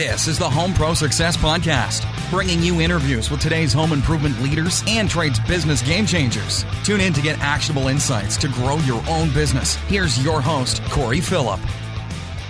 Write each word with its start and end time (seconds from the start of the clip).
This 0.00 0.28
is 0.28 0.38
the 0.38 0.48
Home 0.48 0.72
Pro 0.72 0.94
Success 0.94 1.36
Podcast, 1.36 2.06
bringing 2.30 2.60
you 2.62 2.80
interviews 2.80 3.30
with 3.30 3.38
today's 3.38 3.70
home 3.70 3.92
improvement 3.92 4.40
leaders 4.40 4.82
and 4.88 5.10
trades 5.10 5.38
business 5.40 5.82
game 5.82 6.06
changers. 6.06 6.64
Tune 6.84 7.02
in 7.02 7.12
to 7.12 7.20
get 7.20 7.38
actionable 7.40 7.88
insights 7.88 8.38
to 8.38 8.48
grow 8.48 8.78
your 8.78 9.02
own 9.10 9.30
business. 9.34 9.74
Here's 9.88 10.24
your 10.24 10.40
host, 10.40 10.82
Corey 10.84 11.20
Philip. 11.20 11.60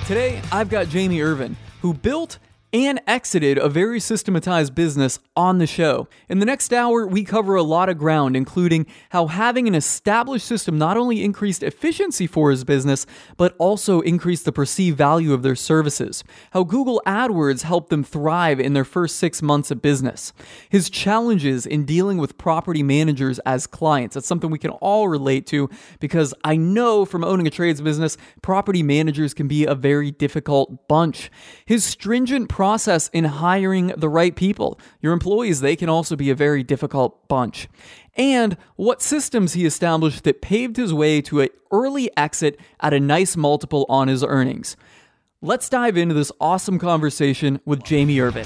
Today, 0.06 0.40
I've 0.52 0.68
got 0.68 0.90
Jamie 0.90 1.22
Irvine, 1.22 1.56
who 1.82 1.92
built 1.92 2.38
and 2.72 3.00
exited 3.06 3.58
a 3.58 3.68
very 3.68 3.98
systematized 3.98 4.74
business 4.74 5.18
on 5.36 5.58
the 5.58 5.66
show. 5.66 6.06
In 6.28 6.38
the 6.38 6.46
next 6.46 6.72
hour, 6.72 7.06
we 7.06 7.24
cover 7.24 7.54
a 7.56 7.62
lot 7.62 7.88
of 7.88 7.98
ground, 7.98 8.36
including 8.36 8.86
how 9.10 9.26
having 9.26 9.66
an 9.66 9.74
established 9.74 10.46
system 10.46 10.78
not 10.78 10.96
only 10.96 11.24
increased 11.24 11.62
efficiency 11.62 12.26
for 12.26 12.50
his 12.50 12.64
business, 12.64 13.06
but 13.36 13.54
also 13.58 14.00
increased 14.00 14.44
the 14.44 14.52
perceived 14.52 14.96
value 14.96 15.32
of 15.32 15.42
their 15.42 15.56
services, 15.56 16.22
how 16.52 16.62
Google 16.62 17.02
AdWords 17.06 17.62
helped 17.62 17.90
them 17.90 18.04
thrive 18.04 18.60
in 18.60 18.74
their 18.74 18.84
first 18.84 19.16
six 19.16 19.42
months 19.42 19.70
of 19.70 19.82
business, 19.82 20.32
his 20.68 20.90
challenges 20.90 21.66
in 21.66 21.84
dealing 21.84 22.18
with 22.18 22.38
property 22.38 22.82
managers 22.82 23.38
as 23.40 23.66
clients. 23.66 24.14
That's 24.14 24.26
something 24.26 24.50
we 24.50 24.58
can 24.58 24.70
all 24.72 25.08
relate 25.08 25.46
to 25.48 25.68
because 25.98 26.34
I 26.44 26.56
know 26.56 27.04
from 27.04 27.24
owning 27.24 27.46
a 27.46 27.50
trades 27.50 27.80
business, 27.80 28.16
property 28.42 28.82
managers 28.82 29.34
can 29.34 29.48
be 29.48 29.64
a 29.64 29.74
very 29.74 30.10
difficult 30.10 30.86
bunch. 30.86 31.30
His 31.64 31.84
stringent 31.84 32.48
process 32.60 33.08
in 33.14 33.24
hiring 33.24 33.86
the 33.96 34.06
right 34.10 34.36
people. 34.36 34.78
Your 35.00 35.14
employees, 35.14 35.62
they 35.62 35.74
can 35.74 35.88
also 35.88 36.14
be 36.14 36.28
a 36.28 36.34
very 36.34 36.62
difficult 36.62 37.26
bunch. 37.26 37.68
And 38.16 38.54
what 38.76 39.00
systems 39.00 39.54
he 39.54 39.64
established 39.64 40.24
that 40.24 40.42
paved 40.42 40.76
his 40.76 40.92
way 40.92 41.22
to 41.22 41.40
an 41.40 41.48
early 41.72 42.10
exit 42.18 42.60
at 42.80 42.92
a 42.92 43.00
nice 43.00 43.34
multiple 43.34 43.86
on 43.88 44.08
his 44.08 44.22
earnings. 44.22 44.76
Let's 45.40 45.70
dive 45.70 45.96
into 45.96 46.14
this 46.14 46.30
awesome 46.38 46.78
conversation 46.78 47.62
with 47.64 47.82
Jamie 47.82 48.20
Irvine. 48.20 48.44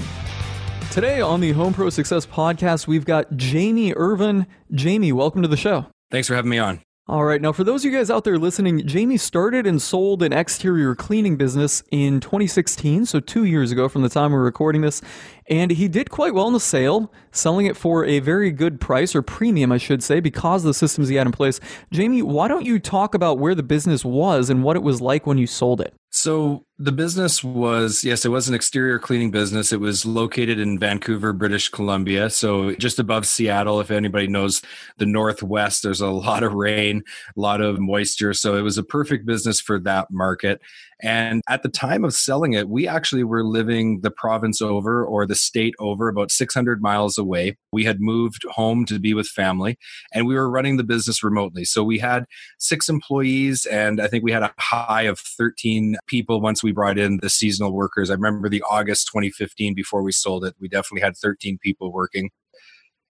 Today 0.91 1.19
on 1.19 1.41
the 1.41 1.51
Home 1.51 1.73
Pro 1.73 1.89
Success 1.89 2.25
Podcast, 2.25 2.87
we've 2.87 3.03
got 3.03 3.35
Jamie 3.35 3.93
Irvine. 3.97 4.47
Jamie, 4.71 5.11
welcome 5.11 5.41
to 5.41 5.49
the 5.49 5.57
show. 5.57 5.87
Thanks 6.09 6.29
for 6.29 6.35
having 6.35 6.51
me 6.51 6.57
on. 6.57 6.79
All 7.07 7.23
right. 7.23 7.39
Now, 7.39 7.51
for 7.51 7.63
those 7.63 7.85
of 7.85 7.91
you 7.91 7.95
guys 7.95 8.09
out 8.09 8.23
there 8.23 8.39
listening, 8.39 8.87
Jamie 8.87 9.17
started 9.17 9.67
and 9.67 9.79
sold 9.79 10.23
an 10.23 10.33
exterior 10.33 10.95
cleaning 10.95 11.37
business 11.37 11.83
in 11.91 12.19
2016, 12.19 13.05
so 13.05 13.19
two 13.19 13.43
years 13.43 13.71
ago 13.71 13.87
from 13.87 14.01
the 14.01 14.09
time 14.09 14.31
we're 14.31 14.41
recording 14.41 14.81
this. 14.81 15.03
And 15.47 15.71
he 15.71 15.87
did 15.87 16.09
quite 16.09 16.33
well 16.33 16.47
in 16.47 16.53
the 16.53 16.59
sale, 16.59 17.11
selling 17.31 17.67
it 17.67 17.77
for 17.77 18.03
a 18.03 18.19
very 18.19 18.51
good 18.51 18.81
price 18.81 19.15
or 19.15 19.21
premium, 19.21 19.71
I 19.71 19.77
should 19.77 20.01
say, 20.01 20.19
because 20.19 20.63
of 20.63 20.67
the 20.67 20.73
systems 20.73 21.07
he 21.07 21.15
had 21.15 21.27
in 21.27 21.31
place. 21.31 21.59
Jamie, 21.91 22.23
why 22.23 22.47
don't 22.47 22.65
you 22.65 22.79
talk 22.79 23.13
about 23.13 23.37
where 23.37 23.53
the 23.53 23.61
business 23.61 24.03
was 24.03 24.49
and 24.49 24.63
what 24.63 24.75
it 24.75 24.81
was 24.81 25.01
like 25.01 25.27
when 25.27 25.37
you 25.37 25.45
sold 25.45 25.81
it? 25.81 25.93
So 26.09 26.65
the 26.79 26.93
business 26.93 27.43
was, 27.43 28.01
yes, 28.03 28.23
it 28.23 28.29
was 28.29 28.47
an 28.47 28.55
exterior 28.55 28.99
cleaning 28.99 29.31
business. 29.31 29.73
It 29.73 29.81
was 29.81 30.05
located 30.05 30.59
in 30.59 30.79
Vancouver, 30.79 31.33
British 31.33 31.67
Columbia. 31.67 32.29
So 32.29 32.73
just 32.75 32.99
above 32.99 33.27
Seattle. 33.27 33.81
If 33.81 33.91
anybody 33.91 34.27
knows 34.27 34.61
the 34.97 35.05
Northwest, 35.05 35.83
there's 35.83 35.99
a 35.99 36.07
lot 36.09 36.43
of 36.43 36.53
rain, 36.53 37.03
a 37.35 37.39
lot 37.39 37.59
of 37.59 37.79
moisture. 37.79 38.33
So 38.33 38.55
it 38.55 38.61
was 38.61 38.77
a 38.77 38.83
perfect 38.83 39.25
business 39.25 39.59
for 39.59 39.77
that 39.81 40.07
market. 40.09 40.61
And 41.01 41.41
at 41.49 41.63
the 41.63 41.69
time 41.69 42.05
of 42.05 42.13
selling 42.13 42.53
it, 42.53 42.69
we 42.69 42.87
actually 42.87 43.23
were 43.23 43.43
living 43.43 44.01
the 44.01 44.11
province 44.11 44.61
over 44.61 45.05
or 45.05 45.25
the 45.25 45.35
state 45.35 45.73
over 45.79 46.07
about 46.07 46.31
600 46.31 46.81
miles 46.81 47.17
away. 47.17 47.57
We 47.71 47.83
had 47.83 47.99
moved 47.99 48.43
home 48.49 48.85
to 48.85 48.99
be 48.99 49.13
with 49.13 49.27
family 49.27 49.77
and 50.13 50.25
we 50.25 50.35
were 50.35 50.49
running 50.49 50.77
the 50.77 50.83
business 50.83 51.23
remotely. 51.23 51.65
So 51.65 51.83
we 51.83 51.99
had 51.99 52.25
six 52.59 52.87
employees 52.87 53.65
and 53.65 53.99
I 53.99 54.07
think 54.07 54.23
we 54.23 54.31
had 54.31 54.43
a 54.43 54.53
high 54.59 55.03
of 55.03 55.19
13 55.19 55.97
people 56.07 56.41
once 56.41 56.63
we 56.63 56.71
brought 56.71 56.97
in 56.97 57.19
the 57.21 57.29
seasonal 57.29 57.73
workers. 57.73 58.09
I 58.09 58.13
remember 58.13 58.49
the 58.49 58.63
August 58.69 59.07
2015 59.07 59.73
before 59.75 60.01
we 60.01 60.11
sold 60.11 60.45
it, 60.45 60.55
we 60.59 60.69
definitely 60.69 61.01
had 61.01 61.17
13 61.17 61.57
people 61.61 61.91
working 61.91 62.29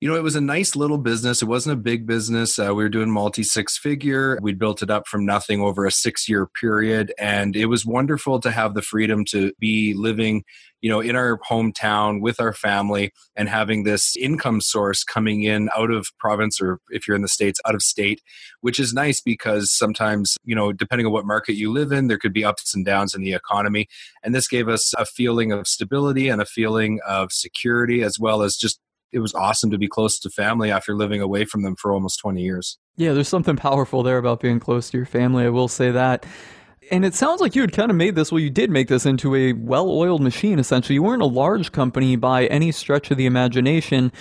you 0.02 0.10
know, 0.10 0.16
it 0.16 0.24
was 0.24 0.36
a 0.36 0.42
nice 0.42 0.76
little 0.76 0.98
business. 0.98 1.42
It 1.42 1.48
wasn't 1.48 1.80
a 1.80 1.82
big 1.82 2.06
business. 2.06 2.60
Uh, 2.60 2.76
we 2.76 2.84
were 2.84 2.90
doing 2.90 3.10
multi 3.10 3.44
six 3.44 3.78
figure. 3.78 4.38
We 4.42 4.54
built 4.54 4.84
it 4.84 4.90
up 4.90 5.08
from 5.08 5.26
nothing 5.26 5.62
over 5.62 5.86
a 5.86 5.92
six 5.92 6.28
year 6.28 6.48
period. 6.48 7.14
And 7.18 7.56
it 7.56 7.68
was 7.68 7.86
wonderful 7.86 8.42
to 8.42 8.52
have 8.52 8.74
the 8.74 8.82
freedom 8.82 9.24
to 9.30 9.54
be 9.58 9.94
living, 9.96 10.44
you 10.82 10.90
know, 10.90 11.00
in 11.00 11.16
our 11.16 11.40
hometown 11.50 12.20
with 12.20 12.42
our 12.42 12.52
family 12.52 13.14
and 13.38 13.48
having 13.48 13.84
this 13.84 14.18
income 14.18 14.60
source 14.60 15.06
coming 15.06 15.44
in 15.44 15.70
out 15.78 15.92
of 15.92 16.08
province 16.20 16.60
or 16.60 16.80
if 16.90 17.08
you're 17.08 17.16
in 17.16 17.22
the 17.22 17.30
States, 17.30 17.62
out 17.66 17.74
of 17.74 17.82
state, 17.82 18.22
which 18.60 18.82
is 18.82 18.94
nice 18.94 19.22
because 19.22 19.72
sometimes, 19.72 20.36
you 20.44 20.56
know, 20.56 20.74
depending 20.74 21.06
on 21.06 21.14
what 21.14 21.26
market 21.26 21.56
you 21.56 21.72
live 21.72 21.94
in, 21.94 22.08
there 22.08 22.20
could 22.20 22.34
be 22.34 22.44
ups 22.44 22.76
and 22.76 22.86
downs 22.86 23.16
in 23.16 23.22
the 23.22 23.34
economy. 23.34 23.88
And 24.24 24.36
this 24.36 24.50
gave 24.50 24.68
us 24.68 24.94
a 24.98 25.06
feeling 25.06 25.54
of 25.54 25.68
stability 25.68 26.28
and 26.28 26.42
a 26.42 26.46
feeling 26.46 27.00
of 27.08 27.32
security 27.32 28.04
as 28.04 28.20
well 28.20 28.42
as 28.42 28.58
just 28.58 28.82
it 29.16 29.20
was 29.20 29.34
awesome 29.34 29.72
to 29.72 29.78
be 29.78 29.88
close 29.88 30.20
to 30.20 30.30
family 30.30 30.70
after 30.70 30.94
living 30.94 31.22
away 31.22 31.46
from 31.46 31.64
them 31.64 31.76
for 31.78 31.94
almost 31.94 32.20
20 32.20 32.42
years. 32.42 32.78
Yeah, 32.98 33.14
there's 33.14 33.30
something 33.30 33.56
powerful 33.56 34.04
there 34.04 34.18
about 34.18 34.42
being 34.42 34.60
close 34.60 34.90
to 34.90 34.98
your 34.98 35.06
family. 35.06 35.46
I 35.46 35.50
will 35.50 35.70
say 35.70 35.90
that. 35.92 36.26
And 36.92 37.06
it 37.06 37.16
sounds 37.16 37.40
like 37.40 37.56
you 37.56 37.62
had 37.62 37.72
kind 37.72 37.90
of 37.90 37.96
made 37.96 38.16
this, 38.16 38.30
well, 38.30 38.42
you 38.42 38.50
did 38.50 38.70
make 38.70 38.90
this 38.90 39.06
into 39.06 39.34
a 39.34 39.54
well 39.54 39.90
oiled 39.90 40.22
machine, 40.22 40.60
essentially. 40.60 40.96
You 40.96 41.04
weren't 41.04 41.22
a 41.22 41.28
large 41.28 41.72
company 41.72 42.18
by 42.18 42.48
any 42.48 42.74
stretch 42.74 43.10
of 43.10 43.18
the 43.18 43.26
imagination, 43.26 44.12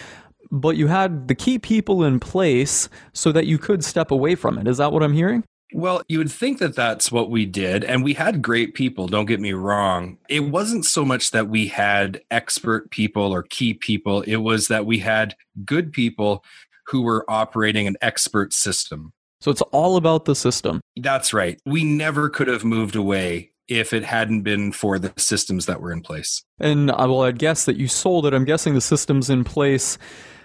but 0.52 0.76
you 0.76 0.86
had 0.86 1.26
the 1.26 1.34
key 1.34 1.58
people 1.58 2.04
in 2.04 2.20
place 2.20 2.88
so 3.12 3.32
that 3.32 3.46
you 3.46 3.58
could 3.58 3.84
step 3.84 4.12
away 4.12 4.36
from 4.36 4.58
it. 4.58 4.68
Is 4.68 4.78
that 4.78 4.92
what 4.92 5.02
I'm 5.02 5.12
hearing? 5.12 5.42
Well, 5.74 6.02
you 6.08 6.18
would 6.18 6.30
think 6.30 6.60
that 6.60 6.76
that's 6.76 7.10
what 7.10 7.30
we 7.30 7.46
did. 7.46 7.82
And 7.82 8.04
we 8.04 8.14
had 8.14 8.42
great 8.42 8.74
people, 8.74 9.08
don't 9.08 9.26
get 9.26 9.40
me 9.40 9.52
wrong. 9.52 10.18
It 10.28 10.40
wasn't 10.40 10.84
so 10.84 11.04
much 11.04 11.32
that 11.32 11.48
we 11.48 11.66
had 11.66 12.22
expert 12.30 12.90
people 12.90 13.34
or 13.34 13.42
key 13.42 13.74
people, 13.74 14.22
it 14.22 14.36
was 14.36 14.68
that 14.68 14.86
we 14.86 15.00
had 15.00 15.34
good 15.64 15.92
people 15.92 16.44
who 16.86 17.02
were 17.02 17.28
operating 17.28 17.86
an 17.88 17.96
expert 18.00 18.52
system. 18.52 19.12
So 19.40 19.50
it's 19.50 19.62
all 19.72 19.96
about 19.96 20.26
the 20.26 20.36
system. 20.36 20.80
That's 20.96 21.34
right. 21.34 21.60
We 21.66 21.82
never 21.82 22.28
could 22.28 22.48
have 22.48 22.64
moved 22.64 22.94
away 22.94 23.50
if 23.66 23.92
it 23.92 24.04
hadn't 24.04 24.42
been 24.42 24.72
for 24.72 24.98
the 24.98 25.12
systems 25.16 25.66
that 25.66 25.80
were 25.80 25.92
in 25.92 26.02
place. 26.02 26.44
And 26.60 26.90
uh, 26.90 26.96
well, 26.98 27.22
I'd 27.22 27.38
guess 27.38 27.64
that 27.64 27.76
you 27.76 27.88
sold 27.88 28.26
it. 28.26 28.34
I'm 28.34 28.44
guessing 28.44 28.74
the 28.74 28.80
systems 28.80 29.28
in 29.28 29.42
place 29.42 29.98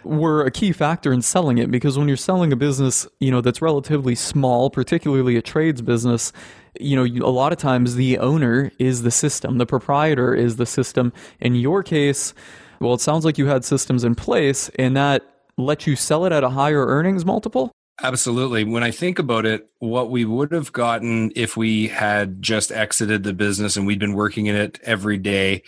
were 0.03 0.45
a 0.45 0.51
key 0.51 0.71
factor 0.71 1.11
in 1.11 1.21
selling 1.21 1.57
it 1.57 1.69
because 1.71 1.97
when 1.97 2.07
you're 2.07 2.17
selling 2.17 2.51
a 2.51 2.55
business, 2.55 3.07
you 3.19 3.31
know, 3.31 3.41
that's 3.41 3.61
relatively 3.61 4.15
small, 4.15 4.69
particularly 4.69 5.35
a 5.35 5.41
trades 5.41 5.81
business, 5.81 6.31
you 6.79 6.95
know, 6.95 7.03
you, 7.03 7.25
a 7.25 7.27
lot 7.27 7.51
of 7.51 7.57
times 7.57 7.95
the 7.95 8.17
owner 8.19 8.71
is 8.79 9.01
the 9.03 9.11
system, 9.11 9.57
the 9.57 9.65
proprietor 9.65 10.33
is 10.33 10.55
the 10.55 10.65
system. 10.65 11.11
In 11.39 11.55
your 11.55 11.83
case, 11.83 12.33
well, 12.79 12.93
it 12.93 13.01
sounds 13.01 13.25
like 13.25 13.37
you 13.37 13.47
had 13.47 13.65
systems 13.65 14.03
in 14.03 14.15
place 14.15 14.69
and 14.79 14.95
that 14.95 15.23
let 15.57 15.85
you 15.85 15.95
sell 15.95 16.25
it 16.25 16.31
at 16.31 16.43
a 16.43 16.49
higher 16.49 16.85
earnings 16.85 17.25
multiple. 17.25 17.71
Absolutely. 18.01 18.63
When 18.63 18.83
I 18.83 18.91
think 18.91 19.19
about 19.19 19.45
it, 19.45 19.69
what 19.79 20.09
we 20.09 20.23
would 20.23 20.53
have 20.53 20.71
gotten 20.71 21.31
if 21.35 21.57
we 21.57 21.87
had 21.87 22.41
just 22.41 22.71
exited 22.71 23.23
the 23.23 23.33
business 23.33 23.75
and 23.75 23.85
we'd 23.85 23.99
been 23.99 24.13
working 24.13 24.45
in 24.45 24.55
it 24.55 24.79
every 24.83 25.17
day, 25.17 25.63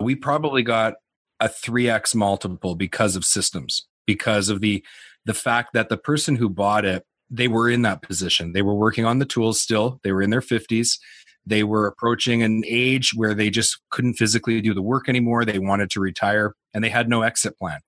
we 0.00 0.14
probably 0.14 0.62
got 0.62 0.94
a 1.44 1.48
3x 1.48 2.14
multiple 2.14 2.74
because 2.74 3.16
of 3.16 3.24
systems 3.24 3.86
because 4.06 4.48
of 4.48 4.60
the 4.60 4.84
the 5.26 5.34
fact 5.34 5.72
that 5.72 5.88
the 5.88 5.96
person 5.96 6.36
who 6.36 6.48
bought 6.48 6.84
it 6.84 7.04
they 7.30 7.48
were 7.48 7.70
in 7.70 7.82
that 7.82 8.02
position. 8.02 8.52
They 8.52 8.62
were 8.62 8.74
working 8.74 9.06
on 9.06 9.18
the 9.18 9.24
tools 9.24 9.60
still. 9.60 9.98
They 10.04 10.12
were 10.12 10.22
in 10.22 10.30
their 10.30 10.42
50s 10.42 10.98
they 11.46 11.62
were 11.62 11.86
approaching 11.86 12.42
an 12.42 12.62
age 12.66 13.12
where 13.14 13.34
they 13.34 13.50
just 13.50 13.78
couldn't 13.90 14.14
physically 14.14 14.60
do 14.60 14.74
the 14.74 14.82
work 14.82 15.08
anymore. 15.08 15.44
They 15.44 15.58
wanted 15.58 15.90
to 15.90 16.00
retire 16.00 16.54
and 16.72 16.82
they 16.82 16.88
had 16.88 17.08
no 17.08 17.22
exit 17.22 17.58
plan. 17.58 17.80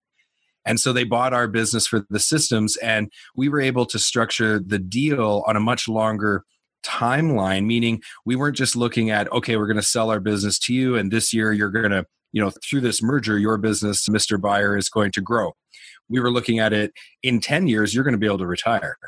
And 0.64 0.80
so 0.80 0.92
they 0.92 1.04
bought 1.04 1.32
our 1.32 1.46
business 1.46 1.86
for 1.86 2.04
the 2.10 2.18
systems 2.18 2.76
and 2.78 3.10
we 3.36 3.48
were 3.48 3.60
able 3.60 3.86
to 3.86 3.98
structure 3.98 4.58
the 4.58 4.78
deal 4.78 5.44
on 5.46 5.56
a 5.56 5.60
much 5.60 5.88
longer 5.88 6.42
timeline 6.84 7.64
meaning 7.64 8.00
we 8.24 8.36
weren't 8.36 8.54
just 8.54 8.76
looking 8.76 9.10
at 9.10 9.32
okay 9.32 9.56
we're 9.56 9.66
going 9.66 9.74
to 9.74 9.82
sell 9.82 10.08
our 10.08 10.20
business 10.20 10.56
to 10.56 10.72
you 10.72 10.94
and 10.94 11.10
this 11.10 11.32
year 11.32 11.52
you're 11.52 11.70
going 11.70 11.90
to 11.90 12.04
you 12.36 12.42
know 12.42 12.52
through 12.68 12.82
this 12.82 13.02
merger 13.02 13.38
your 13.38 13.56
business 13.56 14.08
mr 14.10 14.38
buyer 14.38 14.76
is 14.76 14.90
going 14.90 15.10
to 15.10 15.22
grow. 15.22 15.54
We 16.10 16.20
were 16.20 16.30
looking 16.30 16.58
at 16.58 16.74
it 16.74 16.92
in 17.22 17.40
10 17.40 17.66
years 17.66 17.94
you're 17.94 18.04
going 18.04 18.12
to 18.12 18.18
be 18.18 18.26
able 18.26 18.38
to 18.38 18.46
retire. 18.46 18.98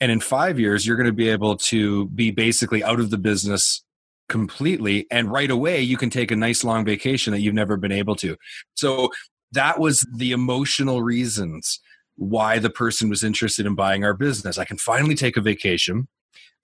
And 0.00 0.10
in 0.10 0.18
5 0.18 0.58
years 0.58 0.84
you're 0.84 0.96
going 0.96 1.06
to 1.06 1.12
be 1.12 1.28
able 1.28 1.56
to 1.56 2.08
be 2.08 2.32
basically 2.32 2.82
out 2.82 2.98
of 2.98 3.10
the 3.10 3.16
business 3.16 3.84
completely 4.28 5.06
and 5.08 5.30
right 5.30 5.52
away 5.52 5.80
you 5.82 5.96
can 5.96 6.10
take 6.10 6.32
a 6.32 6.36
nice 6.36 6.64
long 6.64 6.84
vacation 6.84 7.32
that 7.32 7.40
you've 7.40 7.54
never 7.54 7.76
been 7.76 7.92
able 7.92 8.16
to. 8.16 8.36
So 8.74 9.10
that 9.52 9.78
was 9.78 10.04
the 10.12 10.32
emotional 10.32 11.00
reasons 11.00 11.80
why 12.16 12.58
the 12.58 12.70
person 12.70 13.08
was 13.08 13.22
interested 13.22 13.66
in 13.66 13.76
buying 13.76 14.02
our 14.02 14.14
business. 14.14 14.58
I 14.58 14.64
can 14.64 14.78
finally 14.78 15.14
take 15.14 15.36
a 15.36 15.40
vacation. 15.40 16.08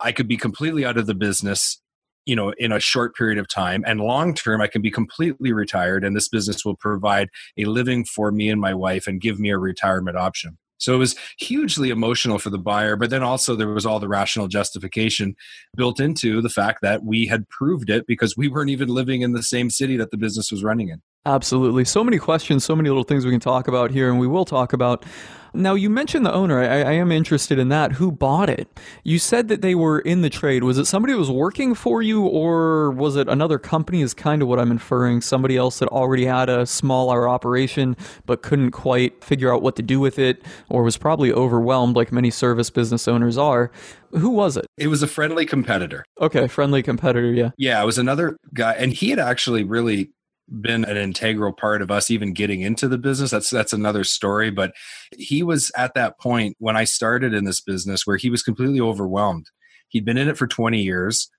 I 0.01 0.11
could 0.11 0.27
be 0.27 0.37
completely 0.37 0.85
out 0.85 0.99
of 0.99 1.07
the 1.07 1.15
business 1.15 1.81
you 2.27 2.37
know 2.37 2.53
in 2.59 2.73
a 2.73 2.81
short 2.81 3.15
period 3.15 3.39
of 3.39 3.49
time 3.49 3.85
and 3.87 4.01
long 4.01 4.35
term 4.35 4.61
i 4.61 4.67
can 4.67 4.83
be 4.83 4.91
completely 4.91 5.53
retired 5.53 6.05
and 6.05 6.15
this 6.15 6.29
business 6.29 6.65
will 6.65 6.77
provide 6.77 7.29
a 7.57 7.65
living 7.65 8.05
for 8.05 8.31
me 8.31 8.49
and 8.49 8.61
my 8.61 8.75
wife 8.75 9.07
and 9.07 9.21
give 9.21 9.39
me 9.39 9.51
a 9.51 9.59
retirement 9.59 10.17
option 10.17 10.59
So 10.79 10.95
it 10.95 10.99
was 10.99 11.15
hugely 11.39 11.91
emotional 11.91 12.39
for 12.39 12.49
the 12.49 12.59
buyer, 12.59 12.97
but 12.97 13.11
then 13.11 13.23
also 13.23 13.55
there 13.55 13.69
was 13.69 13.85
all 13.85 14.01
the 14.01 14.09
rational 14.09 14.49
justification 14.49 15.35
built 15.77 16.01
into 16.01 16.41
the 16.41 16.49
fact 16.49 16.81
that 16.81 17.05
we 17.05 17.27
had 17.27 17.49
proved 17.51 17.91
it 17.91 18.07
because 18.07 18.35
we 18.35 18.49
weren't 18.49 18.71
even 18.71 18.89
living 18.89 19.21
in 19.21 19.33
the 19.33 19.43
same 19.43 19.69
city 19.69 19.99
that 19.99 20.11
the 20.11 20.17
business 20.17 20.51
was 20.51 20.65
running 20.65 20.89
in. 20.89 21.03
Absolutely. 21.27 21.85
So 21.85 22.03
many 22.03 22.19
questions, 22.19 22.65
so 22.65 22.75
many 22.75 22.89
little 22.89 23.05
things 23.05 23.27
we 23.27 23.31
can 23.31 23.41
talk 23.41 23.69
about 23.69 23.91
here, 23.91 24.09
and 24.09 24.19
we 24.19 24.27
will 24.27 24.47
talk 24.47 24.73
about. 24.73 25.05
Now, 25.53 25.75
you 25.75 25.91
mentioned 25.91 26.25
the 26.25 26.33
owner. 26.33 26.63
I, 26.63 26.79
I, 26.79 26.93
am 26.93 27.11
interested 27.13 27.59
in 27.59 27.69
that. 27.71 27.93
Who 27.93 28.13
bought 28.13 28.49
it? 28.49 28.69
You 29.03 29.19
said 29.19 29.49
that 29.49 29.63
they 29.63 29.75
were 29.75 29.99
in 29.99 30.23
the 30.23 30.31
trade. 30.31 30.63
Was 30.63 30.79
it 30.79 30.85
somebody 30.87 31.13
who 31.13 31.19
was 31.19 31.31
working 31.31 31.75
for 31.75 32.01
you, 32.01 32.25
or 32.25 32.93
was 32.93 33.17
it 33.17 33.29
another 33.29 33.59
company? 33.59 34.01
Is 34.01 34.15
kind 34.15 34.41
of 34.41 34.49
what 34.49 34.59
I'm 34.59 34.71
inferring. 34.71 35.21
Somebody 35.21 35.59
else 35.59 35.81
that 35.81 35.89
already 35.89 36.25
had 36.25 36.49
a 36.49 36.65
smaller 36.65 37.29
operation 37.29 37.97
but 38.25 38.41
couldn't 38.43 38.71
quite 38.71 39.23
figure 39.23 39.53
out 39.53 39.61
what 39.61 39.77
to 39.77 39.83
do 39.83 40.01
with 40.01 40.19
it, 40.19 40.43
or 40.71 40.85
was 40.85 40.97
probably 40.97 41.33
overwhelmed, 41.33 41.97
like 41.97 42.13
many 42.13 42.31
service 42.31 42.71
business 42.71 43.07
owners 43.09 43.37
are. 43.37 43.71
Who 44.13 44.31
was 44.31 44.57
it? 44.57 44.67
It 44.79 44.87
was 44.87 45.03
a 45.03 45.07
friendly 45.07 45.45
competitor. 45.45 46.05
Okay, 46.21 46.47
friendly 46.49 46.83
competitor, 46.83 47.33
yeah. 47.33 47.51
Yeah, 47.59 47.83
it 47.83 47.87
was 47.87 47.99
another 47.99 48.39
guy, 48.55 48.73
and 48.75 48.93
he 48.93 49.11
had 49.11 49.19
actually 49.19 49.65
really 49.65 50.13
been 50.51 50.85
an 50.85 50.97
integral 50.97 51.53
part 51.53 51.83
of 51.83 51.91
us 51.91 52.11
even 52.11 52.33
getting 52.33 52.61
into 52.61 52.89
the 52.89 52.99
business. 52.99 53.31
That's 53.31 53.51
that's 53.51 53.73
another 53.73 54.05
story 54.05 54.51
but 54.51 54.73
he 55.17 55.43
was 55.43 55.71
at 55.77 55.95
that 55.95 56.19
point 56.19 56.57
when 56.59 56.77
i 56.77 56.85
started 56.85 57.35
in 57.35 57.45
this 57.45 57.61
business 57.61 58.07
where 58.07 58.17
he 58.17 58.31
was 58.31 58.43
completely 58.43 58.81
overwhelmed. 58.81 59.47
He'd 59.89 60.05
been 60.05 60.19
in 60.19 60.29
it 60.29 60.39
for 60.39 60.47
20 60.47 60.81
years. 60.81 61.31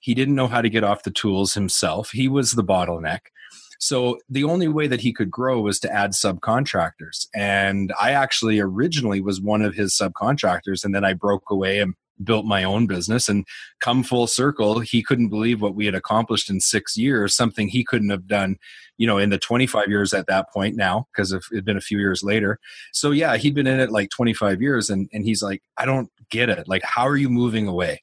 He 0.00 0.14
didn't 0.14 0.34
know 0.34 0.46
how 0.46 0.62
to 0.62 0.70
get 0.70 0.84
off 0.84 1.02
the 1.02 1.10
tools 1.10 1.54
himself. 1.54 2.10
He 2.10 2.28
was 2.28 2.52
the 2.52 2.64
bottleneck. 2.64 3.20
So 3.80 4.18
the 4.28 4.44
only 4.44 4.68
way 4.68 4.86
that 4.86 5.00
he 5.00 5.12
could 5.12 5.30
grow 5.30 5.60
was 5.60 5.78
to 5.80 5.92
add 5.92 6.12
subcontractors. 6.12 7.26
And 7.34 7.92
i 8.00 8.12
actually 8.12 8.60
originally 8.60 9.20
was 9.20 9.40
one 9.40 9.62
of 9.62 9.74
his 9.74 9.94
subcontractors 9.94 10.84
and 10.84 10.94
then 10.94 11.04
i 11.04 11.12
broke 11.12 11.50
away 11.50 11.78
and 11.80 11.94
built 12.24 12.44
my 12.44 12.64
own 12.64 12.86
business 12.86 13.28
and 13.28 13.46
come 13.80 14.02
full 14.02 14.26
circle 14.26 14.80
he 14.80 15.02
couldn't 15.02 15.28
believe 15.28 15.60
what 15.60 15.74
we 15.74 15.86
had 15.86 15.94
accomplished 15.94 16.50
in 16.50 16.60
six 16.60 16.96
years 16.96 17.34
something 17.34 17.68
he 17.68 17.84
couldn't 17.84 18.10
have 18.10 18.26
done 18.26 18.56
you 18.98 19.06
know 19.06 19.16
in 19.16 19.30
the 19.30 19.38
25 19.38 19.88
years 19.88 20.12
at 20.12 20.26
that 20.26 20.52
point 20.52 20.76
now 20.76 21.06
because 21.12 21.32
it 21.32 21.42
had 21.54 21.64
been 21.64 21.76
a 21.76 21.80
few 21.80 21.98
years 21.98 22.22
later. 22.22 22.58
So 22.92 23.12
yeah 23.12 23.36
he'd 23.36 23.54
been 23.54 23.66
in 23.66 23.80
it 23.80 23.90
like 23.90 24.10
25 24.10 24.60
years 24.60 24.90
and, 24.90 25.08
and 25.12 25.24
he's 25.24 25.42
like 25.42 25.62
i 25.78 25.86
don't 25.86 26.10
get 26.30 26.50
it. 26.50 26.68
Like 26.68 26.82
how 26.84 27.06
are 27.06 27.16
you 27.16 27.30
moving 27.30 27.66
away? 27.66 28.02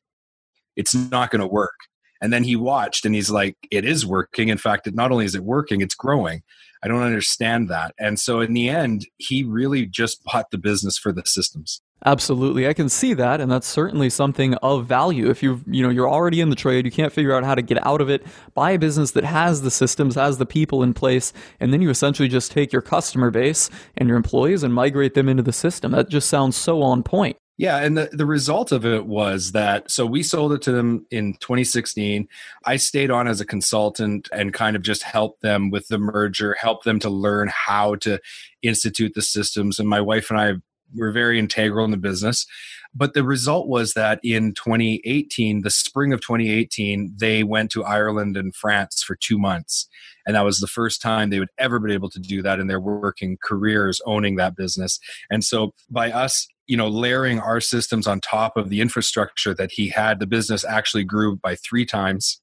It's 0.75 0.95
not 0.95 1.29
going 1.29 1.41
to 1.41 1.47
work. 1.47 1.75
And 2.21 2.33
then 2.33 2.44
he 2.44 2.56
watched 2.56 3.06
and 3.06 3.13
he's 3.13 3.29
like 3.29 3.56
it 3.69 3.85
is 3.85 4.06
working. 4.06 4.50
In 4.50 4.57
fact 4.57 4.88
it 4.88 4.95
not 4.95 5.11
only 5.11 5.25
is 5.25 5.35
it 5.35 5.44
working 5.44 5.81
it's 5.81 5.95
growing. 5.95 6.41
I 6.81 6.88
don't 6.88 7.03
understand 7.03 7.69
that. 7.69 7.94
And 8.00 8.19
so 8.19 8.39
in 8.39 8.53
the 8.53 8.69
end 8.69 9.06
he 9.18 9.44
really 9.44 9.85
just 9.85 10.23
bought 10.23 10.50
the 10.51 10.57
business 10.57 10.97
for 10.97 11.11
the 11.11 11.23
systems 11.25 11.81
Absolutely. 12.06 12.68
I 12.68 12.74
can 12.74 12.88
see 12.88 13.16
that 13.16 13.42
and 13.42 13.52
that's 13.52 13.68
certainly 13.68 14.12
something 14.12 14.54
of 14.56 14.86
value. 14.86 15.30
If 15.30 15.42
you 15.42 15.62
you 15.66 15.81
know 15.81 15.90
you're 15.90 16.10
already 16.10 16.40
in 16.40 16.52
the 16.52 16.56
trade, 16.56 16.86
you 16.86 16.92
can't 16.92 17.12
figure 17.12 17.34
out 17.34 17.44
how 17.44 17.56
to 17.56 17.63
get 17.63 17.84
out 17.86 18.00
of 18.00 18.10
it, 18.10 18.25
buy 18.54 18.72
a 18.72 18.80
business 18.80 19.12
that 19.12 19.24
has 19.24 19.63
the 19.63 19.72
systems, 19.72 20.13
has 20.13 20.38
the 20.38 20.46
people 20.46 20.84
in 20.84 20.94
place, 20.94 21.34
and 21.60 21.74
then 21.74 21.81
you 21.81 21.90
essentially 21.90 22.30
just 22.30 22.52
take 22.52 22.72
your 22.72 22.84
customer 22.84 23.31
base 23.31 23.72
and 23.98 24.07
your 24.07 24.18
employees 24.18 24.62
and 24.62 24.74
migrate 24.74 25.16
them 25.16 25.28
into 25.28 25.42
the 25.42 25.52
system. 25.52 25.92
That 25.94 26.10
just 26.10 26.30
sounds 26.30 26.56
so 26.56 26.84
on 26.84 27.02
point. 27.02 27.38
Yeah, 27.57 27.78
and 27.78 27.98
the, 27.98 28.10
the 28.12 28.25
result 28.25 28.74
of 28.74 28.86
it 28.86 29.06
was 29.06 29.54
that 29.54 29.90
so 29.90 30.06
we 30.06 30.24
sold 30.24 30.52
it 30.52 30.62
to 30.63 30.74
them 30.74 31.07
in 31.10 31.36
2016. 31.40 32.28
I 32.66 32.75
stayed 32.75 33.10
on 33.10 33.28
as 33.28 33.40
a 33.40 33.46
consultant 33.46 34.28
and 34.31 34.54
kind 34.54 34.75
of 34.75 34.81
just 34.81 35.04
helped 35.04 35.42
them 35.42 35.72
with 35.72 35.88
the 35.88 35.98
merger, 35.98 36.56
helped 36.60 36.84
them 36.84 37.00
to 37.00 37.10
learn 37.10 37.48
how 37.48 37.96
to 37.96 38.19
institute 38.62 39.13
the 39.16 39.22
systems. 39.22 39.80
And 39.80 39.88
my 39.88 40.02
wife 40.02 40.30
and 40.30 40.40
I 40.40 40.56
were 40.93 41.11
very 41.11 41.39
integral 41.39 41.85
in 41.85 41.91
the 41.91 41.97
business. 41.97 42.45
But 42.93 43.13
the 43.13 43.23
result 43.23 43.67
was 43.67 43.93
that 43.93 44.19
in 44.23 44.53
2018, 44.53 45.61
the 45.61 45.69
spring 45.69 46.13
of 46.13 46.21
2018, 46.21 47.13
they 47.17 47.43
went 47.43 47.71
to 47.71 47.83
Ireland 47.83 48.37
and 48.37 48.55
France 48.55 49.03
for 49.03 49.15
two 49.15 49.37
months. 49.37 49.87
And 50.25 50.35
that 50.35 50.45
was 50.45 50.59
the 50.59 50.67
first 50.67 51.01
time 51.01 51.29
they 51.29 51.39
would 51.39 51.49
ever 51.57 51.79
be 51.79 51.93
able 51.93 52.09
to 52.11 52.19
do 52.19 52.41
that 52.41 52.59
in 52.59 52.67
their 52.67 52.79
working 52.79 53.37
careers 53.43 54.01
owning 54.05 54.37
that 54.37 54.55
business. 54.55 54.99
And 55.29 55.43
so 55.43 55.73
by 55.89 56.11
us 56.11 56.47
you 56.67 56.75
know 56.75 56.87
layering 56.87 57.39
our 57.39 57.61
systems 57.61 58.07
on 58.07 58.19
top 58.19 58.57
of 58.57 58.69
the 58.69 58.81
infrastructure 58.81 59.53
that 59.53 59.71
he 59.71 59.89
had 59.89 60.19
the 60.19 60.25
business 60.25 60.65
actually 60.65 61.03
grew 61.03 61.35
by 61.35 61.55
three 61.55 61.85
times 61.85 62.41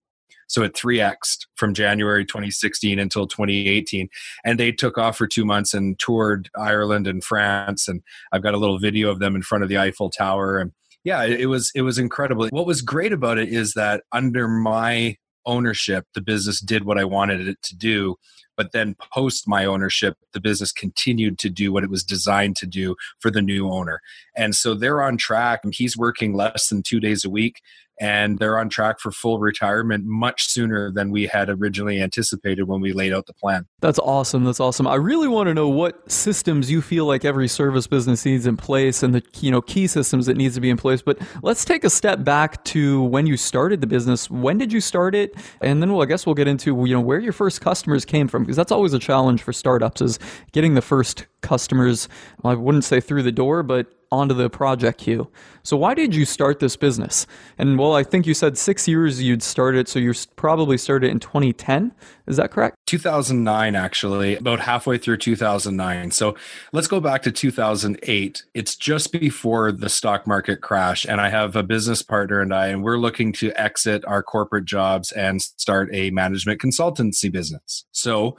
so 0.53 0.63
it 0.63 0.75
3x 0.75 1.47
from 1.57 1.73
January 1.73 2.27
2016 2.27 2.99
until 2.99 3.27
2018. 3.27 4.11
And 4.45 4.61
they 4.61 4.71
took 4.71 4.99
off 4.99 5.17
for 5.17 5.27
two 5.27 5.47
months 5.47 5.73
and 5.73 5.99
toured 5.99 6.51
Ireland 6.59 7.07
and 7.07 7.25
France. 7.25 7.89
And 7.89 8.03
I've 8.33 8.43
got 8.43 8.53
a 8.53 8.59
little 8.59 8.79
video 8.79 9.11
of 9.11 9.19
them 9.19 9.35
in 9.35 9.41
front 9.41 9.65
of 9.65 9.71
the 9.71 9.79
Eiffel 9.79 10.11
Tower. 10.11 10.59
And 10.59 10.73
yeah, 11.05 11.25
it 11.25 11.47
was 11.47 11.73
it 11.75 11.83
was 11.83 11.99
incredible. 11.99 12.49
What 12.51 12.67
was 12.67 12.83
great 12.83 13.15
about 13.15 13.39
it 13.39 13.49
is 13.49 13.73
that 13.73 14.03
under 14.13 14.47
my 14.47 15.17
ownership, 15.47 16.05
the 16.15 16.21
business 16.21 16.61
did 16.61 16.85
what 16.85 16.99
I 16.99 17.05
wanted 17.05 17.49
it 17.49 17.63
to 17.63 17.75
do. 17.75 18.17
But 18.55 18.73
then 18.73 18.95
post 19.13 19.49
my 19.49 19.65
ownership, 19.65 20.19
the 20.35 20.41
business 20.41 20.71
continued 20.71 21.39
to 21.39 21.49
do 21.49 21.73
what 21.73 21.83
it 21.83 21.89
was 21.89 22.05
designed 22.05 22.57
to 22.57 22.67
do 22.67 22.95
for 23.21 23.31
the 23.31 23.41
new 23.41 23.71
owner. 23.71 24.03
And 24.37 24.55
so 24.55 24.75
they're 24.75 25.03
on 25.03 25.17
track. 25.17 25.61
And 25.65 25.75
he's 25.75 25.97
working 25.97 26.35
less 26.35 26.69
than 26.69 26.83
two 26.83 27.01
days 27.01 27.25
a 27.25 27.31
week 27.31 27.63
and 28.01 28.39
they're 28.39 28.59
on 28.59 28.69
track 28.69 29.01
for 29.01 29.11
full 29.11 29.39
retirement 29.39 30.05
much 30.05 30.49
sooner 30.49 30.91
than 30.91 31.11
we 31.11 31.27
had 31.27 31.49
originally 31.49 32.01
anticipated 32.01 32.65
when 32.65 32.81
we 32.81 32.93
laid 32.93 33.13
out 33.13 33.27
the 33.27 33.35
plan. 33.35 33.67
That's 33.81 33.99
awesome. 33.99 34.45
That's 34.45 34.61
awesome. 34.61 34.87
I 34.87 34.95
really 34.97 35.29
want 35.29 35.49
to 35.49 35.55
know 35.55 35.69
what 35.69 36.11
systems 36.11 36.71
you 36.71 36.83
feel 36.83 37.07
like 37.07 37.25
every 37.25 37.49
service 37.49 37.87
business 37.87 38.25
needs 38.25 38.47
in 38.47 38.57
place 38.57 39.03
and 39.03 39.15
the 39.15 39.23
you 39.41 39.51
know 39.51 39.61
key 39.61 39.87
systems 39.87 40.27
that 40.27 40.37
needs 40.37 40.55
to 40.55 40.61
be 40.61 40.71
in 40.71 40.77
place. 40.77 41.03
But 41.03 41.19
let's 41.43 41.65
take 41.65 41.85
a 41.85 41.91
step 41.91 42.25
back 42.25 42.65
to 42.65 43.03
when 43.05 43.27
you 43.27 43.37
started 43.37 43.81
the 43.81 43.87
business. 43.87 44.31
When 44.31 44.59
did 44.59 44.73
you 44.73 44.81
start 44.81 45.15
it? 45.15 45.35
And 45.61 45.83
then 45.83 45.93
we'll, 45.93 46.03
I 46.03 46.07
guess 46.07 46.27
we'll 46.27 46.35
get 46.35 46.49
into 46.49 46.85
you 46.87 46.95
know 46.95 47.01
where 47.01 47.21
your 47.21 47.33
first 47.33 47.61
customers 47.61 48.05
came 48.05 48.29
from 48.29 48.43
because 48.43 48.57
that's 48.57 48.73
always 48.73 48.95
a 48.95 48.99
challenge 48.99 49.43
for 49.43 49.53
startups 49.53 50.01
is 50.01 50.19
getting 50.53 50.75
the 50.75 50.83
first 50.83 51.27
customers. 51.41 52.09
I 52.45 52.55
wouldn't 52.55 52.85
say 52.85 53.01
through 53.01 53.23
the 53.23 53.33
door, 53.33 53.63
but 53.63 53.87
onto 54.13 54.35
the 54.35 54.51
project 54.51 54.99
queue. 54.99 55.27
So 55.63 55.75
why 55.77 55.95
did 55.95 56.15
you 56.15 56.27
start 56.27 56.59
this 56.59 56.77
business? 56.77 57.27
And 57.57 57.79
well, 57.79 57.95
I 57.95 58.03
think 58.03 58.27
you 58.27 58.35
said 58.35 58.59
six 58.59 58.87
years 58.87 59.23
you'd 59.23 59.43
started, 59.43 59.89
so 59.89 59.99
you 59.99 60.13
probably 60.37 60.77
started 60.77 61.11
in 61.11 61.19
2010. 61.19 61.93
Is 62.27 62.37
that 62.37 62.51
correct? 62.51 62.77
2009, 62.87 63.75
actually, 63.75 64.37
about 64.37 64.61
halfway 64.61 64.99
through 64.99 65.17
2009. 65.17 66.11
So 66.11 66.37
let's 66.75 66.89
go 66.89 67.01
back 67.01 67.23
to 67.23 67.33
2008. 67.33 68.45
It's 68.53 68.77
just 68.77 69.13
before 69.13 69.73
the 69.73 69.89
stock 69.89 70.27
market 70.27 70.61
crash, 70.61 71.07
and 71.07 71.19
I 71.19 71.31
have 71.31 71.57
a 71.57 71.63
business 71.63 72.03
partner 72.03 72.41
and 72.41 72.53
I, 72.53 72.67
and 72.67 72.85
we're 72.85 72.99
looking 72.99 73.33
to 73.35 73.51
exit 73.59 74.05
our 74.07 74.23
corporate 74.23 74.67
jobs 74.67 75.11
and 75.13 75.41
start 75.41 75.89
a 75.95 76.11
management 76.11 76.61
consultancy 76.61 77.33
business. 77.33 77.87
So 77.93 78.37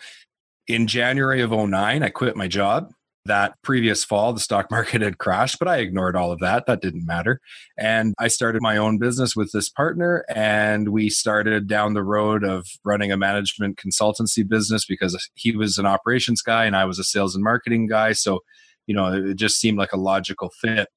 in 0.68 0.86
January 0.86 1.42
of 1.42 1.50
09, 1.50 2.04
I 2.04 2.10
quit 2.10 2.36
my 2.36 2.48
job 2.48 2.94
that 3.26 3.56
previous 3.62 4.04
fall 4.04 4.34
the 4.34 4.40
stock 4.40 4.70
market 4.72 5.02
had 5.02 5.18
crashed 5.18 5.60
but 5.60 5.68
i 5.68 5.78
ignored 5.78 6.16
all 6.16 6.32
of 6.32 6.40
that. 6.40 6.66
That 6.66 6.82
didn't 6.82 7.06
matter. 7.06 7.40
And 7.78 8.14
i 8.20 8.28
started 8.28 8.62
my 8.62 8.78
own 8.78 8.98
business 8.98 9.36
with 9.36 9.52
this 9.52 9.70
partner 9.70 10.26
and 10.30 10.90
we 10.90 11.10
started 11.10 11.68
down 11.68 11.94
the 11.94 12.04
road 12.04 12.44
of 12.44 12.66
running 12.84 13.12
a 13.12 13.18
management 13.18 13.78
consultancy 13.78 14.48
business 14.48 14.86
because 14.86 15.18
he 15.36 15.56
was 15.56 15.78
an 15.78 15.86
operations 15.86 16.42
guy 16.42 16.66
and 16.66 16.76
i 16.76 16.86
was 16.86 17.00
a 17.00 17.04
sales 17.04 17.36
and 17.36 17.44
marketing 17.44 17.88
guy. 17.88 18.14
So 18.14 18.42
you 18.88 18.96
know 18.96 19.14
it 19.14 19.36
just 19.36 19.60
seemed 19.60 19.78
like 19.78 19.94
a 19.94 19.98
logical 19.98 20.52
fit 20.62 20.90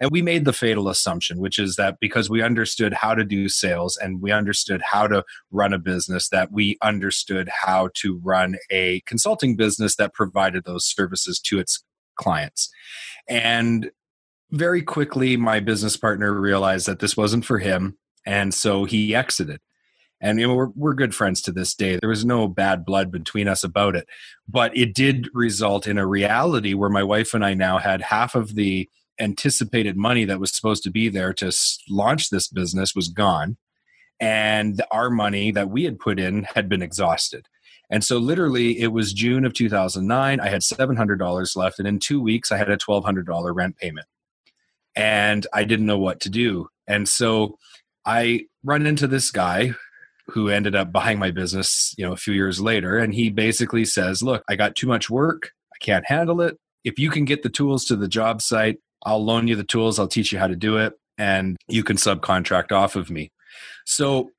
and 0.00 0.10
we 0.10 0.22
made 0.22 0.44
the 0.44 0.52
fatal 0.52 0.88
assumption, 0.88 1.38
which 1.38 1.58
is 1.58 1.76
that 1.76 1.98
because 2.00 2.28
we 2.28 2.42
understood 2.42 2.92
how 2.92 3.14
to 3.14 3.24
do 3.24 3.48
sales 3.48 3.96
and 3.96 4.20
we 4.20 4.32
understood 4.32 4.82
how 4.82 5.06
to 5.06 5.24
run 5.50 5.72
a 5.72 5.78
business, 5.78 6.28
that 6.30 6.52
we 6.52 6.76
understood 6.82 7.48
how 7.48 7.90
to 7.94 8.20
run 8.22 8.56
a 8.70 9.00
consulting 9.06 9.56
business 9.56 9.96
that 9.96 10.14
provided 10.14 10.64
those 10.64 10.84
services 10.84 11.38
to 11.40 11.58
its 11.58 11.84
clients. 12.16 12.70
And 13.28 13.90
very 14.50 14.82
quickly, 14.82 15.36
my 15.36 15.60
business 15.60 15.96
partner 15.96 16.32
realized 16.32 16.86
that 16.86 16.98
this 16.98 17.16
wasn't 17.16 17.44
for 17.44 17.58
him. 17.58 17.96
And 18.26 18.52
so 18.52 18.84
he 18.84 19.14
exited 19.14 19.60
and 20.20 20.40
you 20.40 20.46
know, 20.46 20.54
we're, 20.54 20.70
we're 20.74 20.94
good 20.94 21.14
friends 21.14 21.42
to 21.42 21.52
this 21.52 21.74
day 21.74 21.96
there 21.96 22.08
was 22.08 22.24
no 22.24 22.48
bad 22.48 22.84
blood 22.84 23.12
between 23.12 23.46
us 23.46 23.62
about 23.62 23.94
it 23.94 24.08
but 24.48 24.76
it 24.76 24.94
did 24.94 25.28
result 25.34 25.86
in 25.86 25.98
a 25.98 26.06
reality 26.06 26.74
where 26.74 26.90
my 26.90 27.02
wife 27.02 27.34
and 27.34 27.44
i 27.44 27.52
now 27.54 27.78
had 27.78 28.00
half 28.00 28.34
of 28.34 28.54
the 28.54 28.88
anticipated 29.20 29.96
money 29.96 30.24
that 30.24 30.40
was 30.40 30.54
supposed 30.54 30.82
to 30.82 30.90
be 30.90 31.08
there 31.08 31.32
to 31.34 31.52
launch 31.88 32.30
this 32.30 32.48
business 32.48 32.94
was 32.94 33.08
gone 33.08 33.56
and 34.20 34.82
our 34.90 35.10
money 35.10 35.50
that 35.50 35.70
we 35.70 35.84
had 35.84 35.98
put 35.98 36.18
in 36.18 36.44
had 36.44 36.68
been 36.68 36.82
exhausted. 36.82 37.46
And 37.90 38.02
so 38.02 38.18
literally 38.18 38.80
it 38.80 38.88
was 38.88 39.12
june 39.12 39.44
of 39.44 39.52
2009 39.52 40.40
i 40.40 40.48
had 40.48 40.62
$700 40.62 41.56
left 41.56 41.78
and 41.78 41.88
in 41.88 41.98
two 41.98 42.20
weeks 42.20 42.50
i 42.50 42.56
had 42.56 42.70
a 42.70 42.76
$1200 42.76 43.54
rent 43.54 43.76
payment. 43.76 44.06
And 44.96 45.46
i 45.52 45.64
didn't 45.64 45.86
know 45.86 45.98
what 45.98 46.20
to 46.20 46.30
do. 46.30 46.68
And 46.86 47.08
so 47.08 47.58
i 48.06 48.46
run 48.62 48.86
into 48.86 49.06
this 49.06 49.30
guy 49.30 49.74
who 50.28 50.48
ended 50.48 50.74
up 50.74 50.90
buying 50.90 51.18
my 51.18 51.30
business 51.30 51.94
you 51.98 52.06
know 52.06 52.12
a 52.12 52.16
few 52.16 52.32
years 52.32 52.58
later 52.58 52.96
and 52.96 53.14
he 53.14 53.28
basically 53.28 53.84
says 53.84 54.22
look 54.22 54.42
i 54.48 54.56
got 54.56 54.74
too 54.74 54.86
much 54.86 55.10
work. 55.10 55.50
I 55.74 55.84
can't 55.84 56.06
handle 56.06 56.40
it. 56.40 56.56
If 56.84 56.98
you 56.98 57.10
can 57.10 57.24
get 57.24 57.42
the 57.42 57.48
tools 57.48 57.84
to 57.86 57.96
the 57.96 58.08
job 58.08 58.40
site, 58.40 58.78
I'll 59.04 59.24
loan 59.24 59.48
you 59.48 59.56
the 59.56 59.64
tools, 59.64 59.98
I'll 59.98 60.08
teach 60.08 60.32
you 60.32 60.38
how 60.38 60.46
to 60.46 60.56
do 60.56 60.76
it, 60.78 60.94
and 61.18 61.56
you 61.68 61.84
can 61.84 61.96
subcontract 61.96 62.72
off 62.72 62.96
of 62.96 63.10
me. 63.10 63.30
So 63.84 64.30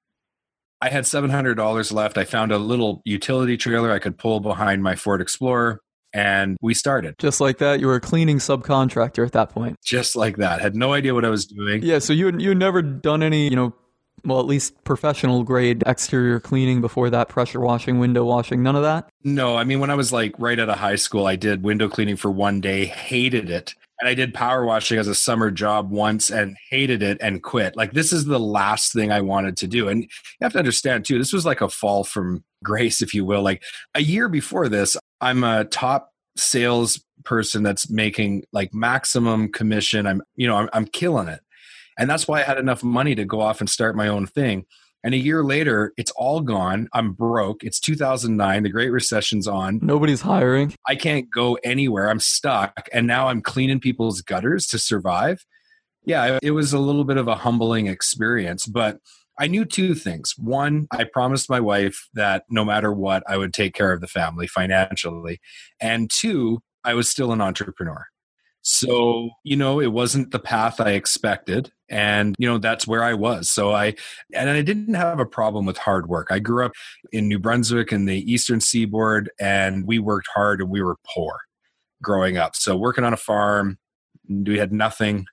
I 0.81 0.89
had 0.89 1.05
$700 1.05 1.93
left. 1.93 2.17
I 2.17 2.25
found 2.25 2.51
a 2.51 2.57
little 2.57 3.01
utility 3.05 3.57
trailer 3.57 3.91
I 3.91 3.99
could 3.99 4.17
pull 4.17 4.39
behind 4.39 4.83
my 4.83 4.95
Ford 4.95 5.21
Explorer 5.21 5.79
and 6.13 6.57
we 6.61 6.73
started. 6.73 7.15
Just 7.19 7.41
like 7.41 7.57
that, 7.57 7.81
you 7.81 7.87
were 7.87 7.95
a 7.95 8.01
cleaning 8.01 8.37
subcontractor 8.37 9.25
at 9.25 9.33
that 9.33 9.49
point. 9.49 9.75
Just 9.83 10.15
like 10.15 10.37
that. 10.37 10.61
Had 10.61 10.75
no 10.75 10.93
idea 10.93 11.13
what 11.13 11.25
I 11.25 11.29
was 11.29 11.45
doing. 11.45 11.83
Yeah, 11.83 11.99
so 11.99 12.13
you 12.13 12.31
you 12.37 12.55
never 12.55 12.81
done 12.81 13.21
any, 13.21 13.49
you 13.49 13.55
know, 13.55 13.73
well, 14.23 14.39
at 14.39 14.45
least 14.45 14.81
professional 14.85 15.43
grade 15.43 15.83
exterior 15.85 16.39
cleaning 16.39 16.79
before 16.79 17.09
that, 17.09 17.27
pressure 17.27 17.59
washing, 17.59 17.99
window 17.99 18.23
washing, 18.23 18.63
none 18.63 18.75
of 18.75 18.83
that? 18.83 19.09
No, 19.23 19.57
I 19.57 19.65
mean, 19.65 19.79
when 19.81 19.89
I 19.89 19.95
was 19.95 20.13
like 20.13 20.33
right 20.39 20.57
out 20.57 20.69
of 20.69 20.77
high 20.77 20.95
school, 20.95 21.27
I 21.27 21.35
did 21.35 21.63
window 21.63 21.89
cleaning 21.89 22.15
for 22.15 22.31
one 22.31 22.61
day, 22.61 22.85
hated 22.85 23.49
it. 23.49 23.75
And 23.99 24.09
I 24.09 24.13
did 24.13 24.33
power 24.33 24.65
washing 24.65 24.97
as 24.99 25.07
a 25.07 25.15
summer 25.15 25.51
job 25.51 25.89
once 25.89 26.29
and 26.29 26.57
hated 26.69 27.01
it 27.01 27.17
and 27.21 27.41
quit. 27.41 27.77
Like, 27.77 27.93
this 27.93 28.11
is 28.11 28.25
the 28.25 28.39
last 28.39 28.91
thing 28.91 29.11
I 29.11 29.21
wanted 29.21 29.55
to 29.57 29.67
do. 29.67 29.87
And 29.87 30.03
you 30.03 30.09
have 30.41 30.53
to 30.53 30.59
understand, 30.59 31.05
too, 31.05 31.17
this 31.17 31.31
was 31.31 31.45
like 31.45 31.61
a 31.61 31.69
fall 31.69 32.03
from 32.03 32.43
grace, 32.63 33.01
if 33.01 33.13
you 33.13 33.23
will. 33.23 33.41
Like, 33.41 33.63
a 33.93 34.01
year 34.01 34.27
before 34.27 34.67
this, 34.67 34.97
I'm 35.21 35.43
a 35.43 35.65
top 35.65 36.11
sales 36.35 37.01
person 37.23 37.63
that's 37.63 37.89
making 37.89 38.43
like 38.51 38.73
maximum 38.73 39.51
commission. 39.51 40.05
I'm, 40.05 40.21
you 40.35 40.47
know, 40.47 40.57
I'm, 40.57 40.69
I'm 40.73 40.85
killing 40.85 41.27
it. 41.27 41.39
And 41.97 42.09
that's 42.09 42.27
why 42.27 42.41
I 42.41 42.43
had 42.43 42.57
enough 42.57 42.83
money 42.83 43.15
to 43.15 43.25
go 43.25 43.41
off 43.41 43.61
and 43.61 43.69
start 43.69 43.95
my 43.95 44.07
own 44.07 44.27
thing. 44.27 44.65
And 45.05 45.13
a 45.13 45.17
year 45.17 45.43
later, 45.43 45.93
it's 45.97 46.11
all 46.15 46.41
gone. 46.41 46.89
I'm 46.91 47.13
broke. 47.13 47.63
It's 47.63 47.79
2009. 47.79 48.63
The 48.63 48.69
Great 48.69 48.89
Recession's 48.89 49.47
on. 49.47 49.79
Nobody's 49.83 50.21
hiring. 50.21 50.73
I 50.87 50.95
can't 50.95 51.29
go 51.29 51.59
anywhere. 51.63 52.09
I'm 52.09 52.19
stuck. 52.19 52.89
And 52.91 53.05
now 53.05 53.27
I'm 53.27 53.43
cleaning 53.43 53.79
people's 53.79 54.21
gutters 54.21 54.65
to 54.67 54.79
survive. 54.79 55.45
Yeah, 56.05 56.39
it 56.41 56.51
was 56.51 56.73
a 56.73 56.79
little 56.79 57.03
bit 57.03 57.17
of 57.17 57.27
a 57.27 57.35
humbling 57.35 57.85
experience, 57.85 58.65
but 58.65 58.97
I 59.37 59.45
knew 59.45 59.63
two 59.63 59.93
things. 59.93 60.33
One, 60.39 60.87
I 60.91 61.03
promised 61.03 61.51
my 61.51 61.59
wife 61.59 62.09
that 62.15 62.45
no 62.49 62.65
matter 62.65 62.91
what, 62.91 63.21
I 63.27 63.37
would 63.37 63.53
take 63.53 63.75
care 63.75 63.91
of 63.91 64.01
the 64.01 64.07
family 64.07 64.47
financially. 64.47 65.39
And 65.79 66.09
two, 66.09 66.63
I 66.83 66.95
was 66.95 67.09
still 67.09 67.31
an 67.31 67.41
entrepreneur. 67.41 68.07
So, 68.63 69.29
you 69.43 69.55
know, 69.55 69.79
it 69.79 69.91
wasn't 69.91 70.31
the 70.31 70.39
path 70.39 70.81
I 70.81 70.93
expected. 70.93 71.71
And, 71.89 72.35
you 72.39 72.47
know, 72.47 72.57
that's 72.57 72.87
where 72.87 73.03
I 73.03 73.13
was. 73.13 73.51
So 73.51 73.73
I, 73.73 73.95
and 74.33 74.49
I 74.49 74.61
didn't 74.61 74.95
have 74.95 75.19
a 75.19 75.25
problem 75.25 75.65
with 75.65 75.77
hard 75.77 76.07
work. 76.07 76.27
I 76.31 76.39
grew 76.39 76.65
up 76.65 76.71
in 77.11 77.27
New 77.27 77.39
Brunswick 77.39 77.91
in 77.91 78.05
the 78.05 78.31
Eastern 78.31 78.59
Seaboard, 78.59 79.29
and 79.39 79.85
we 79.85 79.99
worked 79.99 80.27
hard 80.33 80.61
and 80.61 80.69
we 80.69 80.81
were 80.81 80.97
poor 81.05 81.39
growing 82.01 82.37
up. 82.37 82.55
So 82.55 82.75
working 82.75 83.03
on 83.03 83.13
a 83.13 83.17
farm, 83.17 83.77
we 84.27 84.57
had 84.57 84.73
nothing 84.73 85.27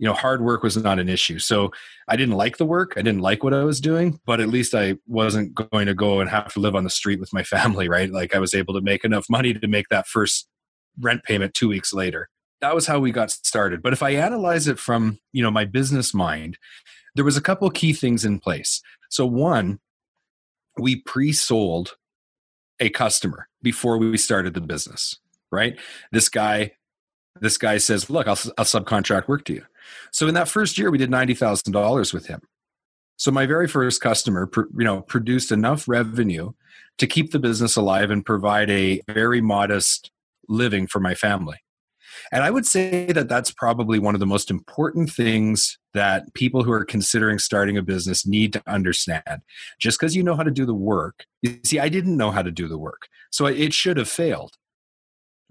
you 0.00 0.06
know 0.06 0.14
hard 0.14 0.40
work 0.40 0.62
was 0.62 0.76
not 0.78 0.98
an 0.98 1.08
issue 1.08 1.38
so 1.38 1.70
i 2.08 2.16
didn't 2.16 2.34
like 2.34 2.56
the 2.56 2.64
work 2.64 2.94
i 2.96 3.02
didn't 3.02 3.20
like 3.20 3.44
what 3.44 3.54
i 3.54 3.62
was 3.62 3.80
doing 3.80 4.18
but 4.24 4.40
at 4.40 4.48
least 4.48 4.74
i 4.74 4.96
wasn't 5.06 5.54
going 5.54 5.86
to 5.86 5.94
go 5.94 6.20
and 6.20 6.30
have 6.30 6.52
to 6.52 6.58
live 6.58 6.74
on 6.74 6.84
the 6.84 6.90
street 6.90 7.20
with 7.20 7.32
my 7.32 7.44
family 7.54 7.88
right 7.88 8.10
like 8.10 8.34
i 8.34 8.38
was 8.38 8.54
able 8.54 8.74
to 8.74 8.80
make 8.80 9.04
enough 9.04 9.26
money 9.28 9.52
to 9.52 9.68
make 9.68 9.88
that 9.90 10.08
first 10.08 10.48
rent 10.98 11.22
payment 11.22 11.54
two 11.54 11.68
weeks 11.68 11.92
later 11.92 12.28
that 12.60 12.74
was 12.74 12.86
how 12.86 12.98
we 12.98 13.10
got 13.10 13.30
started 13.30 13.82
but 13.82 13.92
if 13.92 14.02
i 14.02 14.10
analyze 14.10 14.68
it 14.68 14.78
from 14.78 15.18
you 15.32 15.42
know 15.42 15.50
my 15.50 15.64
business 15.64 16.14
mind 16.14 16.58
there 17.14 17.24
was 17.24 17.36
a 17.36 17.42
couple 17.42 17.68
key 17.70 17.92
things 17.92 18.24
in 18.24 18.38
place 18.38 18.82
so 19.08 19.26
one 19.26 19.78
we 20.78 20.96
pre-sold 20.96 21.96
a 22.78 22.88
customer 22.90 23.48
before 23.62 23.98
we 23.98 24.16
started 24.16 24.54
the 24.54 24.60
business 24.60 25.18
right 25.50 25.78
this 26.12 26.28
guy 26.28 26.72
this 27.40 27.58
guy 27.58 27.78
says 27.78 28.08
look 28.10 28.26
i'll, 28.26 28.38
I'll 28.58 28.64
subcontract 28.64 29.28
work 29.28 29.44
to 29.46 29.54
you 29.54 29.64
so 30.10 30.28
in 30.28 30.34
that 30.34 30.48
first 30.48 30.78
year, 30.78 30.90
we 30.90 30.98
did 30.98 31.10
ninety 31.10 31.34
thousand 31.34 31.72
dollars 31.72 32.12
with 32.12 32.26
him. 32.26 32.40
So 33.16 33.30
my 33.30 33.46
very 33.46 33.68
first 33.68 34.00
customer, 34.00 34.50
you 34.56 34.84
know, 34.84 35.02
produced 35.02 35.52
enough 35.52 35.86
revenue 35.86 36.52
to 36.98 37.06
keep 37.06 37.32
the 37.32 37.38
business 37.38 37.76
alive 37.76 38.10
and 38.10 38.24
provide 38.24 38.70
a 38.70 39.02
very 39.08 39.40
modest 39.40 40.10
living 40.48 40.86
for 40.86 41.00
my 41.00 41.14
family. 41.14 41.58
And 42.32 42.42
I 42.42 42.50
would 42.50 42.66
say 42.66 43.06
that 43.12 43.28
that's 43.28 43.50
probably 43.50 43.98
one 43.98 44.14
of 44.14 44.20
the 44.20 44.26
most 44.26 44.50
important 44.50 45.10
things 45.10 45.78
that 45.94 46.32
people 46.34 46.62
who 46.62 46.72
are 46.72 46.84
considering 46.84 47.38
starting 47.38 47.76
a 47.76 47.82
business 47.82 48.26
need 48.26 48.52
to 48.52 48.62
understand. 48.66 49.42
Just 49.78 49.98
because 49.98 50.14
you 50.14 50.22
know 50.22 50.36
how 50.36 50.42
to 50.42 50.50
do 50.50 50.66
the 50.66 50.74
work, 50.74 51.24
you 51.42 51.58
see, 51.64 51.78
I 51.78 51.88
didn't 51.88 52.16
know 52.16 52.30
how 52.30 52.42
to 52.42 52.50
do 52.50 52.68
the 52.68 52.78
work. 52.78 53.08
So 53.30 53.46
it 53.46 53.72
should 53.72 53.96
have 53.96 54.08
failed 54.08 54.56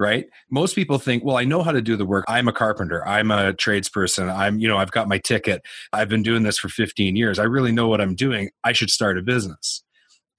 right? 0.01 0.28
Most 0.50 0.75
people 0.75 0.98
think 0.98 1.25
well 1.25 1.36
i 1.36 1.44
know 1.44 1.62
how 1.62 1.74
to 1.74 1.82
do 1.82 1.98
the 1.98 2.06
work. 2.06 2.24
I'm 2.30 2.48
a 2.48 2.54
carpenter. 2.54 3.06
I'm 3.06 3.32
a 3.32 3.51
tradesperson. 3.51 4.34
I'm 4.34 4.58
you 4.58 4.68
know 4.68 4.78
i've 4.78 4.92
got 4.92 5.10
my 5.10 5.18
ticket. 5.18 5.62
I've 5.92 6.08
been 6.08 6.24
doing 6.24 6.44
this 6.44 6.58
for 6.58 6.70
15 6.70 7.18
years. 7.18 7.38
I 7.38 7.44
really 7.44 7.74
know 7.74 7.89
what 7.89 8.00
i'm 8.00 8.16
doing. 8.16 8.50
I 8.63 8.72
should 8.72 8.89
start 8.89 9.18
a 9.18 9.22
business. 9.22 9.84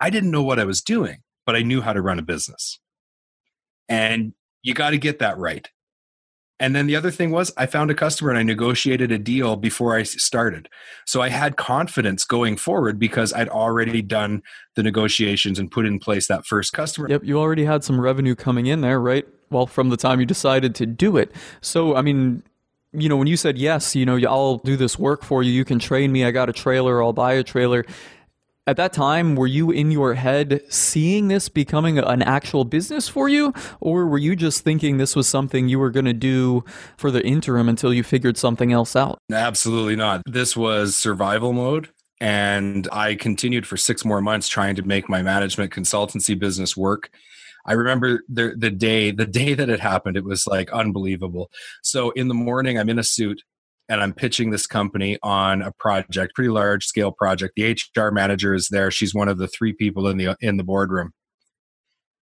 I 0.01 0.09
didn't 0.09 0.31
know 0.31 0.43
what 0.43 0.59
i 0.59 0.65
was 0.65 0.81
doing 0.81 1.19
but 1.47 1.57
i 1.57 1.63
knew 1.63 1.81
how 1.81 1.93
to 1.93 2.01
run 2.01 2.19
a 2.19 2.23
business. 2.23 2.79
And 3.89 4.35
you 4.63 4.73
got 4.73 4.91
to 4.91 4.99
get 4.99 5.19
that 5.19 5.37
right 5.37 5.69
and 6.61 6.77
then 6.77 6.87
the 6.87 6.95
other 6.95 7.11
thing 7.11 7.33
was 7.33 7.53
I 7.57 7.67
found 7.67 7.91
a 7.91 7.95
customer 7.95 8.31
and 8.31 8.39
I 8.39 8.45
negotiated 8.45 9.11
a 9.11 9.19
deal 9.19 9.57
before 9.57 9.97
I 9.97 10.05
started. 10.05 10.69
So 11.07 11.21
I 11.21 11.31
had 11.31 11.57
confidence 11.57 12.25
going 12.25 12.57
forward 12.57 12.99
because 12.99 13.33
I'd 13.33 13.49
already 13.49 14.03
done 14.03 14.43
the 14.77 14.85
negotiations 14.85 15.59
and 15.59 15.71
put 15.71 15.87
in 15.87 15.99
place 15.99 16.29
that 16.29 16.47
first 16.47 16.73
customer. 16.73 17.09
Yep, 17.09 17.25
you 17.25 17.41
already 17.41 17.65
had 17.65 17.83
some 17.83 18.01
revenue 18.01 18.37
coming 18.37 18.67
in 18.67 18.83
there, 18.83 19.01
right? 19.01 19.27
well, 19.51 19.67
from 19.67 19.91
the 19.91 19.97
time 19.97 20.21
you 20.21 20.27
decided 20.27 20.75
to 20.77 20.87
do 20.87 21.17
it. 21.17 21.33
So, 21.61 21.97
I 21.97 22.03
mean, 22.03 22.43
you 22.93 23.09
know, 23.09 23.17
when 23.17 23.27
you 23.27 23.37
said 23.37 23.59
yes, 23.59 23.95
you 23.95 24.07
know, 24.07 24.19
I'll 24.29 24.59
do 24.59 24.77
this 24.77 24.99
work 24.99 25.23
for 25.23 25.43
you, 25.43 25.53
you 25.53 25.65
can 25.65 25.79
train 25.79 26.13
me, 26.13 26.25
I 26.25 26.31
got 26.31 26.49
a 26.49 26.53
trailer, 26.53 27.03
I'll 27.03 27.13
buy 27.13 27.35
a 27.35 27.43
trailer. 27.43 27.85
At 28.71 28.77
that 28.77 28.93
time, 28.93 29.35
were 29.35 29.49
you 29.49 29.73
in 29.73 29.91
your 29.91 30.15
head 30.15 30.61
seeing 30.69 31.27
this 31.27 31.49
becoming 31.49 31.99
an 31.99 32.23
actual 32.23 32.65
business 32.65 33.09
for 33.09 33.29
you? 33.29 33.53
Or 33.81 34.07
were 34.07 34.17
you 34.17 34.37
just 34.37 34.63
thinking 34.63 34.97
this 34.97 35.17
was 35.17 35.27
something 35.27 35.69
you 35.69 35.81
were 35.81 35.91
going 35.91 36.05
to 36.05 36.13
do 36.13 36.63
for 36.97 37.11
the 37.11 37.21
interim 37.27 37.69
until 37.69 37.93
you 37.93 38.05
figured 38.05 38.37
something 38.37 38.73
else 38.73 38.95
out? 38.95 39.19
Absolutely 39.33 39.97
not. 39.97 40.23
This 40.25 40.57
was 40.57 40.95
survival 40.95 41.53
mode. 41.53 41.89
And 42.21 42.87
I 42.93 43.17
continued 43.17 43.67
for 43.67 43.77
six 43.77 44.05
more 44.05 44.21
months 44.21 44.47
trying 44.47 44.77
to 44.77 44.83
make 44.83 45.09
my 45.09 45.21
management 45.21 45.73
consultancy 45.73 46.39
business 46.39 46.77
work. 46.77 47.11
I 47.67 47.73
remember 47.73 48.23
the 48.29 48.55
the 48.57 48.71
day 48.71 49.11
the 49.11 49.27
day 49.41 49.55
that 49.55 49.69
it 49.69 49.81
happened. 49.81 50.17
It 50.17 50.25
was 50.25 50.47
like 50.47 50.71
unbelievable. 50.73 51.51
So 51.83 52.11
in 52.11 52.29
the 52.29 52.35
morning, 52.35 52.79
I'm 52.79 52.89
in 52.89 53.01
a 53.01 53.05
suit 53.05 53.43
and 53.91 54.01
I'm 54.01 54.15
pitching 54.15 54.51
this 54.51 54.67
company 54.67 55.19
on 55.23 55.63
a 55.63 55.73
project, 55.73 56.35
pretty 56.35 56.49
large 56.49 56.87
scale 56.87 57.11
project. 57.11 57.55
The 57.57 57.73
HR 57.73 58.11
manager 58.11 58.55
is 58.55 58.69
there. 58.69 58.91
She's 58.91 59.15
one 59.15 59.29
of 59.29 59.37
the 59.37 59.49
three 59.49 59.73
people 59.73 60.07
in 60.07 60.17
the 60.17 60.37
in 60.41 60.57
the 60.57 60.65
boardroom. 60.65 61.11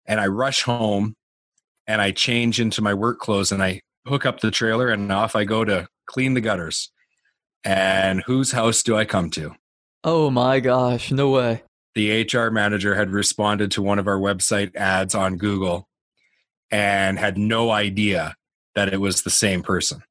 And 0.06 0.20
I 0.20 0.28
rush 0.28 0.64
home 0.64 1.16
and 1.88 2.02
I 2.02 2.12
change 2.12 2.60
into 2.60 2.82
my 2.82 2.94
work 2.94 3.20
clothes 3.20 3.52
and 3.52 3.64
I 3.64 3.80
hook 4.06 4.26
up 4.26 4.42
the 4.42 4.52
trailer 4.52 4.90
and 4.90 5.10
off 5.12 5.36
I 5.36 5.46
go 5.46 5.64
to 5.64 5.88
clean 6.06 6.34
the 6.34 6.42
gutters. 6.42 6.92
And 7.64 8.22
whose 8.26 8.52
house 8.52 8.84
do 8.84 8.98
I 8.98 9.06
come 9.06 9.30
to? 9.32 9.56
Oh 10.04 10.30
my 10.30 10.60
gosh, 10.60 11.12
no 11.12 11.30
way 11.30 11.64
the 11.96 12.24
HR 12.24 12.50
manager 12.50 12.96
had 12.96 13.12
responded 13.12 13.72
to 13.72 13.82
one 13.82 14.00
of 14.00 14.08
our 14.08 14.18
website 14.18 14.76
ads 14.76 15.14
on 15.16 15.38
Google 15.38 15.88
and 16.72 17.20
had 17.20 17.38
no 17.38 17.72
idea 17.72 18.36
that 18.76 18.92
it 18.92 19.00
was 19.00 19.22
the 19.22 19.30
same 19.30 19.62
person. 19.62 20.02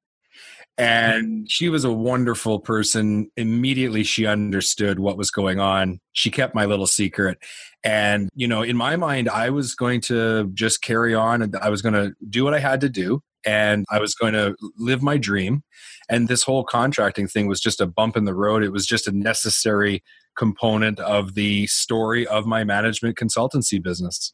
And 0.83 1.51
she 1.51 1.69
was 1.69 1.85
a 1.85 1.93
wonderful 1.93 2.59
person. 2.59 3.31
Immediately, 3.37 4.03
she 4.03 4.27
understood 4.27 4.99
what 4.99 5.17
was 5.17 5.31
going 5.31 5.61
on. 5.61 6.01
She 6.13 6.31
kept 6.31 6.55
my 6.55 6.65
little 6.65 6.87
secret. 6.87 7.39
And, 7.85 8.29
you 8.35 8.49
know, 8.49 8.63
in 8.63 8.77
my 8.77 8.97
mind, 8.97 9.29
I 9.29 9.51
was 9.51 9.75
going 9.75 10.01
to 10.03 10.51
just 10.55 10.83
carry 10.83 11.15
on 11.15 11.43
and 11.43 11.55
I 11.57 11.69
was 11.69 11.83
going 11.83 11.95
to 11.95 12.13
do 12.29 12.45
what 12.45 12.55
I 12.55 12.59
had 12.59 12.81
to 12.81 12.89
do 12.89 13.21
and 13.45 13.85
I 13.91 14.01
was 14.01 14.15
going 14.15 14.33
to 14.35 14.57
live 14.77 15.03
my 15.03 15.19
dream. 15.19 15.63
And 16.09 16.29
this 16.29 16.43
whole 16.43 16.65
contracting 16.65 17.29
thing 17.29 17.47
was 17.47 17.61
just 17.61 17.81
a 17.81 17.87
bump 17.87 18.17
in 18.17 18.25
the 18.25 18.35
road. 18.35 18.63
It 18.63 18.73
was 18.73 18.87
just 18.87 19.07
a 19.07 19.13
necessary 19.13 20.03
component 20.37 20.99
of 21.01 21.35
the 21.35 21.67
story 21.67 22.27
of 22.27 22.47
my 22.47 22.65
management 22.65 23.17
consultancy 23.17 23.83
business. 23.83 24.33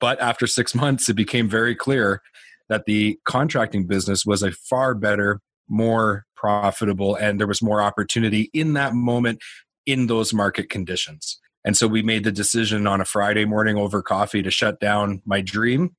But 0.00 0.20
after 0.20 0.46
six 0.46 0.74
months, 0.74 1.08
it 1.08 1.14
became 1.14 1.48
very 1.48 1.76
clear 1.76 2.20
that 2.68 2.86
the 2.86 3.18
contracting 3.24 3.86
business 3.86 4.24
was 4.24 4.42
a 4.42 4.50
far 4.50 4.94
better, 4.94 5.40
more 5.72 6.26
profitable, 6.36 7.16
and 7.16 7.40
there 7.40 7.46
was 7.46 7.62
more 7.62 7.82
opportunity 7.82 8.50
in 8.52 8.74
that 8.74 8.94
moment 8.94 9.40
in 9.86 10.06
those 10.06 10.32
market 10.32 10.68
conditions. 10.70 11.40
And 11.64 11.76
so 11.76 11.86
we 11.86 12.02
made 12.02 12.24
the 12.24 12.32
decision 12.32 12.86
on 12.86 13.00
a 13.00 13.04
Friday 13.04 13.44
morning 13.44 13.76
over 13.76 14.02
coffee 14.02 14.42
to 14.42 14.50
shut 14.50 14.80
down 14.80 15.22
my 15.24 15.40
dream 15.40 15.96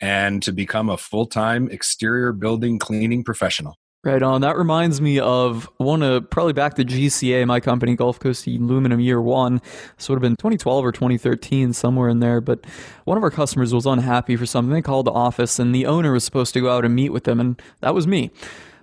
and 0.00 0.42
to 0.42 0.52
become 0.52 0.90
a 0.90 0.96
full 0.96 1.26
time 1.26 1.68
exterior 1.70 2.32
building 2.32 2.78
cleaning 2.78 3.24
professional. 3.24 3.76
Right 4.04 4.22
on. 4.22 4.42
That 4.42 4.56
reminds 4.56 5.00
me 5.00 5.18
of 5.18 5.68
one 5.78 6.00
of 6.00 6.30
probably 6.30 6.52
back 6.52 6.74
to 6.74 6.84
GCA, 6.84 7.44
my 7.44 7.58
company, 7.58 7.96
Gulf 7.96 8.20
Coast 8.20 8.46
Aluminum 8.46 9.00
Year 9.00 9.20
One. 9.20 9.60
This 9.96 10.08
would 10.08 10.14
have 10.14 10.22
been 10.22 10.36
2012 10.36 10.84
or 10.84 10.92
2013, 10.92 11.72
somewhere 11.72 12.08
in 12.08 12.20
there. 12.20 12.40
But 12.40 12.64
one 13.04 13.16
of 13.16 13.24
our 13.24 13.32
customers 13.32 13.74
was 13.74 13.84
unhappy 13.84 14.36
for 14.36 14.46
something. 14.46 14.72
They 14.72 14.82
called 14.82 15.06
the 15.06 15.12
office, 15.12 15.58
and 15.58 15.74
the 15.74 15.86
owner 15.86 16.12
was 16.12 16.22
supposed 16.22 16.54
to 16.54 16.60
go 16.60 16.70
out 16.70 16.84
and 16.84 16.94
meet 16.94 17.10
with 17.10 17.24
them, 17.24 17.40
and 17.40 17.60
that 17.80 17.94
was 17.94 18.06
me. 18.06 18.30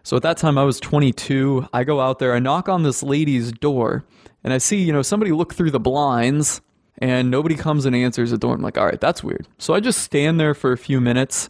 So 0.03 0.17
at 0.17 0.23
that 0.23 0.37
time, 0.37 0.57
I 0.57 0.63
was 0.63 0.79
22. 0.79 1.67
I 1.73 1.83
go 1.83 2.01
out 2.01 2.19
there, 2.19 2.33
I 2.33 2.39
knock 2.39 2.67
on 2.69 2.83
this 2.83 3.01
lady's 3.01 3.51
door, 3.51 4.03
and 4.43 4.53
I 4.53 4.57
see, 4.57 4.81
you 4.83 4.91
know, 4.91 5.01
somebody 5.01 5.31
look 5.31 5.53
through 5.53 5.71
the 5.71 5.79
blinds, 5.79 6.61
and 6.97 7.31
nobody 7.31 7.55
comes 7.55 7.85
and 7.85 7.95
answers 7.95 8.31
the 8.31 8.37
door. 8.37 8.53
I'm 8.53 8.61
like, 8.61 8.77
all 8.77 8.85
right, 8.85 8.99
that's 8.99 9.23
weird. 9.23 9.47
So 9.57 9.73
I 9.73 9.79
just 9.79 10.01
stand 10.01 10.39
there 10.39 10.53
for 10.53 10.73
a 10.73 10.77
few 10.77 10.99
minutes, 10.99 11.49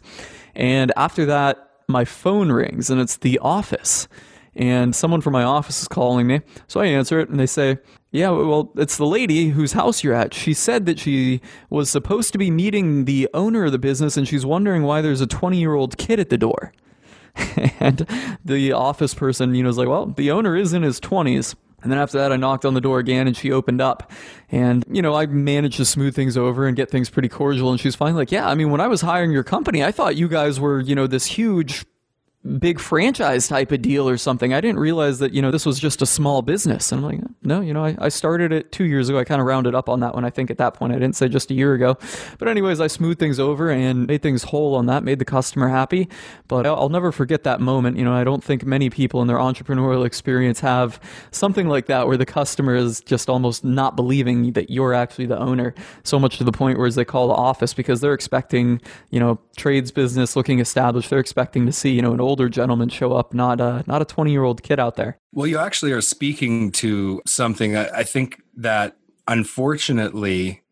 and 0.54 0.92
after 0.96 1.26
that, 1.26 1.64
my 1.88 2.04
phone 2.04 2.50
rings 2.50 2.90
and 2.90 3.00
it's 3.00 3.16
the 3.16 3.38
office. 3.40 4.08
And 4.56 4.94
someone 4.94 5.20
from 5.20 5.32
my 5.32 5.42
office 5.42 5.82
is 5.82 5.88
calling 5.88 6.26
me. 6.26 6.40
So 6.68 6.80
I 6.80 6.86
answer 6.86 7.18
it 7.18 7.28
and 7.28 7.40
they 7.40 7.46
say, 7.46 7.78
Yeah, 8.12 8.30
well, 8.30 8.72
it's 8.76 8.96
the 8.96 9.06
lady 9.06 9.48
whose 9.48 9.72
house 9.72 10.04
you're 10.04 10.14
at. 10.14 10.32
She 10.32 10.54
said 10.54 10.86
that 10.86 11.00
she 11.00 11.40
was 11.70 11.90
supposed 11.90 12.32
to 12.32 12.38
be 12.38 12.50
meeting 12.50 13.04
the 13.04 13.28
owner 13.34 13.64
of 13.64 13.72
the 13.72 13.78
business 13.78 14.16
and 14.16 14.28
she's 14.28 14.46
wondering 14.46 14.84
why 14.84 15.00
there's 15.00 15.20
a 15.20 15.26
20 15.26 15.58
year 15.58 15.74
old 15.74 15.98
kid 15.98 16.20
at 16.20 16.30
the 16.30 16.38
door. 16.38 16.72
and 17.80 18.06
the 18.44 18.72
office 18.72 19.14
person, 19.14 19.54
you 19.54 19.62
know, 19.62 19.68
was 19.68 19.78
like, 19.78 19.88
Well, 19.88 20.06
the 20.06 20.30
owner 20.30 20.56
is 20.56 20.72
in 20.72 20.82
his 20.82 21.00
20s. 21.00 21.54
And 21.82 21.92
then 21.92 21.98
after 21.98 22.16
that, 22.16 22.32
I 22.32 22.36
knocked 22.36 22.64
on 22.64 22.72
the 22.72 22.80
door 22.80 22.98
again 22.98 23.26
and 23.26 23.36
she 23.36 23.52
opened 23.52 23.82
up. 23.82 24.10
And, 24.50 24.84
you 24.90 25.02
know, 25.02 25.12
I 25.14 25.26
managed 25.26 25.76
to 25.76 25.84
smooth 25.84 26.14
things 26.14 26.34
over 26.34 26.66
and 26.66 26.74
get 26.74 26.90
things 26.90 27.10
pretty 27.10 27.28
cordial. 27.28 27.70
And 27.70 27.78
she's 27.78 27.94
finally 27.94 28.22
like, 28.22 28.32
Yeah, 28.32 28.48
I 28.48 28.54
mean, 28.54 28.70
when 28.70 28.80
I 28.80 28.86
was 28.86 29.02
hiring 29.02 29.32
your 29.32 29.44
company, 29.44 29.84
I 29.84 29.92
thought 29.92 30.16
you 30.16 30.28
guys 30.28 30.58
were, 30.58 30.80
you 30.80 30.94
know, 30.94 31.06
this 31.06 31.26
huge 31.26 31.84
big 32.58 32.78
franchise 32.78 33.48
type 33.48 33.72
of 33.72 33.80
deal 33.80 34.08
or 34.08 34.18
something. 34.18 34.52
I 34.52 34.60
didn't 34.60 34.78
realize 34.78 35.18
that, 35.20 35.32
you 35.32 35.40
know, 35.40 35.50
this 35.50 35.64
was 35.64 35.80
just 35.80 36.02
a 36.02 36.06
small 36.06 36.42
business. 36.42 36.92
And 36.92 37.04
I'm 37.04 37.10
like, 37.10 37.20
no, 37.42 37.60
you 37.60 37.72
know, 37.72 37.84
I, 37.84 37.96
I 37.98 38.08
started 38.10 38.52
it 38.52 38.70
two 38.70 38.84
years 38.84 39.08
ago. 39.08 39.18
I 39.18 39.24
kind 39.24 39.40
of 39.40 39.46
rounded 39.46 39.74
up 39.74 39.88
on 39.88 40.00
that 40.00 40.14
one. 40.14 40.24
I 40.24 40.30
think 40.30 40.50
at 40.50 40.58
that 40.58 40.74
point, 40.74 40.92
I 40.92 40.96
didn't 40.96 41.16
say 41.16 41.28
just 41.28 41.50
a 41.50 41.54
year 41.54 41.74
ago. 41.74 41.96
But 42.38 42.48
anyways, 42.48 42.80
I 42.80 42.86
smoothed 42.86 43.18
things 43.18 43.40
over 43.40 43.70
and 43.70 44.06
made 44.06 44.22
things 44.22 44.44
whole 44.44 44.74
on 44.74 44.86
that, 44.86 45.02
made 45.04 45.18
the 45.18 45.24
customer 45.24 45.68
happy. 45.68 46.08
But 46.46 46.66
I'll, 46.66 46.76
I'll 46.76 46.88
never 46.90 47.12
forget 47.12 47.44
that 47.44 47.60
moment. 47.60 47.96
You 47.96 48.04
know, 48.04 48.12
I 48.12 48.24
don't 48.24 48.44
think 48.44 48.64
many 48.64 48.90
people 48.90 49.22
in 49.22 49.28
their 49.28 49.38
entrepreneurial 49.38 50.04
experience 50.04 50.60
have 50.60 51.00
something 51.30 51.68
like 51.68 51.86
that 51.86 52.06
where 52.06 52.18
the 52.18 52.26
customer 52.26 52.74
is 52.74 53.00
just 53.00 53.30
almost 53.30 53.64
not 53.64 53.96
believing 53.96 54.52
that 54.52 54.68
you're 54.68 54.92
actually 54.92 55.26
the 55.26 55.38
owner 55.38 55.74
so 56.02 56.18
much 56.18 56.36
to 56.38 56.44
the 56.44 56.52
point 56.52 56.78
where 56.78 56.90
they 56.90 57.04
call 57.04 57.28
the 57.28 57.34
office 57.34 57.72
because 57.72 58.00
they're 58.00 58.12
expecting, 58.12 58.80
you 59.10 59.18
know, 59.18 59.40
trades 59.56 59.90
business 59.90 60.36
looking 60.36 60.60
established. 60.60 61.08
They're 61.08 61.18
expecting 61.18 61.64
to 61.66 61.72
see, 61.72 61.90
you 61.90 62.02
know, 62.02 62.12
an 62.12 62.20
old 62.20 62.33
older 62.34 62.48
gentleman 62.48 62.88
show 62.88 63.12
up, 63.12 63.32
not 63.32 63.60
a 63.60 63.84
not 63.86 64.02
a 64.02 64.04
twenty 64.04 64.32
year 64.32 64.42
old 64.42 64.64
kid 64.64 64.80
out 64.80 64.96
there. 64.96 65.20
Well, 65.32 65.46
you 65.46 65.56
actually 65.56 65.92
are 65.92 66.00
speaking 66.00 66.72
to 66.72 67.22
something. 67.26 67.76
I 67.76 68.02
think 68.02 68.42
that 68.56 68.96
unfortunately, 69.28 70.62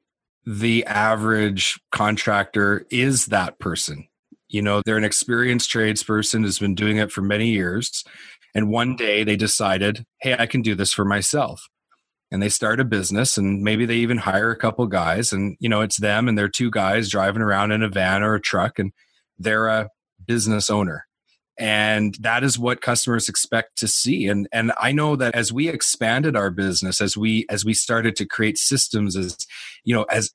the 0.44 0.84
average 0.86 1.80
contractor 1.92 2.84
is 2.90 3.26
that 3.26 3.60
person. 3.60 4.08
You 4.48 4.60
know, 4.60 4.82
they're 4.84 4.96
an 4.96 5.04
experienced 5.04 5.70
tradesperson 5.70 6.42
who's 6.42 6.58
been 6.58 6.74
doing 6.74 6.96
it 6.96 7.12
for 7.12 7.22
many 7.22 7.50
years. 7.50 8.02
And 8.56 8.68
one 8.68 8.96
day 8.96 9.22
they 9.22 9.36
decided, 9.36 10.04
hey, 10.20 10.34
I 10.36 10.46
can 10.46 10.62
do 10.62 10.74
this 10.74 10.92
for 10.92 11.04
myself. 11.04 11.68
And 12.32 12.42
they 12.42 12.48
start 12.48 12.80
a 12.80 12.84
business 12.84 13.38
and 13.38 13.62
maybe 13.62 13.86
they 13.86 13.96
even 13.96 14.18
hire 14.18 14.50
a 14.50 14.56
couple 14.56 14.86
guys. 14.88 15.32
And, 15.32 15.56
you 15.60 15.68
know, 15.68 15.80
it's 15.80 15.98
them 15.98 16.28
and 16.28 16.36
they're 16.36 16.48
two 16.48 16.72
guys 16.72 17.08
driving 17.08 17.40
around 17.40 17.70
in 17.70 17.84
a 17.84 17.88
van 17.88 18.24
or 18.24 18.34
a 18.34 18.40
truck 18.40 18.80
and 18.80 18.92
they're 19.38 19.68
a 19.68 19.90
business 20.26 20.68
owner 20.68 21.06
and 21.58 22.16
that 22.20 22.42
is 22.42 22.58
what 22.58 22.80
customers 22.80 23.28
expect 23.28 23.76
to 23.78 23.88
see. 23.88 24.26
And 24.26 24.48
and 24.52 24.72
i 24.80 24.92
know 24.92 25.16
that 25.16 25.34
as 25.34 25.52
we 25.52 25.68
expanded 25.68 26.36
our 26.36 26.50
business 26.50 27.00
as 27.00 27.16
we 27.16 27.46
as 27.48 27.64
we 27.64 27.74
started 27.74 28.16
to 28.16 28.26
create 28.26 28.58
systems 28.58 29.16
as 29.16 29.36
you 29.84 29.94
know 29.94 30.04
as 30.04 30.32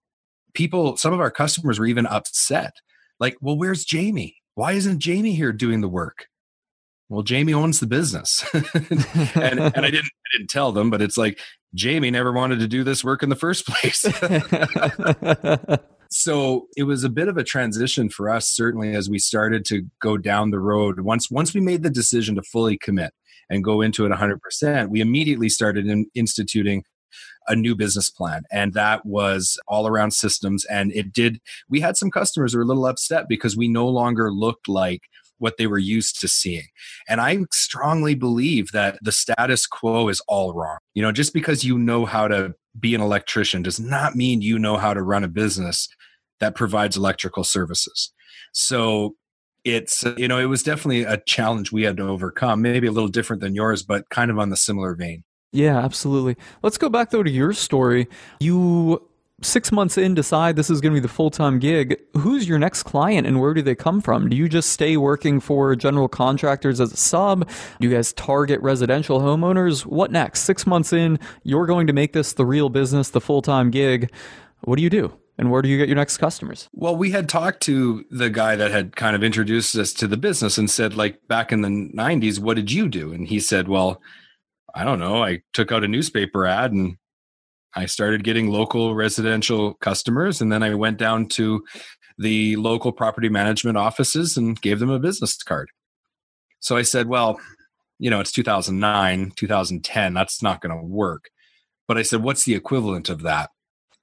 people 0.54 0.98
some 0.98 1.14
of 1.14 1.20
our 1.20 1.32
customers 1.32 1.80
were 1.80 1.86
even 1.86 2.06
upset. 2.08 2.74
Like 3.20 3.38
well 3.42 3.58
where's 3.58 3.86
jamie? 3.86 4.38
Why 4.56 4.74
isn't 4.74 5.00
jamie 5.00 5.36
here 5.36 5.54
doing 5.54 5.82
the 5.82 5.90
work? 5.90 6.28
Well 7.10 7.24
jamie 7.24 7.54
owns 7.54 7.80
the 7.80 7.88
business. 7.88 8.46
And, 8.54 9.60
and 9.60 9.86
i 9.86 9.92
didn't 9.92 10.06
i 10.06 10.38
didn't 10.38 10.50
tell 10.50 10.72
them 10.72 10.90
but 10.90 11.02
it's 11.02 11.18
like 11.18 11.40
jamie 11.74 12.12
never 12.12 12.32
wanted 12.32 12.60
to 12.60 12.68
do 12.68 12.84
this 12.84 13.04
work 13.04 13.24
in 13.24 13.30
the 13.30 13.36
first 13.36 13.66
place 13.68 14.04
so 16.10 16.68
it 16.76 16.84
was 16.84 17.04
a 17.04 17.10
bit 17.10 17.28
of 17.28 17.38
a 17.38 17.44
transition 17.44 18.10
for 18.10 18.30
us 18.30 18.48
certainly 18.48 18.96
as 18.96 19.10
we 19.10 19.20
started 19.20 19.66
to 19.66 19.86
go 20.02 20.18
down 20.18 20.52
the 20.52 20.60
road 20.60 21.00
once 21.02 21.30
once 21.30 21.54
we 21.54 21.62
made 21.62 21.84
the 21.84 21.90
decision 21.90 22.36
to 22.36 22.42
fully 22.42 22.78
commit 22.78 23.14
and 23.50 23.64
go 23.64 23.82
into 23.82 24.06
it 24.06 24.12
100% 24.12 24.90
we 24.90 25.02
immediately 25.02 25.50
started 25.50 25.88
in 25.88 26.06
instituting 26.16 26.84
a 27.48 27.56
new 27.56 27.76
business 27.76 28.10
plan 28.10 28.44
and 28.52 28.74
that 28.74 29.06
was 29.06 29.58
all 29.68 29.88
around 29.88 30.12
systems 30.12 30.66
and 30.66 30.92
it 30.92 31.14
did 31.14 31.40
we 31.70 31.80
had 31.80 31.96
some 31.96 32.12
customers 32.12 32.52
who 32.52 32.60
were 32.60 32.64
a 32.64 32.68
little 32.68 32.86
upset 32.86 33.28
because 33.30 33.56
we 33.56 33.68
no 33.68 33.88
longer 33.88 34.32
looked 34.32 34.68
like 34.68 35.02
what 35.40 35.58
they 35.58 35.68
were 35.68 35.78
used 35.78 36.20
to 36.20 36.28
seeing. 36.28 36.68
And 37.08 37.22
I 37.22 37.40
strongly 37.52 38.16
believe 38.16 38.72
that 38.72 38.98
the 39.02 39.12
status 39.12 39.66
quo 39.66 40.08
is 40.10 40.22
all 40.28 40.54
wrong. 40.54 40.78
You 40.94 41.04
know, 41.04 41.12
just 41.12 41.34
because 41.34 41.64
you 41.64 41.78
know 41.78 42.06
how 42.06 42.28
to 42.28 42.56
be 42.80 42.96
an 42.96 43.02
electrician 43.02 43.62
does 43.62 43.80
not 43.80 44.16
mean 44.16 44.42
you 44.42 44.60
know 44.60 44.78
how 44.78 44.94
to 44.94 45.02
run 45.02 45.24
a 45.24 45.28
business 45.28 45.88
that 46.40 46.56
provides 46.56 46.98
electrical 46.98 47.44
services. 47.44 48.12
So 48.54 49.16
it's, 49.64 50.06
uh, 50.06 50.16
you 50.18 50.28
know, 50.28 50.40
it 50.40 50.46
was 50.46 50.64
definitely 50.64 51.04
a 51.04 51.18
challenge 51.18 51.72
we 51.72 51.84
had 51.84 51.98
to 51.98 52.08
overcome, 52.08 52.62
maybe 52.62 52.88
a 52.88 52.92
little 52.92 53.10
different 53.10 53.42
than 53.42 53.56
yours, 53.56 53.84
but 53.84 54.10
kind 54.10 54.32
of 54.32 54.40
on 54.40 54.50
the 54.50 54.58
similar 54.58 54.96
vein. 54.96 55.24
Yeah, 55.52 55.78
absolutely. 55.80 56.36
Let's 56.62 56.78
go 56.78 56.90
back 56.90 57.10
though 57.10 57.24
to 57.24 57.32
your 57.32 57.54
story. 57.54 58.08
You 58.40 59.07
six 59.42 59.72
months 59.72 59.98
in 59.98 60.16
decide 60.16 60.56
this 60.56 60.70
is 60.70 60.82
going 60.82 60.92
to 60.92 61.00
be 61.00 61.02
the 61.02 61.14
full-time 61.14 61.60
gig 61.60 62.00
who's 62.16 62.48
your 62.48 62.58
next 62.58 62.84
client 62.84 63.28
and 63.28 63.40
where 63.40 63.54
do 63.54 63.62
they 63.62 63.76
come 63.76 64.02
from 64.02 64.30
do 64.30 64.36
you 64.36 64.50
just 64.50 64.72
stay 64.72 64.98
working 64.98 65.40
for 65.40 65.76
general 65.76 66.08
contractors 66.08 66.82
as 66.82 66.92
a 66.92 66.98
sub 66.98 67.48
do 67.80 67.88
you 67.88 67.94
guys 67.94 68.14
target 68.14 68.60
residential 68.62 69.20
homeowners 69.20 69.86
what 69.86 70.12
next 70.12 70.42
six 70.42 70.66
months 70.66 70.92
in 70.92 71.20
you're 71.44 71.68
going 71.68 71.86
to 71.86 71.94
make 71.94 72.14
this 72.14 72.34
the 72.34 72.46
real 72.46 72.70
business 72.70 73.12
the 73.12 73.22
full-time 73.22 73.70
gig 73.70 74.12
what 74.62 74.76
do 74.76 74.82
you 74.82 74.90
do 74.90 75.16
and 75.38 75.52
where 75.52 75.62
do 75.62 75.70
you 75.70 75.78
get 75.78 75.88
your 75.88 75.96
next 75.96 76.18
customers? 76.18 76.68
Well, 76.74 76.96
we 76.96 77.12
had 77.12 77.30
talked 77.30 77.62
to 77.64 78.04
the 78.10 78.30
guy 78.30 78.56
that 78.56 78.72
had 78.72 78.96
kind 78.96 79.16
of 79.16 79.24
introduced 79.24 79.76
us 79.76 79.94
to 79.94 80.08
the 80.08 80.18
business 80.18 80.58
and 80.58 80.70
said, 80.70 80.96
like, 80.96 81.28
back 81.28 81.52
in 81.52 81.62
the 81.62 81.70
90s, 81.70 82.40
what 82.40 82.56
did 82.56 82.72
you 82.72 82.90
do? 82.90 83.14
And 83.14 83.28
he 83.28 83.40
said, 83.40 83.68
well, 83.68 84.02
I 84.74 84.84
don't 84.84 85.00
know. 85.00 85.24
I 85.24 85.42
took 85.54 85.72
out 85.72 85.84
a 85.84 85.88
newspaper 85.88 86.48
ad 86.48 86.72
and 86.72 86.98
I 87.78 87.86
started 87.86 88.24
getting 88.24 88.50
local 88.50 88.96
residential 88.96 89.76
customers. 89.76 90.42
And 90.42 90.52
then 90.52 90.64
I 90.64 90.74
went 90.74 90.98
down 90.98 91.28
to 91.30 91.64
the 92.18 92.56
local 92.56 92.92
property 92.92 93.30
management 93.30 93.78
offices 93.78 94.36
and 94.36 94.60
gave 94.60 94.80
them 94.80 94.90
a 94.90 94.98
business 94.98 95.38
card. 95.44 95.70
So 96.60 96.76
I 96.76 96.82
said, 96.82 97.08
well, 97.08 97.40
you 98.00 98.10
know, 98.10 98.20
it's 98.20 98.32
2009, 98.32 99.32
2010. 99.36 100.14
That's 100.16 100.42
not 100.42 100.60
going 100.60 100.76
to 100.76 100.84
work. 100.84 101.30
But 101.88 102.00
I 102.00 102.02
said, 102.02 102.24
what's 102.24 102.46
the 102.46 102.56
equivalent 102.56 103.10
of 103.10 103.22
that? 103.22 103.52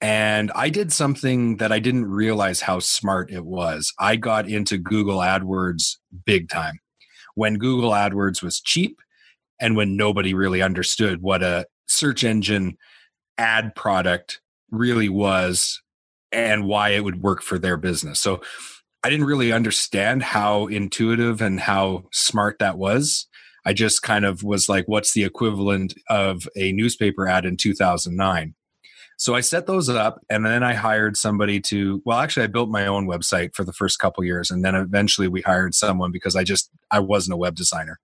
And 0.00 0.52
I 0.54 0.68
did 0.68 0.92
something 0.92 1.56
that 1.56 1.72
I 1.72 1.80
didn't 1.80 2.06
realize 2.06 2.60
how 2.60 2.78
smart 2.78 3.32
it 3.32 3.44
was. 3.44 3.92
I 3.98 4.14
got 4.14 4.48
into 4.48 4.78
Google 4.78 5.18
AdWords 5.18 5.96
big 6.24 6.48
time 6.48 6.78
when 7.34 7.58
Google 7.58 7.90
AdWords 7.90 8.40
was 8.40 8.60
cheap 8.60 9.00
and 9.60 9.76
when 9.76 9.96
nobody 9.96 10.32
really 10.32 10.62
understood 10.62 11.22
what 11.22 11.42
a 11.42 11.66
search 11.86 12.22
engine 12.22 12.76
ad 13.38 13.74
product 13.74 14.40
really 14.70 15.08
was 15.08 15.82
and 16.32 16.66
why 16.66 16.90
it 16.90 17.04
would 17.04 17.22
work 17.22 17.42
for 17.42 17.58
their 17.58 17.76
business. 17.76 18.20
So 18.20 18.40
I 19.02 19.10
didn't 19.10 19.26
really 19.26 19.52
understand 19.52 20.22
how 20.22 20.66
intuitive 20.66 21.40
and 21.40 21.60
how 21.60 22.04
smart 22.12 22.58
that 22.58 22.78
was. 22.78 23.26
I 23.66 23.72
just 23.72 24.02
kind 24.02 24.24
of 24.24 24.42
was 24.42 24.68
like, 24.68 24.86
what's 24.86 25.12
the 25.12 25.24
equivalent 25.24 25.94
of 26.08 26.48
a 26.56 26.72
newspaper 26.72 27.28
ad 27.28 27.46
in 27.46 27.56
2009? 27.56 28.54
So 29.16 29.34
I 29.34 29.40
set 29.40 29.66
those 29.66 29.88
up 29.88 30.20
and 30.28 30.44
then 30.44 30.62
I 30.62 30.74
hired 30.74 31.16
somebody 31.16 31.60
to 31.60 32.02
well 32.04 32.18
actually 32.18 32.44
I 32.44 32.48
built 32.48 32.68
my 32.68 32.86
own 32.86 33.06
website 33.06 33.54
for 33.54 33.62
the 33.62 33.72
first 33.72 34.00
couple 34.00 34.24
years 34.24 34.50
and 34.50 34.64
then 34.64 34.74
eventually 34.74 35.28
we 35.28 35.40
hired 35.40 35.74
someone 35.74 36.10
because 36.10 36.34
I 36.34 36.42
just 36.42 36.68
I 36.90 36.98
wasn't 36.98 37.34
a 37.34 37.38
web 37.38 37.54
designer. 37.54 38.00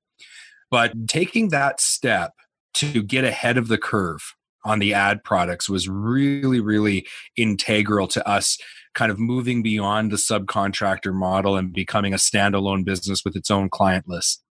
But 0.71 1.09
taking 1.09 1.49
that 1.49 1.81
step 1.81 2.35
to 2.75 3.03
get 3.03 3.25
ahead 3.25 3.59
of 3.59 3.67
the 3.67 3.79
curve 3.79 4.35
on 4.65 4.79
the 4.79 4.95
ad 4.95 5.23
products 5.25 5.69
was 5.69 5.89
really 5.89 6.61
really 6.61 7.07
integral 7.37 8.07
to 8.09 8.27
us 8.29 8.59
kind 8.95 9.13
of 9.13 9.19
moving 9.19 9.63
beyond 9.63 10.11
the 10.11 10.17
subcontractor 10.17 11.13
model 11.13 11.57
and 11.57 11.73
becoming 11.73 12.13
a 12.13 12.17
standalone 12.17 12.85
business 12.85 13.25
with 13.25 13.37
its 13.37 13.51
own 13.51 13.69
client 13.69 14.09
list. 14.09 14.43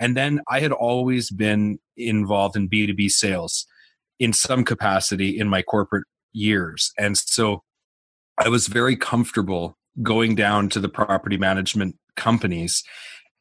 And 0.00 0.16
then 0.16 0.40
I 0.50 0.60
had 0.60 0.72
always 0.72 1.30
been 1.30 1.78
involved 1.96 2.56
in 2.56 2.68
B2B 2.68 3.10
sales 3.10 3.66
in 4.18 4.32
some 4.32 4.64
capacity 4.64 5.38
in 5.38 5.48
my 5.48 5.62
corporate 5.62 6.04
years. 6.32 6.92
And 6.98 7.16
so 7.16 7.62
I 8.38 8.48
was 8.48 8.66
very 8.66 8.96
comfortable 8.96 9.78
going 10.02 10.34
down 10.34 10.68
to 10.70 10.80
the 10.80 10.88
property 10.88 11.38
management 11.38 11.96
companies 12.16 12.82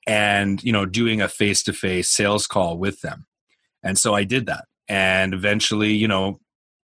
and 0.08 0.63
you 0.63 0.71
know 0.71 0.86
doing 0.86 1.21
a 1.21 1.28
face 1.28 1.63
to 1.63 1.73
face 1.73 2.12
sales 2.12 2.47
call 2.47 2.78
with 2.78 3.01
them. 3.01 3.25
And 3.84 3.97
so 3.97 4.13
I 4.13 4.23
did 4.23 4.45
that. 4.45 4.65
And 4.88 5.34
eventually, 5.34 5.93
you 5.93 6.08
know, 6.08 6.39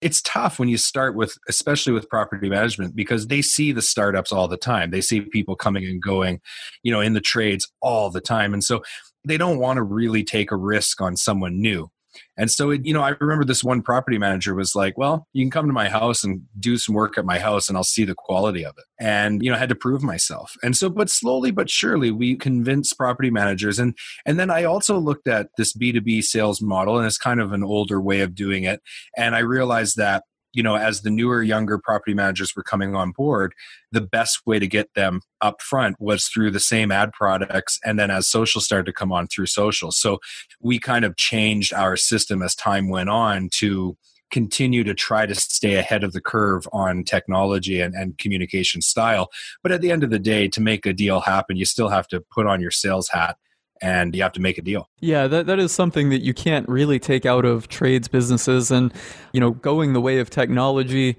it's 0.00 0.20
tough 0.22 0.58
when 0.58 0.68
you 0.68 0.76
start 0.76 1.14
with 1.14 1.38
especially 1.48 1.92
with 1.92 2.08
property 2.08 2.48
management 2.48 2.96
because 2.96 3.28
they 3.28 3.40
see 3.40 3.70
the 3.70 3.82
startups 3.82 4.32
all 4.32 4.48
the 4.48 4.56
time. 4.56 4.90
They 4.90 5.00
see 5.00 5.20
people 5.20 5.54
coming 5.54 5.84
and 5.84 6.02
going 6.02 6.40
you 6.82 6.90
know 6.90 7.00
in 7.00 7.12
the 7.12 7.20
trades 7.20 7.70
all 7.80 8.10
the 8.10 8.20
time. 8.20 8.52
And 8.52 8.64
so 8.64 8.82
they 9.24 9.36
don't 9.36 9.60
want 9.60 9.76
to 9.76 9.82
really 9.82 10.24
take 10.24 10.50
a 10.50 10.56
risk 10.56 11.00
on 11.00 11.16
someone 11.16 11.60
new 11.60 11.88
and 12.36 12.50
so, 12.50 12.70
it, 12.70 12.84
you 12.84 12.94
know, 12.94 13.02
I 13.02 13.14
remember 13.20 13.44
this 13.44 13.62
one 13.62 13.82
property 13.82 14.18
manager 14.18 14.54
was 14.54 14.74
like, 14.74 14.96
well, 14.96 15.26
you 15.32 15.44
can 15.44 15.50
come 15.50 15.66
to 15.66 15.72
my 15.72 15.88
house 15.88 16.24
and 16.24 16.42
do 16.58 16.78
some 16.78 16.94
work 16.94 17.18
at 17.18 17.24
my 17.24 17.38
house 17.38 17.68
and 17.68 17.76
I'll 17.76 17.84
see 17.84 18.04
the 18.04 18.14
quality 18.14 18.64
of 18.64 18.74
it. 18.78 18.84
And, 18.98 19.42
you 19.42 19.50
know, 19.50 19.56
I 19.56 19.60
had 19.60 19.68
to 19.68 19.74
prove 19.74 20.02
myself. 20.02 20.54
And 20.62 20.76
so, 20.76 20.88
but 20.88 21.10
slowly 21.10 21.50
but 21.50 21.68
surely 21.70 22.10
we 22.10 22.36
convinced 22.36 22.96
property 22.96 23.30
managers. 23.30 23.78
And, 23.78 23.96
and 24.26 24.38
then 24.38 24.50
I 24.50 24.64
also 24.64 24.98
looked 24.98 25.28
at 25.28 25.48
this 25.56 25.74
B2B 25.74 26.22
sales 26.24 26.62
model 26.62 26.98
and 26.98 27.06
it's 27.06 27.18
kind 27.18 27.40
of 27.40 27.52
an 27.52 27.62
older 27.62 28.00
way 28.00 28.20
of 28.20 28.34
doing 28.34 28.64
it. 28.64 28.80
And 29.16 29.34
I 29.34 29.40
realized 29.40 29.96
that 29.96 30.24
you 30.52 30.62
know 30.62 30.76
as 30.76 31.02
the 31.02 31.10
newer 31.10 31.42
younger 31.42 31.78
property 31.78 32.14
managers 32.14 32.54
were 32.54 32.62
coming 32.62 32.94
on 32.94 33.12
board 33.12 33.54
the 33.92 34.00
best 34.00 34.40
way 34.46 34.58
to 34.58 34.66
get 34.66 34.92
them 34.94 35.20
up 35.40 35.60
front 35.60 35.96
was 36.00 36.26
through 36.26 36.50
the 36.50 36.60
same 36.60 36.90
ad 36.90 37.12
products 37.12 37.78
and 37.84 37.98
then 37.98 38.10
as 38.10 38.26
social 38.26 38.60
started 38.60 38.86
to 38.86 38.92
come 38.92 39.12
on 39.12 39.26
through 39.26 39.46
social. 39.46 39.92
So 39.92 40.18
we 40.60 40.78
kind 40.78 41.04
of 41.04 41.16
changed 41.16 41.72
our 41.72 41.96
system 41.96 42.42
as 42.42 42.54
time 42.54 42.88
went 42.88 43.10
on 43.10 43.50
to 43.54 43.96
continue 44.30 44.82
to 44.82 44.94
try 44.94 45.26
to 45.26 45.34
stay 45.34 45.74
ahead 45.74 46.02
of 46.02 46.14
the 46.14 46.20
curve 46.20 46.66
on 46.72 47.04
technology 47.04 47.80
and, 47.80 47.94
and 47.94 48.16
communication 48.16 48.80
style. 48.80 49.28
But 49.62 49.72
at 49.72 49.82
the 49.82 49.90
end 49.90 50.02
of 50.02 50.10
the 50.10 50.18
day 50.18 50.48
to 50.48 50.60
make 50.60 50.86
a 50.86 50.94
deal 50.94 51.20
happen 51.20 51.56
you 51.56 51.66
still 51.66 51.88
have 51.88 52.08
to 52.08 52.20
put 52.20 52.46
on 52.46 52.60
your 52.60 52.70
sales 52.70 53.08
hat 53.10 53.36
and 53.82 54.14
you 54.14 54.22
have 54.22 54.32
to 54.32 54.40
make 54.40 54.56
a 54.56 54.62
deal. 54.62 54.88
Yeah, 55.00 55.26
that, 55.26 55.46
that 55.46 55.58
is 55.58 55.72
something 55.72 56.08
that 56.10 56.22
you 56.22 56.32
can't 56.32 56.66
really 56.68 56.98
take 56.98 57.26
out 57.26 57.44
of 57.44 57.68
trades 57.68 58.08
businesses 58.08 58.70
and, 58.70 58.94
you 59.32 59.40
know, 59.40 59.50
going 59.50 59.92
the 59.92 60.00
way 60.00 60.20
of 60.20 60.30
technology. 60.30 61.16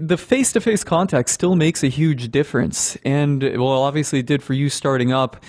The 0.00 0.18
face 0.18 0.52
to 0.52 0.60
face 0.60 0.82
contact 0.82 1.30
still 1.30 1.54
makes 1.54 1.84
a 1.84 1.88
huge 1.88 2.32
difference. 2.32 2.96
And, 3.04 3.42
well, 3.42 3.82
obviously 3.82 4.18
it 4.18 4.26
did 4.26 4.42
for 4.42 4.52
you 4.52 4.68
starting 4.68 5.12
up. 5.12 5.42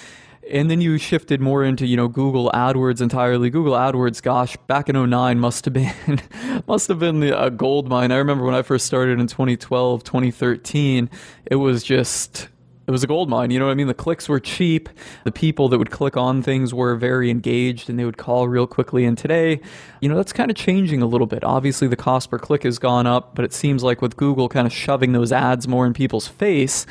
And 0.52 0.70
then 0.70 0.80
you 0.80 1.00
shifted 1.00 1.42
more 1.42 1.64
into, 1.64 1.88
you 1.88 1.98
know, 1.98 2.08
Google 2.08 2.52
AdWords 2.52 3.02
entirely. 3.02 3.50
Google 3.50 3.74
AdWords, 3.74 4.22
gosh, 4.22 4.56
back 4.68 4.88
in 4.88 5.10
09 5.10 5.40
must 5.40 5.66
have 5.66 5.74
been 5.74 6.22
must 6.68 6.88
have 6.88 7.00
been 7.00 7.24
a 7.24 7.50
gold 7.50 7.90
mine. 7.90 8.12
I 8.12 8.18
remember 8.18 8.46
when 8.46 8.54
I 8.54 8.62
first 8.62 8.86
started 8.86 9.20
in 9.20 9.26
2012, 9.26 10.04
2013, 10.04 11.10
it 11.48 11.56
was 11.56 11.84
just 11.84 12.50
it 12.88 12.92
was 12.92 13.04
a 13.04 13.08
gold 13.08 13.30
mine. 13.30 13.52
You 13.52 13.60
know 13.60 13.66
what 13.66 13.72
I 13.72 13.76
mean? 13.76 13.88
The 13.88 13.94
clicks 13.94 14.30
were 14.30 14.40
cheap. 14.40 14.90
The 15.24 15.32
people 15.32 15.70
that 15.70 15.80
would 15.80 15.92
click 15.92 16.16
on 16.16 16.42
things 16.42 16.74
were 16.74 16.96
very 16.96 17.30
engaged 17.30 17.90
and 17.90 17.98
they 17.98 18.06
would 18.06 18.18
call 18.18 18.48
real 18.48 18.68
quickly. 18.68 19.06
And 19.06 19.18
today, 19.18 19.60
you 20.02 20.10
know, 20.10 20.16
that's 20.16 20.34
kind 20.34 20.52
of 20.52 20.58
changing 20.58 21.02
a 21.02 21.08
little 21.08 21.28
bit. 21.28 21.44
Obviously, 21.44 21.88
the 21.88 21.96
cost 21.96 22.30
per 22.30 22.38
click 22.38 22.64
has 22.64 22.78
gone 22.78 23.08
up, 23.08 23.36
but 23.36 23.44
it 23.44 23.54
seems 23.54 23.84
like 23.84 24.02
with 24.02 24.18
Google 24.18 24.50
kind 24.50 24.68
of 24.68 24.74
shoving 24.74 25.14
those 25.14 25.32
ads 25.32 25.68
more 25.68 25.86
in 25.86 25.94
people's 25.94 26.28
face, 26.28 26.86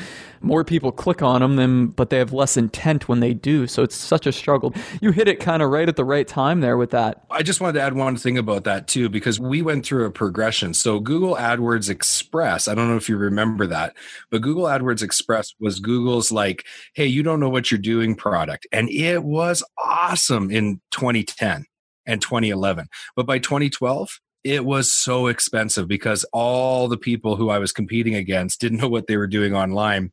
more 0.44 0.64
people 0.64 0.92
click 0.92 1.22
on 1.22 1.40
them 1.40 1.56
than, 1.56 1.88
but 1.88 2.10
they 2.10 2.18
have 2.18 2.32
less 2.32 2.56
intent 2.56 3.08
when 3.08 3.20
they 3.20 3.34
do. 3.34 3.66
So 3.66 3.82
it's 3.82 3.96
such 3.96 4.26
a 4.26 4.32
struggle. 4.32 4.74
You 5.00 5.10
hit 5.10 5.28
it 5.28 5.40
kind 5.40 5.62
of 5.62 5.70
right 5.70 5.88
at 5.88 5.96
the 5.96 6.04
right 6.04 6.28
time 6.28 6.60
there 6.60 6.76
with 6.76 6.90
that. 6.90 7.24
I 7.30 7.42
just 7.42 7.60
wanted 7.60 7.74
to 7.74 7.82
add 7.82 7.94
one 7.94 8.16
thing 8.16 8.38
about 8.38 8.64
that 8.64 8.86
too, 8.86 9.08
because 9.08 9.40
we 9.40 9.62
went 9.62 9.84
through 9.84 10.04
a 10.04 10.10
progression. 10.10 10.74
So 10.74 11.00
Google 11.00 11.36
AdWords 11.36 11.88
Express, 11.90 12.68
I 12.68 12.74
don't 12.74 12.88
know 12.88 12.96
if 12.96 13.08
you 13.08 13.16
remember 13.16 13.66
that, 13.66 13.96
but 14.30 14.42
Google 14.42 14.64
AdWords 14.64 15.02
Express 15.02 15.54
was 15.58 15.80
Google's 15.80 16.30
like, 16.30 16.64
hey, 16.94 17.06
you 17.06 17.22
don't 17.22 17.40
know 17.40 17.50
what 17.50 17.70
you're 17.70 17.78
doing 17.78 18.14
product. 18.14 18.66
And 18.70 18.88
it 18.90 19.24
was 19.24 19.64
awesome 19.82 20.50
in 20.50 20.80
2010 20.90 21.66
and 22.06 22.20
2011. 22.20 22.86
But 23.16 23.26
by 23.26 23.38
2012, 23.38 24.20
it 24.44 24.64
was 24.64 24.92
so 24.92 25.26
expensive 25.26 25.88
because 25.88 26.24
all 26.32 26.86
the 26.86 26.98
people 26.98 27.36
who 27.36 27.48
I 27.48 27.58
was 27.58 27.72
competing 27.72 28.14
against 28.14 28.60
didn't 28.60 28.78
know 28.78 28.88
what 28.88 29.06
they 29.06 29.16
were 29.16 29.26
doing 29.26 29.54
online 29.54 30.12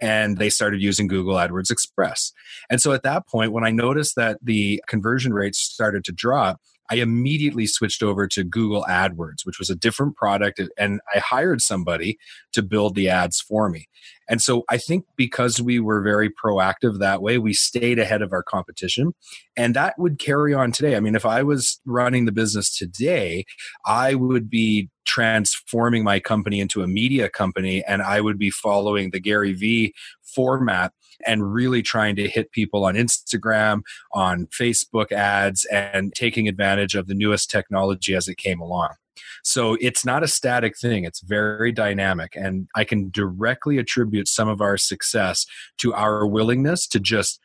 and 0.00 0.38
they 0.38 0.50
started 0.50 0.80
using 0.80 1.06
Google 1.06 1.34
AdWords 1.34 1.70
Express. 1.70 2.32
And 2.70 2.80
so 2.80 2.92
at 2.92 3.02
that 3.02 3.26
point, 3.28 3.52
when 3.52 3.64
I 3.64 3.70
noticed 3.70 4.16
that 4.16 4.38
the 4.42 4.82
conversion 4.86 5.32
rates 5.32 5.58
started 5.58 6.04
to 6.04 6.12
drop, 6.12 6.60
I 6.92 6.96
immediately 6.96 7.66
switched 7.66 8.02
over 8.02 8.28
to 8.28 8.44
Google 8.44 8.84
AdWords, 8.86 9.46
which 9.46 9.58
was 9.58 9.70
a 9.70 9.74
different 9.74 10.14
product. 10.14 10.60
And 10.76 11.00
I 11.14 11.20
hired 11.20 11.62
somebody 11.62 12.18
to 12.52 12.62
build 12.62 12.96
the 12.96 13.08
ads 13.08 13.40
for 13.40 13.70
me. 13.70 13.88
And 14.28 14.42
so 14.42 14.64
I 14.68 14.76
think 14.76 15.06
because 15.16 15.58
we 15.58 15.80
were 15.80 16.02
very 16.02 16.28
proactive 16.28 16.98
that 16.98 17.22
way, 17.22 17.38
we 17.38 17.54
stayed 17.54 17.98
ahead 17.98 18.20
of 18.20 18.30
our 18.32 18.42
competition. 18.42 19.14
And 19.56 19.74
that 19.74 19.94
would 19.96 20.18
carry 20.18 20.52
on 20.52 20.70
today. 20.70 20.94
I 20.94 21.00
mean, 21.00 21.14
if 21.14 21.24
I 21.24 21.42
was 21.42 21.80
running 21.86 22.26
the 22.26 22.32
business 22.32 22.76
today, 22.76 23.46
I 23.86 24.14
would 24.14 24.50
be 24.50 24.90
transforming 25.12 26.02
my 26.02 26.18
company 26.18 26.58
into 26.58 26.82
a 26.82 26.88
media 26.88 27.28
company 27.28 27.84
and 27.84 28.00
I 28.00 28.22
would 28.22 28.38
be 28.38 28.48
following 28.48 29.10
the 29.10 29.20
Gary 29.20 29.52
Vee 29.52 29.92
format 30.22 30.94
and 31.26 31.52
really 31.52 31.82
trying 31.82 32.16
to 32.16 32.26
hit 32.26 32.50
people 32.50 32.86
on 32.86 32.94
Instagram, 32.94 33.82
on 34.14 34.46
Facebook 34.46 35.12
ads, 35.12 35.66
and 35.66 36.14
taking 36.14 36.48
advantage 36.48 36.94
of 36.94 37.08
the 37.08 37.14
newest 37.14 37.50
technology 37.50 38.14
as 38.14 38.26
it 38.26 38.38
came 38.38 38.58
along. 38.58 38.94
So 39.44 39.76
it's 39.82 40.02
not 40.02 40.22
a 40.22 40.28
static 40.28 40.78
thing, 40.78 41.04
it's 41.04 41.20
very 41.20 41.72
dynamic. 41.72 42.32
And 42.34 42.68
I 42.74 42.84
can 42.84 43.10
directly 43.10 43.76
attribute 43.76 44.28
some 44.28 44.48
of 44.48 44.62
our 44.62 44.78
success 44.78 45.44
to 45.82 45.92
our 45.92 46.26
willingness 46.26 46.86
to 46.86 46.98
just 46.98 47.38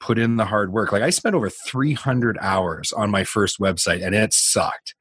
put 0.00 0.18
in 0.18 0.38
the 0.38 0.46
hard 0.46 0.72
work. 0.72 0.90
Like 0.90 1.04
I 1.04 1.10
spent 1.10 1.36
over 1.36 1.50
300 1.50 2.36
hours 2.40 2.92
on 2.92 3.12
my 3.12 3.22
first 3.22 3.60
website 3.60 4.04
and 4.04 4.12
it 4.12 4.32
sucked 4.32 4.96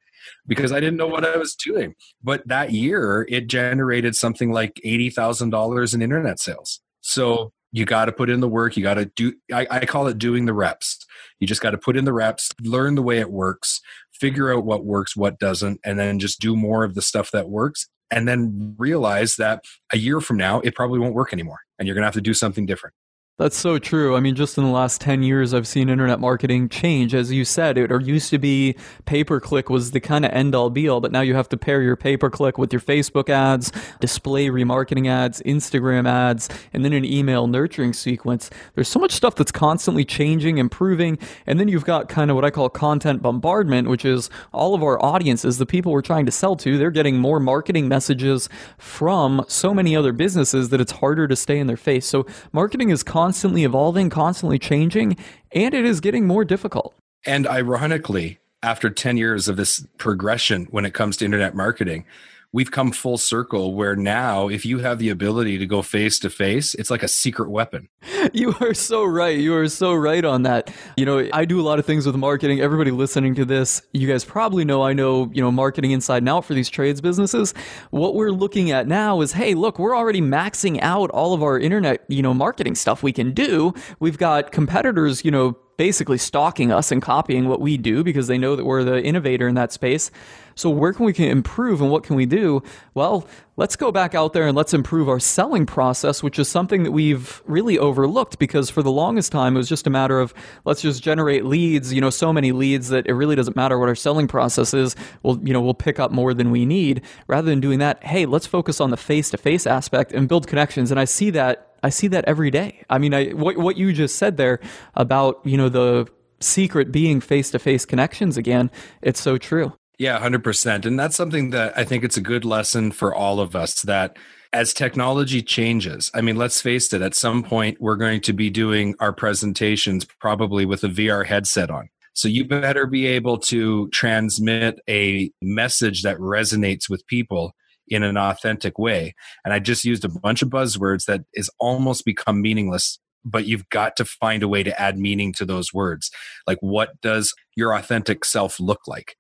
because 0.48 0.72
I 0.72 0.80
didn't 0.80 0.98
know 0.98 1.08
what 1.08 1.26
I 1.26 1.38
was 1.38 1.56
doing. 1.56 1.96
But 2.24 2.48
that 2.48 2.72
year, 2.72 3.26
it 3.30 3.48
generated 3.48 4.16
something 4.16 4.52
like 4.52 4.80
$80,000 4.86 5.94
in 5.94 6.02
internet 6.02 6.40
sales. 6.40 6.82
So 7.02 7.52
you 7.72 7.86
got 7.86 8.06
to 8.06 8.12
put 8.12 8.30
in 8.30 8.42
the 8.42 8.50
work. 8.50 8.76
You 8.76 8.84
got 8.84 8.96
to 8.96 9.06
do, 9.06 9.34
I, 9.52 9.68
I, 9.70 9.86
call 9.86 10.08
it 10.08 10.18
doing 10.18 10.46
the 10.46 10.54
reps. 10.54 11.06
You 11.40 11.48
just 11.48 11.62
got 11.62 11.72
to 11.72 11.78
put 11.78 11.96
in 11.96 12.06
the 12.06 12.14
reps, 12.14 12.50
learn 12.62 12.96
the 12.96 13.02
way 13.02 13.20
it 13.20 13.32
works, 13.32 13.80
figure 14.14 14.54
out 14.54 14.66
what 14.66 14.86
works, 14.86 15.16
what 15.16 15.40
doesn't, 15.40 15.80
and 15.86 15.98
then 15.98 16.20
just 16.20 16.40
do 16.40 16.56
more 16.56 16.84
of 16.84 16.96
the 16.96 17.02
stuff 17.02 17.32
that 17.32 17.50
works. 17.50 17.88
And 18.14 18.28
then 18.28 18.76
realize 18.78 19.38
that 19.38 19.64
a 19.94 19.98
year 19.98 20.20
from 20.20 20.36
now, 20.36 20.60
it 20.60 20.76
probably 20.76 21.00
won't 21.00 21.16
work 21.16 21.32
anymore. 21.32 21.60
And 21.80 21.88
you're 21.88 21.96
going 21.96 22.02
to 22.02 22.08
have 22.08 22.14
to 22.16 22.22
do 22.22 22.34
something 22.34 22.66
different. 22.66 22.94
That's 23.42 23.58
so 23.58 23.80
true. 23.80 24.16
I 24.16 24.20
mean, 24.20 24.36
just 24.36 24.60
in 24.60 24.64
the 24.64 24.70
last 24.70 25.02
10 25.02 25.24
years, 25.24 25.52
I've 25.52 25.68
seen 25.68 25.90
internet 25.90 26.20
marketing 26.20 26.70
change. 26.70 27.16
As 27.16 27.32
you 27.32 27.44
said, 27.44 27.76
it 27.76 27.90
used 28.04 28.30
to 28.30 28.38
be 28.38 28.76
pay 29.06 29.24
per 29.24 29.40
click 29.40 29.68
was 29.68 29.90
the 29.90 30.00
kind 30.00 30.26
of 30.26 30.32
end 30.32 30.54
all 30.54 30.70
be 30.70 30.88
all, 30.88 31.02
but 31.02 31.12
now 31.12 31.22
you 31.22 31.34
have 31.34 31.50
to 31.50 31.58
pair 31.58 31.82
your 31.82 31.96
pay 31.96 32.18
per 32.18 32.30
click 32.30 32.60
with 32.60 32.72
your 32.72 32.80
Facebook 32.80 33.30
ads, 33.30 33.72
display 34.00 34.50
remarketing 34.50 35.10
ads, 35.10 35.42
Instagram 35.42 36.08
ads, 36.08 36.50
and 36.72 36.86
then 36.86 36.94
an 36.94 37.04
email 37.04 37.48
nurturing 37.48 37.94
sequence. 37.94 38.52
There's 38.76 38.88
so 38.88 39.00
much 39.00 39.12
stuff 39.12 39.34
that's 39.34 39.52
constantly 39.52 40.06
changing, 40.06 40.60
improving. 40.60 41.18
And 41.48 41.60
then 41.60 41.68
you've 41.68 41.84
got 41.84 42.10
kind 42.10 42.30
of 42.30 42.36
what 42.36 42.46
I 42.46 42.52
call 42.52 42.70
content 42.70 43.24
bombardment, 43.24 43.90
which 43.90 44.06
is 44.06 44.30
all 44.54 44.76
of 44.76 44.84
our 44.84 45.04
audiences, 45.04 45.58
the 45.58 45.66
people 45.66 45.92
we're 45.94 46.04
trying 46.04 46.28
to 46.28 46.32
sell 46.32 46.56
to, 46.58 46.78
they're 46.78 46.92
getting 46.92 47.18
more 47.18 47.40
marketing 47.40 47.88
messages 47.88 48.50
from 48.78 49.44
so 49.48 49.74
many 49.74 49.96
other 49.96 50.14
businesses 50.14 50.70
that 50.70 50.80
it's 50.80 50.92
harder 50.92 51.28
to 51.28 51.36
stay 51.36 51.58
in 51.58 51.66
their 51.66 51.76
face. 51.76 52.06
So 52.06 52.28
marketing 52.54 52.92
is 52.92 53.02
constantly 53.02 53.31
constantly 53.32 53.64
evolving, 53.64 54.10
constantly 54.10 54.60
changing, 54.60 55.16
and 55.54 55.74
it 55.74 55.86
is 55.86 56.02
getting 56.02 56.28
more 56.28 56.44
difficult. 56.44 56.94
And 57.26 57.48
ironically, 57.48 58.40
after 58.62 58.90
10 58.90 59.16
years 59.16 59.48
of 59.48 59.56
this 59.56 59.88
progression 59.98 60.66
when 60.66 60.84
it 60.84 60.94
comes 60.94 61.16
to 61.16 61.26
internet 61.26 61.56
marketing, 61.56 62.04
we've 62.54 62.72
come 62.72 62.92
full 62.92 63.18
circle 63.18 63.74
where 63.74 63.96
now 63.96 64.48
if 64.48 64.66
you 64.66 64.80
have 64.80 65.00
the 65.00 65.10
ability 65.10 65.58
to 65.58 65.66
go 65.66 65.82
face 65.82 66.20
to 66.20 66.30
face 66.30 66.74
it's 66.76 66.90
like 66.90 67.04
a 67.04 67.08
secret 67.08 67.50
weapon. 67.50 67.88
You 68.34 68.54
are 68.62 68.76
so 68.76 69.04
right. 69.04 69.38
You 69.38 69.56
are 69.56 69.68
so 69.68 69.94
right 69.96 70.24
on 70.24 70.44
that. 70.44 70.72
You 70.96 71.06
know 71.06 71.28
i 71.34 71.44
do 71.44 71.60
a 71.60 71.64
lot 71.64 71.80
of 71.80 71.86
things 71.86 72.06
with 72.06 72.16
marketing. 72.16 72.62
Everybody 72.62 72.92
listening 72.92 73.34
to 73.36 73.46
this 73.46 73.82
you 73.94 74.08
guys 74.08 74.24
probably 74.24 74.64
know 74.64 74.84
i 74.84 74.94
know 74.94 75.30
you 75.34 75.42
know 75.42 75.52
marketing 75.52 75.92
inside 75.92 76.18
and 76.20 76.30
out 76.30 76.46
for 76.46 76.54
these 76.54 76.70
trades 76.70 77.02
businesses. 77.02 77.54
What 77.90 78.14
we're 78.14 78.32
looking 78.32 78.72
at 78.72 78.88
now 78.88 79.22
is 79.22 79.32
hey 79.32 79.56
look 79.56 79.80
we're 79.80 79.96
already 79.98 80.22
maxing 80.22 80.80
out 80.82 81.10
all 81.12 81.34
of 81.34 81.42
our 81.42 81.60
internet 81.60 82.06
you 82.10 82.22
know 82.22 82.34
marketing 82.34 82.76
stuff 82.76 83.02
we 83.02 83.12
can 83.12 83.34
do. 83.34 83.74
We've 84.00 84.18
got 84.18 84.52
competitors 84.52 85.26
you 85.26 85.32
know 85.32 85.58
basically 85.82 86.20
stalking 86.20 86.72
us 86.72 86.92
and 86.92 87.02
copying 87.02 87.48
what 87.48 87.60
we 87.60 87.76
do 87.76 88.04
because 88.04 88.28
they 88.28 88.38
know 88.38 88.56
that 88.56 88.66
we're 88.66 88.84
the 88.84 89.02
innovator 89.02 89.48
in 89.48 89.56
that 89.56 89.72
space. 89.72 90.12
So 90.54 90.70
where 90.70 90.94
can 90.94 91.08
we 91.08 91.28
improve 91.28 91.82
and 91.82 91.90
what 91.90 92.04
can 92.04 92.16
we 92.16 92.28
do? 92.28 92.62
Well, 92.94 93.28
let's 93.58 93.76
go 93.76 93.92
back 93.92 94.14
out 94.14 94.34
there 94.34 94.46
and 94.46 94.56
let's 94.56 94.76
improve 94.76 95.10
our 95.10 95.20
selling 95.20 95.66
process, 95.66 96.22
which 96.22 96.38
is 96.38 96.48
something 96.48 96.84
that 96.84 96.92
we've 96.92 97.42
really 97.48 97.80
overlooked 97.80 98.38
because 98.38 98.70
for 98.70 98.84
the 98.84 98.92
longest 98.92 99.32
time 99.32 99.56
it 99.56 99.58
was 99.58 99.68
just 99.68 99.88
a 99.88 99.90
matter 99.90 100.20
of 100.20 100.36
let's 100.66 100.84
just 100.84 101.02
generate 101.02 101.46
leads, 101.46 101.92
you 101.92 102.00
know, 102.00 102.12
so 102.12 102.32
many 102.32 102.52
leads 102.52 102.90
that 102.90 103.08
it 103.08 103.14
really 103.14 103.36
doesn't 103.36 103.56
matter 103.56 103.80
what 103.80 103.90
our 103.90 103.96
selling 103.96 104.28
process 104.28 104.76
is. 104.76 104.96
We'll, 105.24 105.40
you 105.42 105.52
know, 105.52 105.62
we'll 105.62 105.74
pick 105.74 106.00
up 106.00 106.12
more 106.12 106.36
than 106.36 106.52
we 106.52 106.64
need. 106.64 107.02
Rather 107.26 107.50
than 107.50 107.60
doing 107.60 107.80
that, 107.80 108.04
hey, 108.04 108.28
let's 108.28 108.46
focus 108.46 108.80
on 108.80 108.92
the 108.92 108.98
face-to-face 108.98 109.66
aspect 109.66 110.12
and 110.12 110.30
build 110.30 110.46
connections. 110.46 110.92
And 110.92 111.00
I 111.00 111.06
see 111.06 111.32
that 111.32 111.71
I 111.84 111.90
see 111.90 112.08
that 112.10 112.26
every 112.26 112.52
day. 112.52 112.84
I 112.90 112.98
mean, 112.98 113.14
I, 113.14 113.30
what 113.30 113.58
what 113.58 113.78
you 113.78 113.94
just 113.94 114.16
said 114.16 114.38
there 114.38 114.60
about 114.96 115.42
you 115.44 115.58
know 115.58 115.70
the 115.70 116.08
secret 116.40 116.92
being 116.92 117.22
face 117.22 117.52
to 117.52 117.60
face 117.60 117.86
connections 117.86 118.38
again. 118.38 118.72
It's 119.02 119.22
so 119.22 119.38
true. 119.38 119.74
Yeah, 119.98 120.20
hundred 120.20 120.44
percent, 120.44 120.86
and 120.86 121.00
that's 121.00 121.16
something 121.16 121.52
that 121.52 121.78
I 121.78 121.84
think 121.84 122.04
it's 122.04 122.18
a 122.18 122.22
good 122.22 122.46
lesson 122.46 122.92
for 122.92 123.14
all 123.14 123.40
of 123.40 123.56
us 123.56 123.82
that 123.84 124.18
as 124.54 124.74
technology 124.74 125.42
changes, 125.42 126.12
I 126.14 126.22
mean, 126.22 126.36
let's 126.36 126.62
face 126.62 126.92
it, 126.92 127.02
at 127.02 127.16
some 127.16 127.42
point 127.42 127.80
we're 127.80 127.96
going 127.96 128.22
to 128.22 128.34
be 128.34 128.50
doing 128.50 128.96
our 129.00 129.14
presentations 129.14 130.04
probably 130.04 130.66
with 130.66 130.84
a 130.84 130.88
VR 130.88 131.26
headset 131.26 131.70
on. 131.70 131.90
So 132.14 132.28
you 132.28 132.44
better 132.44 132.86
be 132.86 133.06
able 133.08 133.38
to 133.38 133.88
transmit 133.90 134.80
a 134.90 135.32
message 135.42 136.04
that 136.04 136.18
resonates 136.18 136.90
with 136.90 137.08
people 137.08 137.56
in 137.92 138.04
an 138.04 138.18
authentic 138.18 138.80
way. 138.80 139.14
And 139.44 139.54
I 139.54 139.60
just 139.60 139.86
used 139.86 140.06
a 140.06 140.10
bunch 140.10 140.42
of 140.42 140.50
buzzwords 140.50 141.06
that 141.06 141.22
is 141.34 141.50
almost 141.60 142.06
become 142.06 142.42
meaningless, 142.42 143.00
but 143.26 143.46
you've 143.46 143.70
got 143.70 143.96
to 143.98 144.06
find 144.06 144.42
a 144.42 144.48
way 144.48 144.64
to 144.64 144.82
add 144.82 144.98
meaning 144.98 145.34
to 145.34 145.46
those 145.46 145.74
words. 145.74 146.10
Like, 146.48 146.58
what 146.62 147.00
does 147.02 147.34
your 147.56 147.74
authentic 147.74 148.26
self 148.26 148.60
look 148.60 148.88
like? 148.88 149.18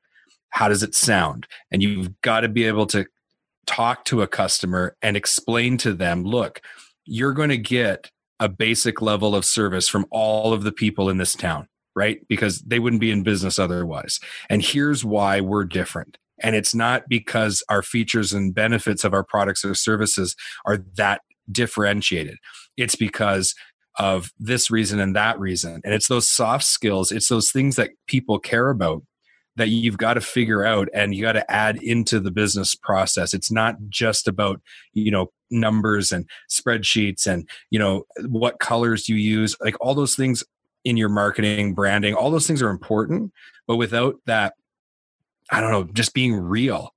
How 0.49 0.69
does 0.69 0.83
it 0.83 0.95
sound? 0.95 1.47
And 1.71 1.83
you've 1.83 2.19
got 2.21 2.41
to 2.41 2.49
be 2.49 2.63
able 2.63 2.87
to 2.87 3.05
talk 3.67 4.05
to 4.05 4.21
a 4.21 4.27
customer 4.27 4.95
and 5.01 5.15
explain 5.15 5.77
to 5.77 5.93
them 5.93 6.23
look, 6.23 6.61
you're 7.05 7.33
going 7.33 7.49
to 7.49 7.57
get 7.57 8.09
a 8.39 8.49
basic 8.49 9.01
level 9.01 9.35
of 9.35 9.45
service 9.45 9.87
from 9.87 10.05
all 10.09 10.51
of 10.53 10.63
the 10.63 10.71
people 10.71 11.09
in 11.09 11.17
this 11.17 11.35
town 11.35 11.67
right? 11.95 12.25
Because 12.27 12.59
they 12.61 12.79
wouldn't 12.79 13.01
be 13.01 13.11
in 13.11 13.23
business 13.23 13.59
otherwise. 13.59 14.19
And 14.49 14.61
here's 14.61 15.03
why 15.03 15.41
we're 15.41 15.65
different. 15.65 16.17
And 16.41 16.55
it's 16.55 16.75
not 16.75 17.03
because 17.07 17.63
our 17.69 17.81
features 17.81 18.33
and 18.33 18.53
benefits 18.53 19.03
of 19.03 19.13
our 19.13 19.23
products 19.23 19.63
or 19.63 19.73
services 19.73 20.35
are 20.65 20.77
that 20.97 21.21
differentiated. 21.51 22.37
It's 22.77 22.95
because 22.95 23.55
of 23.99 24.31
this 24.39 24.71
reason 24.71 24.99
and 24.99 25.15
that 25.15 25.39
reason. 25.39 25.81
And 25.83 25.93
it's 25.93 26.07
those 26.07 26.29
soft 26.29 26.63
skills, 26.63 27.11
it's 27.11 27.27
those 27.27 27.51
things 27.51 27.75
that 27.75 27.91
people 28.07 28.39
care 28.39 28.69
about 28.69 29.03
that 29.57 29.67
you've 29.67 29.97
got 29.97 30.13
to 30.13 30.21
figure 30.21 30.63
out 30.63 30.87
and 30.93 31.13
you 31.13 31.21
got 31.21 31.33
to 31.33 31.51
add 31.51 31.77
into 31.83 32.19
the 32.19 32.31
business 32.31 32.73
process. 32.73 33.33
It's 33.33 33.51
not 33.51 33.75
just 33.89 34.27
about, 34.27 34.61
you 34.93 35.11
know, 35.11 35.31
numbers 35.49 36.13
and 36.13 36.25
spreadsheets 36.49 37.27
and, 37.27 37.47
you 37.69 37.77
know, 37.77 38.05
what 38.27 38.59
colors 38.59 39.09
you 39.09 39.17
use. 39.17 39.55
Like 39.59 39.75
all 39.81 39.93
those 39.93 40.15
things 40.15 40.43
in 40.85 40.95
your 40.95 41.09
marketing, 41.09 41.73
branding, 41.73 42.15
all 42.15 42.31
those 42.31 42.47
things 42.47 42.61
are 42.61 42.69
important. 42.69 43.33
But 43.67 43.75
without 43.75 44.15
that, 44.25 44.53
I 45.51 45.61
don't 45.61 45.71
know, 45.71 45.83
just 45.93 46.13
being 46.13 46.33
real 46.33 46.93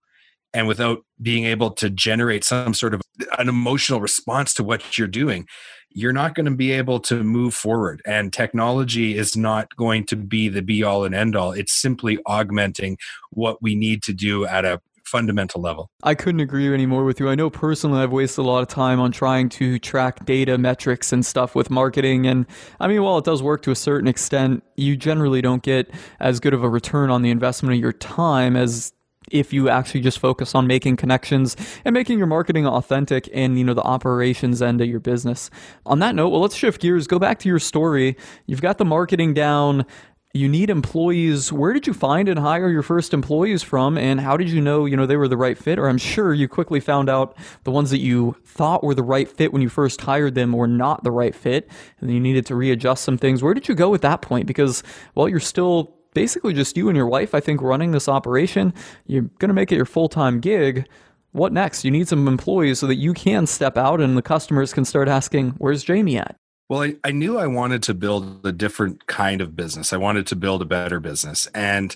and 0.54 0.68
without 0.68 1.04
being 1.20 1.44
able 1.44 1.72
to 1.72 1.90
generate 1.90 2.44
some 2.44 2.72
sort 2.72 2.94
of 2.94 3.02
an 3.38 3.48
emotional 3.48 4.00
response 4.00 4.54
to 4.54 4.64
what 4.64 4.96
you're 4.96 5.08
doing, 5.08 5.46
you're 5.90 6.12
not 6.12 6.34
going 6.34 6.46
to 6.46 6.54
be 6.54 6.70
able 6.72 7.00
to 7.00 7.22
move 7.24 7.54
forward. 7.54 8.00
And 8.06 8.32
technology 8.32 9.16
is 9.16 9.36
not 9.36 9.74
going 9.76 10.06
to 10.06 10.16
be 10.16 10.48
the 10.48 10.62
be 10.62 10.82
all 10.82 11.04
and 11.04 11.14
end 11.14 11.34
all. 11.34 11.52
It's 11.52 11.80
simply 11.80 12.18
augmenting 12.26 12.98
what 13.30 13.60
we 13.60 13.74
need 13.74 14.02
to 14.04 14.12
do 14.12 14.46
at 14.46 14.64
a 14.64 14.80
fundamental 15.04 15.60
level. 15.60 15.90
I 16.02 16.14
couldn't 16.14 16.40
agree 16.40 16.72
anymore 16.72 17.04
with 17.04 17.20
you. 17.20 17.28
I 17.28 17.34
know 17.34 17.50
personally 17.50 18.00
I've 18.00 18.12
wasted 18.12 18.44
a 18.44 18.48
lot 18.48 18.62
of 18.62 18.68
time 18.68 19.00
on 19.00 19.12
trying 19.12 19.48
to 19.50 19.78
track 19.78 20.24
data 20.24 20.58
metrics 20.58 21.12
and 21.12 21.24
stuff 21.24 21.54
with 21.54 21.70
marketing. 21.70 22.26
And 22.26 22.46
I 22.80 22.88
mean, 22.88 23.02
while 23.02 23.18
it 23.18 23.24
does 23.24 23.42
work 23.42 23.62
to 23.62 23.70
a 23.70 23.76
certain 23.76 24.08
extent, 24.08 24.64
you 24.76 24.96
generally 24.96 25.42
don't 25.42 25.62
get 25.62 25.90
as 26.20 26.40
good 26.40 26.54
of 26.54 26.64
a 26.64 26.68
return 26.68 27.10
on 27.10 27.22
the 27.22 27.30
investment 27.30 27.74
of 27.74 27.80
your 27.80 27.92
time 27.92 28.56
as 28.56 28.92
if 29.30 29.52
you 29.52 29.68
actually 29.68 30.00
just 30.00 30.18
focus 30.18 30.54
on 30.54 30.66
making 30.66 30.96
connections 30.96 31.56
and 31.84 31.94
making 31.94 32.18
your 32.18 32.26
marketing 32.26 32.66
authentic 32.66 33.28
and 33.32 33.58
you 33.58 33.64
know 33.64 33.74
the 33.74 33.82
operations 33.82 34.60
end 34.60 34.80
of 34.80 34.88
your 34.88 35.00
business. 35.00 35.50
On 35.86 35.98
that 36.00 36.14
note, 36.14 36.28
well 36.28 36.40
let's 36.40 36.54
shift 36.54 36.80
gears, 36.80 37.06
go 37.06 37.18
back 37.18 37.38
to 37.40 37.48
your 37.48 37.58
story. 37.58 38.16
You've 38.46 38.62
got 38.62 38.78
the 38.78 38.84
marketing 38.84 39.34
down, 39.34 39.86
you 40.34 40.48
need 40.48 40.68
employees. 40.68 41.52
Where 41.52 41.72
did 41.72 41.86
you 41.86 41.94
find 41.94 42.28
and 42.28 42.38
hire 42.38 42.68
your 42.68 42.82
first 42.82 43.14
employees 43.14 43.62
from, 43.62 43.96
and 43.96 44.20
how 44.20 44.36
did 44.36 44.50
you 44.50 44.60
know 44.60 44.84
you 44.84 44.96
know 44.96 45.06
they 45.06 45.16
were 45.16 45.28
the 45.28 45.36
right 45.36 45.56
fit? 45.56 45.78
Or 45.78 45.88
I'm 45.88 45.96
sure 45.96 46.34
you 46.34 46.48
quickly 46.48 46.80
found 46.80 47.08
out 47.08 47.36
the 47.62 47.70
ones 47.70 47.90
that 47.90 48.00
you 48.00 48.36
thought 48.44 48.82
were 48.82 48.94
the 48.94 49.04
right 49.04 49.28
fit 49.28 49.52
when 49.52 49.62
you 49.62 49.68
first 49.68 50.00
hired 50.00 50.34
them 50.34 50.52
were 50.52 50.66
not 50.66 51.04
the 51.04 51.12
right 51.12 51.34
fit, 51.34 51.70
and 52.00 52.12
you 52.12 52.18
needed 52.18 52.44
to 52.46 52.56
readjust 52.56 53.04
some 53.04 53.16
things. 53.16 53.42
Where 53.42 53.54
did 53.54 53.68
you 53.68 53.76
go 53.76 53.94
at 53.94 54.02
that 54.02 54.22
point? 54.22 54.46
Because 54.46 54.82
well, 55.14 55.28
you're 55.28 55.40
still 55.40 55.96
basically 56.14 56.52
just 56.52 56.76
you 56.76 56.88
and 56.88 56.96
your 56.96 57.06
wife. 57.06 57.34
I 57.34 57.40
think 57.40 57.62
running 57.62 57.92
this 57.92 58.08
operation. 58.08 58.74
You're 59.06 59.22
going 59.38 59.48
to 59.48 59.54
make 59.54 59.70
it 59.70 59.76
your 59.76 59.86
full 59.86 60.08
time 60.08 60.40
gig 60.40 60.88
what 61.34 61.52
next? 61.52 61.84
You 61.84 61.90
need 61.90 62.06
some 62.06 62.28
employees 62.28 62.78
so 62.78 62.86
that 62.86 62.94
you 62.94 63.12
can 63.12 63.48
step 63.48 63.76
out 63.76 64.00
and 64.00 64.16
the 64.16 64.22
customers 64.22 64.72
can 64.72 64.84
start 64.84 65.08
asking, 65.08 65.50
where's 65.58 65.82
Jamie 65.82 66.16
at? 66.16 66.36
Well, 66.68 66.82
I, 66.82 66.96
I 67.04 67.10
knew 67.10 67.38
I 67.38 67.46
wanted 67.46 67.82
to 67.84 67.94
build 67.94 68.44
a 68.46 68.52
different 68.52 69.06
kind 69.06 69.40
of 69.40 69.54
business. 69.54 69.92
I 69.92 69.98
wanted 69.98 70.26
to 70.28 70.36
build 70.36 70.62
a 70.62 70.66
better 70.66 70.98
business. 70.98 71.46
And 71.54 71.94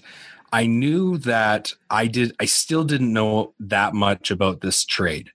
I 0.53 0.67
knew 0.67 1.19
that 1.19 1.73
I 1.91 2.07
did 2.07 2.35
I 2.41 2.45
still 2.47 2.85
didn't 2.85 3.13
know 3.13 3.55
that 3.61 3.95
much 3.95 4.31
about 4.31 4.61
this 4.61 4.85
trade. 4.85 5.31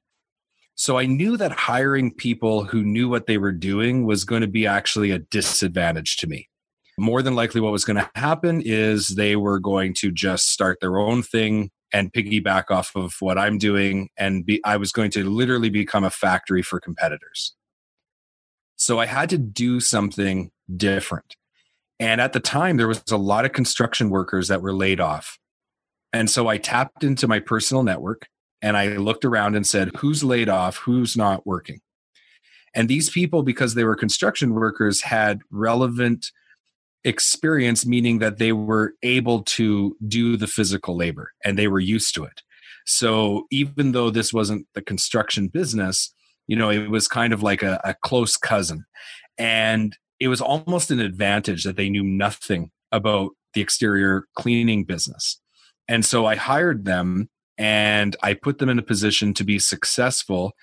So 0.76 0.98
I 0.98 1.06
knew 1.06 1.38
that 1.38 1.52
hiring 1.52 2.12
people 2.12 2.63
who 2.65 2.84
knew 2.84 3.08
what 3.08 3.28
they 3.28 3.38
were 3.38 3.52
doing 3.52 4.06
was 4.06 4.24
going 4.24 4.41
to 4.41 4.48
be 4.48 4.65
actually 4.65 5.12
a 5.12 5.19
disadvantage 5.19 6.17
to 6.17 6.28
me. 6.28 6.50
More 6.98 7.22
than 7.22 7.36
likely 7.36 7.62
what 7.62 7.72
was 7.72 7.86
going 7.86 7.98
to 7.98 8.10
happen 8.15 8.62
is 8.63 9.10
they 9.10 9.36
were 9.36 9.60
going 9.60 9.93
to 9.96 10.12
just 10.12 10.50
start 10.50 10.80
their 10.80 10.98
own 10.98 11.22
thing 11.22 11.69
and 11.91 12.12
piggyback 12.12 12.72
off 12.72 12.91
of 12.96 13.15
what 13.19 13.38
I'm 13.38 13.60
doing 13.60 14.10
and 14.17 14.46
be 14.46 14.63
I 14.65 14.78
was 14.78 14.91
going 14.91 15.12
to 15.12 15.30
literally 15.30 15.69
become 15.69 16.04
a 16.04 16.10
factory 16.10 16.63
for 16.63 16.80
competitors. 16.80 17.56
So 18.84 19.00
I 19.00 19.06
had 19.06 19.30
to 19.30 19.38
do 19.38 19.80
something 19.80 20.52
different. 20.76 21.38
And 22.02 22.19
at 22.19 22.34
the 22.34 22.41
time, 22.41 22.76
there 22.76 22.88
was 22.89 23.02
a 23.10 23.15
lot 23.15 23.46
of 23.46 23.54
construction 23.54 24.10
workers 24.10 24.50
that 24.50 24.62
were 24.62 24.74
laid 24.74 25.00
off. 25.00 25.39
And 26.12 26.30
so 26.30 26.50
I 26.50 26.58
tapped 26.58 27.02
into 27.02 27.26
my 27.26 27.39
personal 27.39 27.84
network 27.84 28.28
and 28.62 28.76
I 28.76 28.98
looked 28.98 29.24
around 29.24 29.56
and 29.56 29.65
said, 29.65 29.91
who's 29.96 30.22
laid 30.22 30.50
off? 30.50 30.76
Who's 30.80 31.15
not 31.15 31.48
working? 31.48 31.80
And 32.76 32.89
these 32.89 33.10
people, 33.10 33.41
because 33.41 33.74
they 33.74 33.86
were 33.86 33.96
construction 33.96 34.54
workers, 34.54 35.02
had 35.02 35.39
relevant 35.50 36.32
experience, 37.06 37.86
meaning 37.86 38.19
that 38.19 38.38
they 38.38 38.52
were 38.52 38.96
able 39.02 39.43
to 39.43 39.96
do 40.06 40.36
the 40.36 40.48
physical 40.48 40.98
labor 40.98 41.32
and 41.46 41.58
they 41.58 41.69
were 41.69 41.80
used 41.80 42.13
to 42.15 42.26
it. 42.26 42.41
So 42.86 43.48
even 43.50 43.93
though 43.93 44.10
this 44.10 44.34
wasn't 44.34 44.67
the 44.74 44.82
construction 44.82 45.48
business, 45.48 46.13
you 46.47 46.56
know 46.56 46.69
it 46.69 46.89
was 46.89 47.08
kind 47.08 47.34
of 47.34 47.43
like 47.43 47.63
a, 47.63 47.79
a 47.84 47.95
close 48.03 48.38
cousin. 48.38 48.86
And 49.38 49.97
it 50.19 50.27
was 50.27 50.41
almost 50.41 50.91
an 50.91 50.99
advantage 50.99 51.63
that 51.63 51.75
they 51.75 51.89
knew 51.89 52.03
nothing 52.03 52.71
about 52.91 53.32
the 53.53 53.62
exterior 53.62 54.25
cleaning 54.36 54.84
business. 54.84 55.39
And 55.88 56.06
so 56.06 56.25
i 56.25 56.36
hired 56.36 56.86
them 56.86 57.29
and 57.58 58.15
i 58.23 58.34
put 58.34 58.58
them 58.58 58.69
in 58.69 58.79
a 58.79 58.84
position 58.84 59.34
to 59.36 59.43
be 59.43 59.60
successful. 59.60 60.53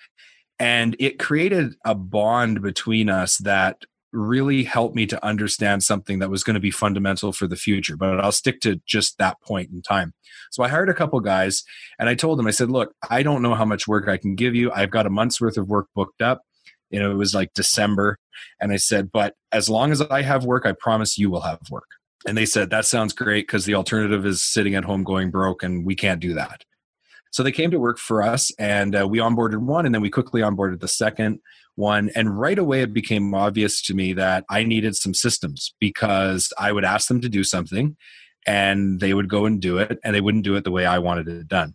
And 0.59 0.95
it 0.99 1.19
created 1.19 1.75
a 1.85 1.95
bond 1.95 2.61
between 2.63 3.09
us 3.09 3.39
that 3.39 3.79
really 4.13 4.65
helped 4.65 4.95
me 4.95 5.07
to 5.07 5.25
understand 5.25 5.83
something 5.83 6.19
that 6.19 6.31
was 6.31 6.43
going 6.43 6.55
to 6.55 6.61
be 6.61 6.71
fundamental 6.71 7.33
for 7.33 7.47
the 7.47 7.57
future. 7.57 7.97
But 7.97 8.21
I'll 8.21 8.33
stick 8.33 8.61
to 8.63 8.81
just 8.87 9.19
that 9.19 9.41
point 9.41 9.71
in 9.71 9.83
time. 9.83 10.15
So 10.51 10.63
I 10.63 10.69
hired 10.69 10.89
a 10.89 10.95
couple 10.95 11.21
guys 11.21 11.63
and 11.99 12.09
I 12.09 12.15
told 12.15 12.39
them, 12.39 12.47
I 12.47 12.51
said, 12.51 12.71
look, 12.71 12.93
I 13.09 13.23
don't 13.23 13.43
know 13.43 13.55
how 13.55 13.65
much 13.65 13.87
work 13.87 14.09
I 14.09 14.17
can 14.17 14.35
give 14.35 14.55
you. 14.55 14.73
I've 14.73 14.91
got 14.91 15.07
a 15.07 15.11
month's 15.11 15.41
worth 15.41 15.57
of 15.57 15.69
work 15.69 15.87
booked 15.95 16.23
up. 16.23 16.43
You 16.91 16.99
know, 16.99 17.11
it 17.11 17.17
was 17.17 17.35
like 17.35 17.55
December. 17.55 18.19
And 18.61 18.73
I 18.73 18.77
said, 18.77 19.13
but 19.13 19.35
as 19.53 19.71
long 19.71 19.93
as 19.93 20.01
I 20.03 20.23
have 20.23 20.45
work, 20.45 20.67
I 20.67 20.73
promise 20.73 21.19
you 21.19 21.31
will 21.31 21.43
have 21.43 21.61
work. 21.71 21.87
And 22.27 22.37
they 22.37 22.47
said, 22.47 22.71
that 22.71 22.85
sounds 22.85 23.13
great 23.13 23.47
because 23.47 23.65
the 23.65 23.75
alternative 23.75 24.27
is 24.27 24.45
sitting 24.45 24.75
at 24.75 24.85
home 24.85 25.05
going 25.05 25.31
broke 25.31 25.63
and 25.63 25.87
we 25.87 25.95
can't 25.95 26.21
do 26.21 26.35
that. 26.35 26.65
So 27.31 27.43
they 27.43 27.53
came 27.53 27.71
to 27.71 27.79
work 27.79 27.99
for 27.99 28.23
us 28.23 28.53
and 28.59 28.95
uh, 28.97 29.07
we 29.09 29.19
onboarded 29.19 29.59
one 29.59 29.87
and 29.87 29.95
then 29.95 30.03
we 30.03 30.11
quickly 30.11 30.41
onboarded 30.41 30.81
the 30.81 30.89
second 30.89 31.41
one. 31.77 32.11
And 32.15 32.39
right 32.39 32.59
away, 32.59 32.83
it 32.83 32.93
became 32.93 33.35
obvious 33.35 33.83
to 33.83 33.95
me 33.95 34.13
that 34.15 34.45
I 34.51 34.65
needed 34.65 34.97
some 34.97 35.15
systems 35.15 35.75
because 35.81 36.53
I 36.59 36.73
would 36.73 36.85
ask 36.85 37.09
them 37.09 37.21
to 37.21 37.29
do 37.29 37.45
something 37.45 37.97
and 38.47 39.01
they 39.01 39.15
would 39.15 39.29
go 39.29 39.47
and 39.47 39.61
do 39.61 39.79
it 39.79 39.99
and 40.03 40.15
they 40.15 40.21
wouldn't 40.21 40.45
do 40.45 40.57
it 40.57 40.65
the 40.65 40.71
way 40.71 40.87
I 40.87 40.99
wanted 40.99 41.29
it 41.29 41.49
done. 41.49 41.75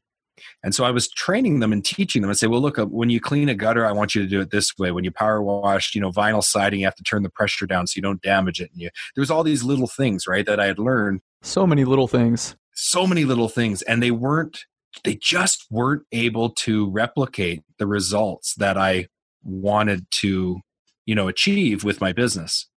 And 0.63 0.75
so 0.75 0.83
I 0.83 0.91
was 0.91 1.07
training 1.07 1.59
them 1.59 1.71
and 1.71 1.83
teaching 1.83 2.21
them 2.21 2.29
and 2.29 2.37
say, 2.37 2.47
well, 2.47 2.61
look, 2.61 2.77
uh, 2.77 2.85
when 2.85 3.09
you 3.09 3.21
clean 3.21 3.49
a 3.49 3.55
gutter, 3.55 3.85
I 3.85 3.91
want 3.91 4.15
you 4.15 4.21
to 4.21 4.27
do 4.27 4.41
it 4.41 4.51
this 4.51 4.77
way. 4.77 4.91
When 4.91 5.03
you 5.03 5.11
power 5.11 5.41
wash, 5.41 5.95
you 5.95 6.01
know, 6.01 6.11
vinyl 6.11 6.43
siding, 6.43 6.81
you 6.81 6.87
have 6.87 6.95
to 6.95 7.03
turn 7.03 7.23
the 7.23 7.29
pressure 7.29 7.65
down 7.65 7.87
so 7.87 7.93
you 7.97 8.01
don't 8.01 8.21
damage 8.21 8.59
it. 8.59 8.71
And 8.71 8.81
you, 8.81 8.89
there 9.15 9.21
was 9.21 9.31
all 9.31 9.43
these 9.43 9.63
little 9.63 9.87
things, 9.87 10.27
right, 10.27 10.45
that 10.45 10.59
I 10.59 10.65
had 10.65 10.79
learned. 10.79 11.21
So 11.41 11.65
many 11.65 11.85
little 11.85 12.07
things. 12.07 12.55
So 12.73 13.07
many 13.07 13.23
little 13.23 13.47
things. 13.47 13.81
And 13.83 14.03
they 14.03 14.11
weren't, 14.11 14.65
they 15.03 15.15
just 15.15 15.65
weren't 15.69 16.03
able 16.11 16.49
to 16.51 16.89
replicate 16.89 17.63
the 17.77 17.87
results 17.87 18.55
that 18.55 18.77
I 18.77 19.07
wanted 19.43 20.09
to 20.09 20.59
you 21.05 21.15
know 21.15 21.27
achieve 21.27 21.83
with 21.83 22.01
my 22.01 22.11
business. 22.11 22.67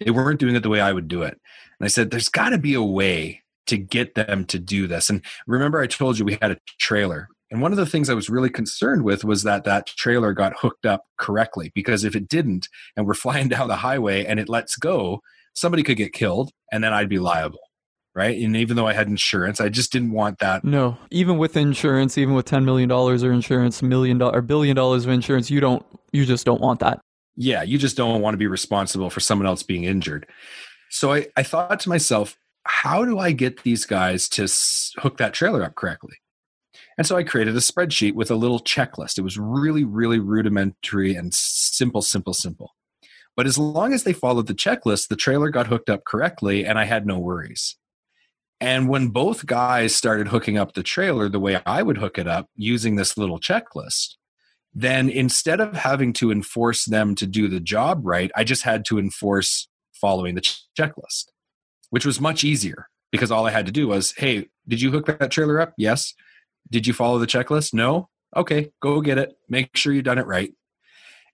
They 0.00 0.10
weren't 0.10 0.40
doing 0.40 0.56
it 0.56 0.62
the 0.62 0.68
way 0.68 0.80
i 0.80 0.92
would 0.92 1.08
do 1.08 1.22
it. 1.22 1.38
And 1.78 1.84
i 1.84 1.88
said 1.88 2.10
there's 2.10 2.28
got 2.28 2.50
to 2.50 2.58
be 2.58 2.74
a 2.74 2.82
way 2.82 3.42
to 3.66 3.76
get 3.76 4.14
them 4.14 4.44
to 4.46 4.58
do 4.58 4.86
this. 4.86 5.10
And 5.10 5.22
remember 5.46 5.80
i 5.80 5.86
told 5.86 6.18
you 6.18 6.24
we 6.24 6.38
had 6.40 6.52
a 6.52 6.58
trailer. 6.78 7.28
And 7.50 7.62
one 7.62 7.70
of 7.70 7.78
the 7.78 7.86
things 7.86 8.10
I 8.10 8.14
was 8.14 8.28
really 8.28 8.50
concerned 8.50 9.04
with 9.04 9.24
was 9.24 9.44
that 9.44 9.62
that 9.64 9.86
trailer 9.86 10.32
got 10.32 10.58
hooked 10.58 10.84
up 10.84 11.04
correctly 11.16 11.70
because 11.76 12.02
if 12.02 12.16
it 12.16 12.28
didn't 12.28 12.68
and 12.96 13.06
we're 13.06 13.14
flying 13.24 13.48
down 13.48 13.68
the 13.68 13.76
highway 13.76 14.24
and 14.24 14.40
it 14.40 14.48
lets 14.48 14.76
go, 14.76 15.20
somebody 15.54 15.82
could 15.82 15.96
get 15.96 16.12
killed 16.12 16.50
and 16.72 16.82
then 16.82 16.92
I'd 16.92 17.08
be 17.08 17.18
liable. 17.18 17.60
Right. 18.16 18.42
And 18.42 18.56
even 18.56 18.76
though 18.76 18.86
I 18.86 18.94
had 18.94 19.08
insurance, 19.08 19.60
I 19.60 19.68
just 19.68 19.92
didn't 19.92 20.12
want 20.12 20.38
that. 20.38 20.64
No, 20.64 20.96
even 21.10 21.36
with 21.36 21.54
insurance, 21.54 22.16
even 22.16 22.32
with 22.32 22.46
$10 22.46 22.64
million 22.64 22.90
or 22.90 23.12
insurance, 23.12 23.82
million 23.82 24.16
dollar 24.16 24.38
or 24.38 24.40
billion 24.40 24.74
dollars 24.74 25.04
of 25.04 25.10
insurance, 25.10 25.50
you 25.50 25.60
don't, 25.60 25.84
you 26.12 26.24
just 26.24 26.46
don't 26.46 26.62
want 26.62 26.80
that. 26.80 26.98
Yeah. 27.36 27.62
You 27.62 27.76
just 27.76 27.94
don't 27.94 28.22
want 28.22 28.32
to 28.32 28.38
be 28.38 28.46
responsible 28.46 29.10
for 29.10 29.20
someone 29.20 29.46
else 29.46 29.62
being 29.62 29.84
injured. 29.84 30.26
So 30.88 31.12
I, 31.12 31.26
I 31.36 31.42
thought 31.42 31.78
to 31.80 31.90
myself, 31.90 32.38
how 32.64 33.04
do 33.04 33.18
I 33.18 33.32
get 33.32 33.64
these 33.64 33.84
guys 33.84 34.30
to 34.30 34.48
hook 34.98 35.18
that 35.18 35.34
trailer 35.34 35.62
up 35.62 35.74
correctly? 35.74 36.16
And 36.96 37.06
so 37.06 37.18
I 37.18 37.22
created 37.22 37.54
a 37.54 37.60
spreadsheet 37.60 38.14
with 38.14 38.30
a 38.30 38.34
little 38.34 38.60
checklist. 38.60 39.18
It 39.18 39.24
was 39.24 39.36
really, 39.36 39.84
really 39.84 40.20
rudimentary 40.20 41.14
and 41.14 41.34
simple, 41.34 42.00
simple, 42.00 42.32
simple. 42.32 42.74
But 43.36 43.46
as 43.46 43.58
long 43.58 43.92
as 43.92 44.04
they 44.04 44.14
followed 44.14 44.46
the 44.46 44.54
checklist, 44.54 45.08
the 45.08 45.16
trailer 45.16 45.50
got 45.50 45.66
hooked 45.66 45.90
up 45.90 46.04
correctly 46.06 46.64
and 46.64 46.78
I 46.78 46.86
had 46.86 47.06
no 47.06 47.18
worries. 47.18 47.76
And 48.60 48.88
when 48.88 49.08
both 49.08 49.44
guys 49.44 49.94
started 49.94 50.28
hooking 50.28 50.56
up 50.56 50.72
the 50.72 50.82
trailer 50.82 51.28
the 51.28 51.40
way 51.40 51.60
I 51.66 51.82
would 51.82 51.98
hook 51.98 52.18
it 52.18 52.26
up 52.26 52.48
using 52.54 52.96
this 52.96 53.18
little 53.18 53.38
checklist, 53.38 54.14
then 54.74 55.08
instead 55.08 55.60
of 55.60 55.74
having 55.74 56.12
to 56.14 56.30
enforce 56.30 56.84
them 56.84 57.14
to 57.16 57.26
do 57.26 57.48
the 57.48 57.60
job 57.60 58.00
right, 58.04 58.30
I 58.34 58.44
just 58.44 58.62
had 58.62 58.84
to 58.86 58.98
enforce 58.98 59.68
following 59.92 60.34
the 60.34 60.40
ch- 60.40 60.62
checklist, 60.78 61.26
which 61.90 62.06
was 62.06 62.20
much 62.20 62.44
easier 62.44 62.88
because 63.10 63.30
all 63.30 63.46
I 63.46 63.50
had 63.50 63.66
to 63.66 63.72
do 63.72 63.88
was, 63.88 64.12
hey, 64.16 64.48
did 64.66 64.80
you 64.80 64.90
hook 64.90 65.06
that 65.06 65.30
trailer 65.30 65.60
up? 65.60 65.72
Yes. 65.76 66.14
Did 66.70 66.86
you 66.86 66.92
follow 66.92 67.18
the 67.18 67.26
checklist? 67.26 67.72
No. 67.74 68.08
Okay, 68.34 68.70
go 68.80 69.00
get 69.00 69.18
it. 69.18 69.36
Make 69.48 69.76
sure 69.76 69.92
you've 69.92 70.04
done 70.04 70.18
it 70.18 70.26
right. 70.26 70.52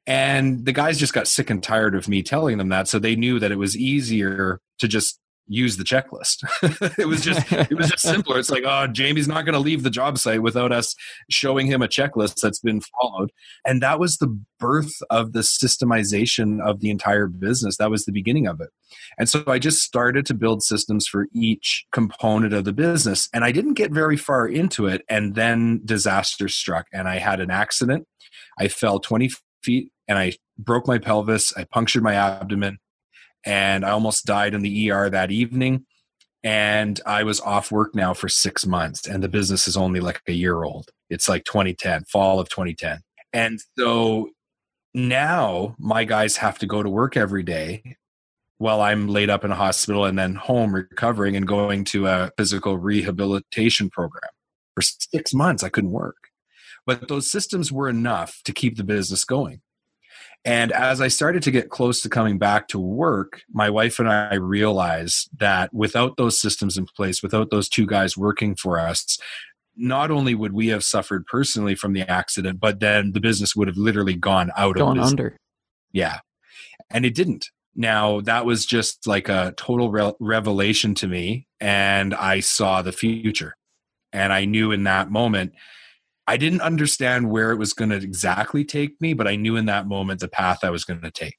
And 0.07 0.65
the 0.65 0.73
guys 0.73 0.99
just 0.99 1.15
got 1.15 1.29
sick 1.29 1.49
and 1.51 1.63
tired 1.63 1.95
of 1.95 2.09
me 2.09 2.23
telling 2.23 2.59
them 2.59 2.69
that. 2.71 2.89
So 2.89 2.99
they 2.99 3.17
knew 3.17 3.39
that 3.39 3.53
it 3.53 3.59
was 3.59 3.77
easier 3.77 4.61
to 4.79 4.89
just 4.89 5.19
use 5.53 5.77
the 5.77 5.85
checklist. 5.85 6.45
it 6.99 7.07
was 7.07 7.23
just 7.23 7.53
it 7.53 7.77
was 7.77 7.91
just 7.91 8.03
simpler. 8.03 8.39
It's 8.39 8.51
like, 8.51 8.65
oh, 8.67 8.87
Jamie's 8.87 9.29
not 9.29 9.45
going 9.45 9.55
to 9.55 9.59
leave 9.59 9.83
the 9.83 9.91
job 9.91 10.19
site 10.19 10.43
without 10.43 10.73
us 10.73 10.95
showing 11.31 11.67
him 11.67 11.83
a 11.83 11.89
checklist 11.89 12.41
that's 12.41 12.61
been 12.61 12.81
followed. 12.81 13.31
And 13.67 13.83
that 13.83 14.01
was 14.01 14.17
the 14.17 14.39
birth 14.59 14.93
of 15.11 15.33
the 15.33 15.41
systemization 15.41 16.61
of 16.61 16.81
the 16.81 16.91
entire 16.91 17.27
business. 17.27 17.77
That 17.77 17.91
was 17.91 18.05
the 18.05 18.13
beginning 18.13 18.47
of 18.47 18.61
it. 18.61 18.71
And 19.19 19.29
so 19.29 19.45
I 19.47 19.59
just 19.59 19.83
started 19.83 20.27
to 20.27 20.35
build 20.35 20.63
systems 20.63 21.07
for 21.07 21.27
each 21.35 21.85
component 21.93 22.55
of 22.55 22.65
the 22.65 22.73
business. 22.73 23.29
And 23.33 23.45
I 23.45 23.53
didn't 23.53 23.75
get 23.75 23.93
very 23.93 24.17
far 24.17 24.47
into 24.47 24.87
it. 24.87 25.03
And 25.09 25.35
then 25.35 25.81
disaster 25.85 26.49
struck 26.49 26.87
and 26.93 27.09
I 27.09 27.19
had 27.19 27.41
an 27.41 27.51
accident. 27.51 28.07
I 28.59 28.69
fell 28.69 29.01
20 29.01 29.31
feet 29.63 29.91
and 30.09 30.19
I 30.19 30.33
broke 30.59 30.87
my 30.87 30.99
pelvis. 30.99 31.53
I 31.57 31.65
punctured 31.65 32.03
my 32.03 32.15
abdomen 32.15 32.79
and 33.45 33.85
I 33.85 33.91
almost 33.91 34.27
died 34.27 34.55
in 34.55 34.63
the 34.63 34.91
ER 34.91 35.11
that 35.11 35.31
evening. 35.31 35.87
And 36.45 37.01
I 37.07 37.23
was 37.23 37.41
off 37.41 37.71
work 37.71 37.95
now 37.95 38.15
for 38.15 38.29
six 38.29 38.67
months, 38.67 39.07
and 39.07 39.23
the 39.23 39.29
business 39.29 39.69
is 39.69 39.77
only 39.77 40.01
like 40.01 40.21
a 40.27 40.33
year 40.33 40.65
old. 40.65 40.91
It's 41.09 41.29
like 41.29 41.45
2010, 41.45 42.05
fall 42.05 42.41
of 42.41 42.49
2010. 42.49 43.01
And 43.33 43.61
so 43.79 44.31
now 44.95 45.77
my 45.79 46.05
guys 46.05 46.37
have 46.39 46.59
to 46.59 46.67
go 46.67 46.83
to 46.83 46.91
work 46.91 47.17
every 47.17 47.43
day 47.43 47.97
while 48.59 48.81
I'm 48.81 49.09
laid 49.09 49.31
up 49.31 49.45
in 49.45 49.51
a 49.51 49.57
hospital 49.57 50.05
and 50.05 50.19
then 50.19 50.35
home 50.35 50.75
recovering 50.75 51.37
and 51.37 51.47
going 51.47 51.85
to 51.87 52.07
a 52.07 52.31
physical 52.37 52.79
rehabilitation 52.79 53.91
program. 53.91 54.31
For 54.75 54.83
six 54.83 55.35
months, 55.35 55.63
I 55.63 55.69
couldn't 55.69 55.91
work. 55.91 56.17
But 56.87 57.09
those 57.09 57.31
systems 57.31 57.71
were 57.71 57.89
enough 57.89 58.41
to 58.45 58.53
keep 58.53 58.77
the 58.77 58.85
business 58.85 59.25
going. 59.25 59.61
And 60.45 60.73
as 60.73 61.01
I 61.01 61.09
started 61.09 61.43
to 61.45 61.53
get 61.53 61.71
close 61.71 62.03
to 62.03 62.09
coming 62.09 62.37
back 62.37 62.67
to 62.69 62.79
work, 62.81 63.43
my 63.53 63.71
wife 63.71 63.99
and 64.01 64.09
I 64.09 64.35
realized 64.35 65.29
that 65.39 65.73
without 65.73 66.17
those 66.17 66.41
systems 66.41 66.77
in 66.77 66.87
place, 66.87 67.23
without 67.23 67.51
those 67.51 67.69
two 67.69 67.87
guys 67.87 68.17
working 68.17 68.57
for 68.57 68.81
us, 68.81 69.19
not 69.77 70.11
only 70.11 70.35
would 70.35 70.53
we 70.53 70.67
have 70.69 70.83
suffered 70.83 71.25
personally 71.27 71.75
from 71.77 71.93
the 71.93 72.03
accident, 72.11 72.59
but 72.61 72.81
then 72.81 73.13
the 73.13 73.21
business 73.21 73.55
would 73.55 73.69
have 73.69 73.77
literally 73.77 74.15
gone 74.17 74.51
out 74.57 74.75
Gone 74.77 74.89
of 74.89 74.95
business. 74.95 75.11
under. 75.13 75.37
Yeah. 75.93 76.19
And 76.91 77.07
it 77.07 77.15
didn't. 77.15 77.49
Now, 77.75 78.21
that 78.23 78.45
was 78.45 78.67
just 78.67 79.07
like 79.07 79.29
a 79.29 79.55
total 79.57 79.91
re- 79.91 80.13
revelation 80.21 80.95
to 80.97 81.07
me. 81.07 81.47
And 81.61 82.15
I 82.15 82.41
saw 82.41 82.83
the 82.83 82.93
future. 82.93 83.55
And 84.13 84.33
I 84.33 84.45
knew 84.45 84.73
in 84.73 84.83
that 84.85 85.11
moment, 85.11 85.55
I 86.27 86.37
didn't 86.37 86.61
understand 86.61 87.31
where 87.31 87.51
it 87.51 87.57
was 87.57 87.73
going 87.73 87.91
to 87.91 87.97
exactly 87.97 88.65
take 88.65 89.01
me, 89.01 89.13
but 89.13 89.27
I 89.27 89.37
knew 89.37 89.57
in 89.57 89.67
that 89.67 89.87
moment 89.87 90.21
the 90.21 90.29
path 90.29 90.63
I 90.63 90.71
was 90.71 90.85
going 90.85 91.01
to 91.01 91.11
take. 91.11 91.37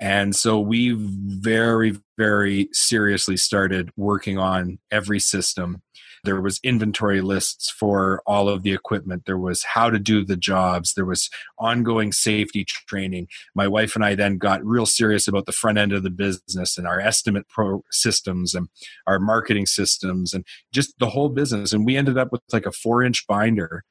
And 0.00 0.34
so 0.34 0.58
we 0.58 0.96
very, 0.96 1.98
very 2.16 2.70
seriously 2.72 3.36
started 3.36 3.90
working 3.96 4.38
on 4.38 4.78
every 4.90 5.20
system. 5.20 5.82
There 6.24 6.40
was 6.40 6.60
inventory 6.62 7.20
lists 7.20 7.70
for 7.70 8.22
all 8.26 8.48
of 8.48 8.62
the 8.62 8.72
equipment. 8.72 9.24
There 9.26 9.38
was 9.38 9.64
how 9.64 9.90
to 9.90 9.98
do 9.98 10.24
the 10.24 10.36
jobs. 10.36 10.94
There 10.94 11.04
was 11.04 11.30
ongoing 11.58 12.12
safety 12.12 12.64
training. 12.64 13.28
My 13.54 13.66
wife 13.66 13.94
and 13.94 14.04
I 14.04 14.14
then 14.14 14.38
got 14.38 14.64
real 14.64 14.86
serious 14.86 15.26
about 15.26 15.46
the 15.46 15.52
front 15.52 15.78
end 15.78 15.92
of 15.92 16.02
the 16.02 16.10
business 16.10 16.76
and 16.76 16.86
our 16.86 17.00
estimate 17.00 17.48
pro 17.48 17.84
systems 17.90 18.54
and 18.54 18.68
our 19.06 19.18
marketing 19.18 19.66
systems 19.66 20.34
and 20.34 20.44
just 20.72 20.98
the 20.98 21.10
whole 21.10 21.28
business. 21.28 21.72
And 21.72 21.86
we 21.86 21.96
ended 21.96 22.18
up 22.18 22.32
with 22.32 22.42
like 22.52 22.66
a 22.66 22.72
four 22.72 23.02
inch 23.02 23.26
binder 23.26 23.84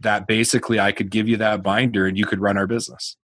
that 0.00 0.26
basically 0.26 0.80
I 0.80 0.92
could 0.92 1.10
give 1.10 1.28
you 1.28 1.36
that 1.38 1.62
binder 1.62 2.06
and 2.06 2.18
you 2.18 2.26
could 2.26 2.40
run 2.40 2.58
our 2.58 2.66
business. 2.66 3.16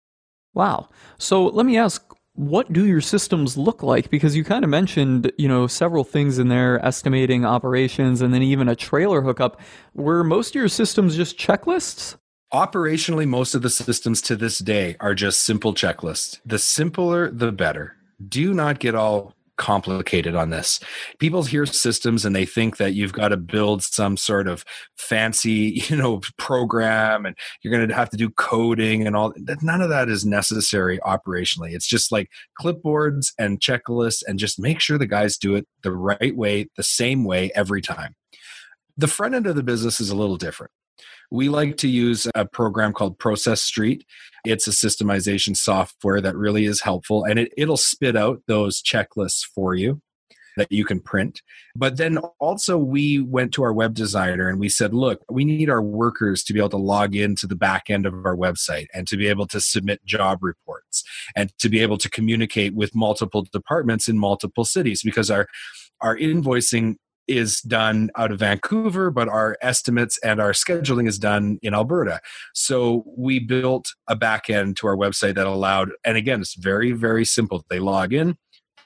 Wow. 0.55 0.89
So 1.19 1.47
let 1.47 1.67
me 1.67 1.77
ask, 1.77 2.03
what 2.37 2.73
do 2.73 2.87
your 2.87 3.01
systems 3.01 3.57
look 3.57 3.83
like? 3.83 4.11
Because 4.11 4.37
you 4.37 4.45
kind 4.45 4.63
of 4.63 4.71
mentioned, 4.71 5.33
you 5.39 5.49
know, 5.49 5.67
several 5.67 6.05
things 6.05 6.39
in 6.39 6.49
there, 6.49 6.85
estimating 6.85 7.45
operations 7.45 8.21
and 8.21 8.33
then 8.33 8.43
even 8.43 8.69
a 8.69 8.77
trailer 8.77 9.23
hookup. 9.23 9.61
Were 9.95 10.23
most 10.23 10.51
of 10.51 10.55
your 10.55 10.69
systems 10.69 11.17
just 11.17 11.39
checklists? 11.39 12.17
Operationally, 12.53 13.27
most 13.27 13.55
of 13.55 13.63
the 13.63 13.71
systems 13.71 14.23
to 14.23 14.37
this 14.37 14.59
day 14.59 14.97
are 15.01 15.15
just 15.15 15.43
simple 15.43 15.75
checklists. 15.75 16.39
The 16.47 16.59
simpler, 16.59 17.31
the 17.31 17.51
better. 17.51 17.97
Do 18.27 18.55
not 18.55 18.79
get 18.79 18.95
all 18.95 19.35
complicated 19.57 20.35
on 20.35 20.51
this. 20.51 20.81
People 21.19 21.45
hear 21.45 21.67
systems 21.67 22.25
and 22.25 22.35
they 22.35 22.45
think 22.45 22.77
that 22.77 22.95
you've 22.95 23.13
got 23.13 23.29
to 23.29 23.37
build 23.37 23.83
some 23.83 24.17
sort 24.17 24.49
of 24.49 24.65
fancy, 24.97 25.83
you 25.89 25.97
know, 25.97 26.21
program 26.39 27.27
and 27.27 27.37
you're 27.63 27.73
going 27.73 27.89
to 27.89 27.95
have 27.95 28.11
to 28.11 28.17
do 28.17 28.31
coding 28.31 29.07
and 29.07 29.17
all 29.17 29.33
that. 29.37 29.63
None 29.63 29.81
of 29.81 29.89
that 29.89 30.09
is 30.09 30.25
necessary 30.25 30.99
operationally. 31.01 31.73
It's 31.73 31.87
just 31.87 32.13
like 32.13 32.31
clipboards 32.61 33.33
and 33.39 33.61
checklists 33.61 34.23
and 34.27 34.39
just 34.39 34.59
make 34.59 34.81
sure 34.81 34.99
the 34.99 35.07
guys 35.07 35.37
do 35.37 35.55
it 35.55 35.67
the 35.83 35.93
right 35.93 36.37
way, 36.37 36.69
the 36.77 36.83
same 36.83 37.25
way 37.25 37.51
every 37.55 37.83
time. 37.83 38.15
The 38.97 39.09
front 39.09 39.35
end 39.35 39.47
of 39.47 39.57
the 39.57 39.63
business 39.63 40.01
is 40.01 40.11
a 40.11 40.17
little 40.17 40.37
different. 40.37 40.73
We 41.31 41.49
like 41.49 41.77
to 41.79 41.89
use 41.89 42.27
a 42.35 42.45
program 42.45 42.93
called 42.93 43.19
Process 43.19 43.63
Street. 43.63 44.05
It's 44.45 44.67
a 44.67 44.71
systemization 44.71 45.57
software 45.57 46.21
that 46.21 46.37
really 46.37 46.65
is 46.65 46.81
helpful 46.81 47.25
and 47.25 47.39
it, 47.39 47.53
it'll 47.57 47.77
spit 47.77 48.17
out 48.17 48.43
those 48.47 48.83
checklists 48.83 49.45
for 49.45 49.75
you 49.75 50.01
that 50.57 50.73
you 50.73 50.85
can 50.85 51.01
print. 51.01 51.43
But 51.75 51.97
then 51.97 52.19
also, 52.41 52.79
we 52.79 53.21
went 53.21 53.53
to 53.55 53.63
our 53.63 53.73
web 53.73 53.95
designer 53.95 54.49
and 54.49 54.59
we 54.59 54.69
said, 54.69 54.95
look, 54.95 55.23
we 55.31 55.45
need 55.45 55.71
our 55.71 55.83
workers 55.83 56.43
to 56.45 56.53
be 56.53 56.59
able 56.59 56.71
to 56.71 56.77
log 56.79 57.15
into 57.15 57.47
the 57.47 57.57
back 57.57 57.91
end 57.91 58.07
of 58.07 58.15
our 58.25 58.37
website 58.37 58.87
and 58.95 59.07
to 59.09 59.17
be 59.17 59.29
able 59.29 59.47
to 59.49 59.61
submit 59.61 60.05
job 60.05 60.43
reports 60.43 61.05
and 61.35 61.53
to 61.59 61.69
be 61.69 61.81
able 61.81 61.99
to 61.99 62.11
communicate 62.11 62.75
with 62.75 62.95
multiple 62.95 63.47
departments 63.53 64.09
in 64.09 64.19
multiple 64.19 64.65
cities 64.65 65.03
because 65.03 65.31
our 65.31 65.47
our 66.03 66.17
invoicing 66.17 66.97
is 67.29 67.61
done 67.61 68.11
out 68.17 68.33
of 68.33 68.39
Vancouver, 68.39 69.11
but 69.11 69.29
our 69.29 69.57
estimates 69.61 70.19
and 70.25 70.41
our 70.41 70.53
scheduling 70.53 71.09
is 71.09 71.19
done 71.19 71.59
in 71.63 71.75
Alberta. 71.75 72.21
So 72.55 73.05
we 73.17 73.39
built 73.39 73.89
a 74.09 74.17
back 74.17 74.49
end 74.49 74.77
to 74.79 74.87
our 74.87 74.97
website 74.97 75.35
that 75.35 75.47
allowed, 75.47 75.91
and 76.05 76.17
again, 76.17 76.41
it's 76.41 76.55
very, 76.55 76.93
very 76.93 77.25
simple. 77.25 77.65
They 77.69 77.79
log 77.79 78.13
in, 78.13 78.37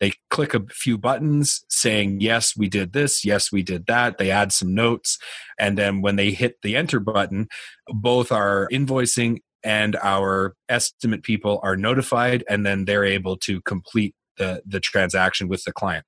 they 0.01 0.13
click 0.31 0.55
a 0.55 0.65
few 0.71 0.97
buttons 0.97 1.65
saying, 1.69 2.21
Yes, 2.21 2.57
we 2.57 2.69
did 2.69 2.93
this, 2.93 3.25
yes, 3.25 3.53
we 3.53 3.63
did 3.63 3.87
that. 3.87 4.19
They 4.19 4.31
add 4.31 4.53
some 4.53 4.75
notes. 4.75 5.19
And 5.59 5.77
then 5.77 6.01
when 6.01 6.17
they 6.17 6.31
hit 6.31 6.57
the 6.63 6.77
enter 6.77 7.01
button, 7.01 7.49
both 7.87 8.33
our 8.33 8.69
invoicing 8.73 9.41
and 9.63 9.97
our 10.03 10.55
estimate 10.71 11.23
people 11.23 11.61
are 11.63 11.77
notified, 11.77 12.43
and 12.49 12.65
then 12.65 12.87
they're 12.87 13.05
able 13.05 13.37
to 13.37 13.61
complete 13.63 14.15
the, 14.41 14.63
the 14.67 14.81
transaction 14.81 15.47
with 15.47 15.63
the 15.65 15.73
client. 15.73 16.05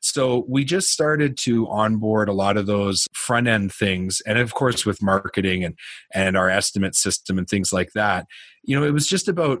So 0.00 0.44
we 0.48 0.64
just 0.64 0.90
started 0.90 1.36
to 1.38 1.68
onboard 1.68 2.28
a 2.28 2.32
lot 2.32 2.56
of 2.56 2.66
those 2.66 3.06
front 3.12 3.46
end 3.46 3.72
things. 3.72 4.20
And 4.26 4.38
of 4.38 4.54
course, 4.54 4.84
with 4.84 5.02
marketing 5.02 5.62
and, 5.62 5.76
and 6.12 6.36
our 6.36 6.50
estimate 6.50 6.96
system 6.96 7.38
and 7.38 7.48
things 7.48 7.72
like 7.72 7.92
that, 7.94 8.26
you 8.64 8.78
know, 8.78 8.84
it 8.84 8.92
was 8.92 9.06
just 9.06 9.28
about 9.28 9.60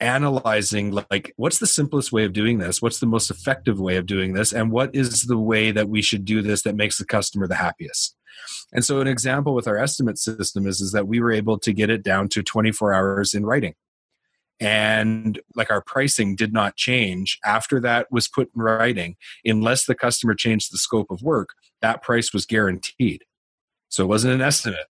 analyzing 0.00 0.98
like 1.10 1.32
what's 1.36 1.58
the 1.58 1.66
simplest 1.66 2.10
way 2.10 2.24
of 2.24 2.32
doing 2.32 2.56
this 2.56 2.80
what's 2.80 3.00
the 3.00 3.06
most 3.06 3.30
effective 3.30 3.78
way 3.78 3.98
of 3.98 4.06
doing 4.06 4.32
this 4.32 4.50
and 4.50 4.72
what 4.72 4.94
is 4.94 5.24
the 5.24 5.36
way 5.36 5.70
that 5.70 5.90
we 5.90 6.00
should 6.00 6.24
do 6.24 6.40
this 6.40 6.62
that 6.62 6.74
makes 6.74 6.96
the 6.96 7.04
customer 7.04 7.46
the 7.46 7.54
happiest 7.54 8.16
and 8.72 8.82
so 8.82 9.02
an 9.02 9.06
example 9.06 9.54
with 9.54 9.68
our 9.68 9.76
estimate 9.76 10.16
system 10.16 10.66
is, 10.66 10.80
is 10.80 10.92
that 10.92 11.06
we 11.06 11.20
were 11.20 11.30
able 11.30 11.58
to 11.58 11.74
get 11.74 11.90
it 11.90 12.02
down 12.02 12.30
to 12.30 12.42
24 12.42 12.94
hours 12.94 13.34
in 13.34 13.44
writing 13.44 13.74
and 14.60 15.40
like 15.56 15.70
our 15.70 15.82
pricing 15.82 16.36
did 16.36 16.52
not 16.52 16.76
change 16.76 17.38
after 17.44 17.80
that 17.80 18.06
was 18.10 18.28
put 18.28 18.50
in 18.54 18.62
writing. 18.62 19.16
Unless 19.44 19.86
the 19.86 19.94
customer 19.94 20.34
changed 20.34 20.72
the 20.72 20.78
scope 20.78 21.10
of 21.10 21.22
work 21.22 21.50
that 21.80 22.02
price 22.02 22.32
was 22.32 22.46
guaranteed. 22.46 23.24
So 23.88 24.04
it 24.04 24.08
wasn't 24.08 24.34
an 24.34 24.40
estimate. 24.40 24.86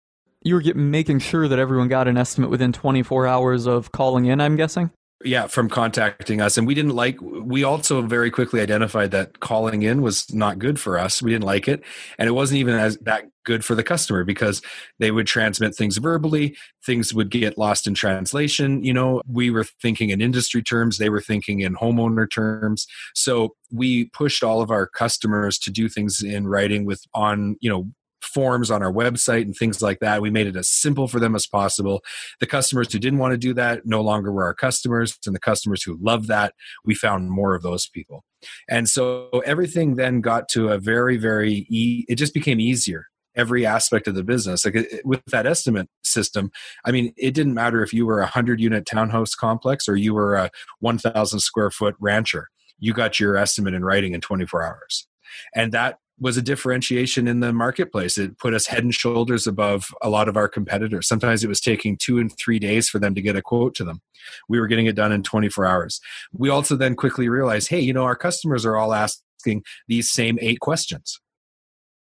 You 0.42 0.54
were 0.54 0.60
getting, 0.60 0.90
making 0.90 1.18
sure 1.18 1.48
that 1.48 1.58
everyone 1.58 1.88
got 1.88 2.08
an 2.08 2.16
estimate 2.16 2.50
within 2.50 2.72
24 2.72 3.26
hours 3.26 3.66
of 3.66 3.92
calling 3.92 4.26
in, 4.26 4.40
I'm 4.40 4.56
guessing? 4.56 4.90
Yeah, 5.24 5.46
from 5.46 5.70
contacting 5.70 6.42
us. 6.42 6.58
And 6.58 6.66
we 6.66 6.74
didn't 6.74 6.94
like, 6.94 7.18
we 7.22 7.64
also 7.64 8.02
very 8.02 8.30
quickly 8.30 8.60
identified 8.60 9.12
that 9.12 9.40
calling 9.40 9.82
in 9.82 10.02
was 10.02 10.32
not 10.34 10.58
good 10.58 10.78
for 10.78 10.98
us. 10.98 11.22
We 11.22 11.30
didn't 11.30 11.46
like 11.46 11.68
it. 11.68 11.82
And 12.18 12.28
it 12.28 12.32
wasn't 12.32 12.58
even 12.58 12.74
as 12.74 12.98
that 12.98 13.24
good 13.46 13.64
for 13.64 13.74
the 13.74 13.82
customer 13.82 14.24
because 14.24 14.60
they 14.98 15.10
would 15.10 15.26
transmit 15.26 15.74
things 15.74 15.96
verbally, 15.96 16.54
things 16.84 17.14
would 17.14 17.30
get 17.30 17.56
lost 17.56 17.86
in 17.86 17.94
translation. 17.94 18.84
You 18.84 18.92
know, 18.92 19.22
we 19.26 19.48
were 19.50 19.64
thinking 19.80 20.10
in 20.10 20.20
industry 20.20 20.62
terms, 20.62 20.98
they 20.98 21.08
were 21.08 21.22
thinking 21.22 21.60
in 21.60 21.76
homeowner 21.76 22.30
terms. 22.30 22.86
So 23.14 23.54
we 23.72 24.10
pushed 24.10 24.44
all 24.44 24.60
of 24.60 24.70
our 24.70 24.86
customers 24.86 25.58
to 25.60 25.70
do 25.70 25.88
things 25.88 26.22
in 26.22 26.46
writing 26.46 26.84
with 26.84 27.02
on, 27.14 27.56
you 27.60 27.70
know, 27.70 27.88
forms 28.26 28.70
on 28.70 28.82
our 28.82 28.92
website 28.92 29.42
and 29.42 29.56
things 29.56 29.82
like 29.82 30.00
that. 30.00 30.22
We 30.22 30.30
made 30.30 30.46
it 30.46 30.56
as 30.56 30.68
simple 30.68 31.08
for 31.08 31.20
them 31.20 31.34
as 31.34 31.46
possible. 31.46 32.02
The 32.40 32.46
customers 32.46 32.92
who 32.92 32.98
didn't 32.98 33.18
want 33.18 33.32
to 33.32 33.38
do 33.38 33.54
that 33.54 33.86
no 33.86 34.00
longer 34.00 34.32
were 34.32 34.44
our 34.44 34.54
customers, 34.54 35.18
and 35.26 35.34
the 35.34 35.40
customers 35.40 35.82
who 35.82 35.98
loved 36.00 36.28
that, 36.28 36.54
we 36.84 36.94
found 36.94 37.30
more 37.30 37.54
of 37.54 37.62
those 37.62 37.88
people. 37.88 38.24
And 38.68 38.88
so 38.88 39.28
everything 39.44 39.96
then 39.96 40.20
got 40.20 40.48
to 40.50 40.68
a 40.68 40.78
very, 40.78 41.16
very, 41.16 41.66
e- 41.68 42.04
it 42.08 42.16
just 42.16 42.34
became 42.34 42.60
easier 42.60 43.06
every 43.34 43.66
aspect 43.66 44.08
of 44.08 44.14
the 44.14 44.24
business. 44.24 44.64
Like 44.64 45.02
with 45.04 45.22
that 45.26 45.46
estimate 45.46 45.88
system, 46.02 46.50
I 46.84 46.90
mean, 46.90 47.12
it 47.16 47.34
didn't 47.34 47.54
matter 47.54 47.82
if 47.82 47.92
you 47.92 48.06
were 48.06 48.20
a 48.20 48.26
hundred 48.26 48.60
unit 48.60 48.86
townhouse 48.86 49.34
complex 49.34 49.88
or 49.88 49.96
you 49.96 50.14
were 50.14 50.36
a 50.36 50.50
1,000 50.80 51.40
square 51.40 51.70
foot 51.70 51.94
rancher. 52.00 52.48
You 52.78 52.92
got 52.92 53.20
your 53.20 53.36
estimate 53.36 53.74
in 53.74 53.84
writing 53.84 54.14
in 54.14 54.20
24 54.20 54.62
hours. 54.62 55.06
And 55.54 55.72
that 55.72 55.98
was 56.18 56.36
a 56.36 56.42
differentiation 56.42 57.28
in 57.28 57.40
the 57.40 57.52
marketplace. 57.52 58.16
It 58.16 58.38
put 58.38 58.54
us 58.54 58.66
head 58.66 58.82
and 58.82 58.94
shoulders 58.94 59.46
above 59.46 59.94
a 60.02 60.08
lot 60.08 60.28
of 60.28 60.36
our 60.36 60.48
competitors. 60.48 61.06
Sometimes 61.06 61.44
it 61.44 61.48
was 61.48 61.60
taking 61.60 61.96
two 61.96 62.18
and 62.18 62.34
three 62.36 62.58
days 62.58 62.88
for 62.88 62.98
them 62.98 63.14
to 63.14 63.22
get 63.22 63.36
a 63.36 63.42
quote 63.42 63.74
to 63.76 63.84
them. 63.84 64.00
We 64.48 64.58
were 64.58 64.66
getting 64.66 64.86
it 64.86 64.96
done 64.96 65.12
in 65.12 65.22
24 65.22 65.66
hours. 65.66 66.00
We 66.32 66.48
also 66.48 66.76
then 66.76 66.96
quickly 66.96 67.28
realized 67.28 67.68
hey, 67.68 67.80
you 67.80 67.92
know, 67.92 68.04
our 68.04 68.16
customers 68.16 68.64
are 68.64 68.76
all 68.76 68.94
asking 68.94 69.62
these 69.88 70.10
same 70.10 70.38
eight 70.40 70.60
questions. 70.60 71.20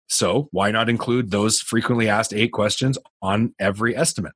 So 0.07 0.49
why 0.53 0.71
not 0.71 0.89
include 0.89 1.31
those 1.31 1.61
frequently 1.61 2.09
asked 2.09 2.33
eight 2.33 2.53
questions 2.53 2.99
on 3.23 3.55
every 3.59 3.97
estimate? 3.97 4.35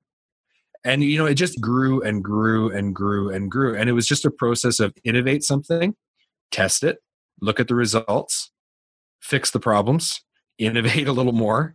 And, 0.85 1.03
you 1.03 1.19
know, 1.19 1.27
it 1.27 1.35
just 1.35 1.61
grew 1.61 2.03
and 2.03 2.23
grew 2.23 2.71
and 2.71 2.95
grew 2.95 3.31
and 3.31 3.51
grew. 3.51 3.77
And 3.77 3.91
it 3.91 3.93
was 3.93 4.07
just 4.07 4.25
a 4.25 4.31
process 4.31 4.81
of 4.81 4.95
innovate 5.05 5.45
something, 5.45 5.95
test 6.51 6.83
it, 6.83 6.99
look 7.41 7.61
at 7.61 7.69
the 7.69 7.75
results, 7.75 8.51
fix 9.21 9.51
the 9.51 9.61
problems, 9.61 10.21
innovate 10.59 11.09
a 11.09 11.13
little 11.13 11.33
more, 11.33 11.75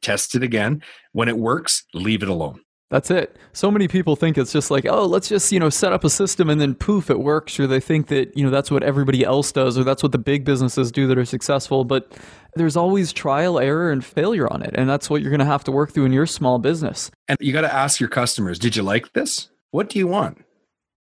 test 0.00 0.34
it 0.34 0.42
again. 0.42 0.82
When 1.12 1.28
it 1.28 1.38
works, 1.38 1.84
leave 1.94 2.22
it 2.22 2.28
alone. 2.28 2.60
That's 2.92 3.10
it. 3.10 3.38
So 3.54 3.70
many 3.70 3.88
people 3.88 4.16
think 4.16 4.36
it's 4.36 4.52
just 4.52 4.70
like, 4.70 4.84
oh, 4.84 5.06
let's 5.06 5.26
just, 5.26 5.50
you 5.50 5.58
know, 5.58 5.70
set 5.70 5.94
up 5.94 6.04
a 6.04 6.10
system 6.10 6.50
and 6.50 6.60
then 6.60 6.74
poof, 6.74 7.08
it 7.08 7.20
works. 7.20 7.58
Or 7.58 7.66
they 7.66 7.80
think 7.80 8.08
that, 8.08 8.36
you 8.36 8.44
know, 8.44 8.50
that's 8.50 8.70
what 8.70 8.82
everybody 8.82 9.24
else 9.24 9.50
does 9.50 9.78
or 9.78 9.84
that's 9.84 10.02
what 10.02 10.12
the 10.12 10.18
big 10.18 10.44
businesses 10.44 10.92
do 10.92 11.06
that 11.06 11.16
are 11.16 11.24
successful. 11.24 11.84
But 11.84 12.12
there's 12.54 12.76
always 12.76 13.10
trial, 13.10 13.58
error, 13.58 13.90
and 13.90 14.04
failure 14.04 14.46
on 14.52 14.60
it. 14.60 14.74
And 14.74 14.90
that's 14.90 15.08
what 15.08 15.22
you're 15.22 15.30
going 15.30 15.40
to 15.40 15.46
have 15.46 15.64
to 15.64 15.72
work 15.72 15.92
through 15.92 16.04
in 16.04 16.12
your 16.12 16.26
small 16.26 16.58
business. 16.58 17.10
And 17.28 17.38
you 17.40 17.50
got 17.54 17.62
to 17.62 17.72
ask 17.72 17.98
your 17.98 18.10
customers, 18.10 18.58
did 18.58 18.76
you 18.76 18.82
like 18.82 19.14
this? 19.14 19.48
What 19.70 19.88
do 19.88 19.98
you 19.98 20.06
want? 20.06 20.44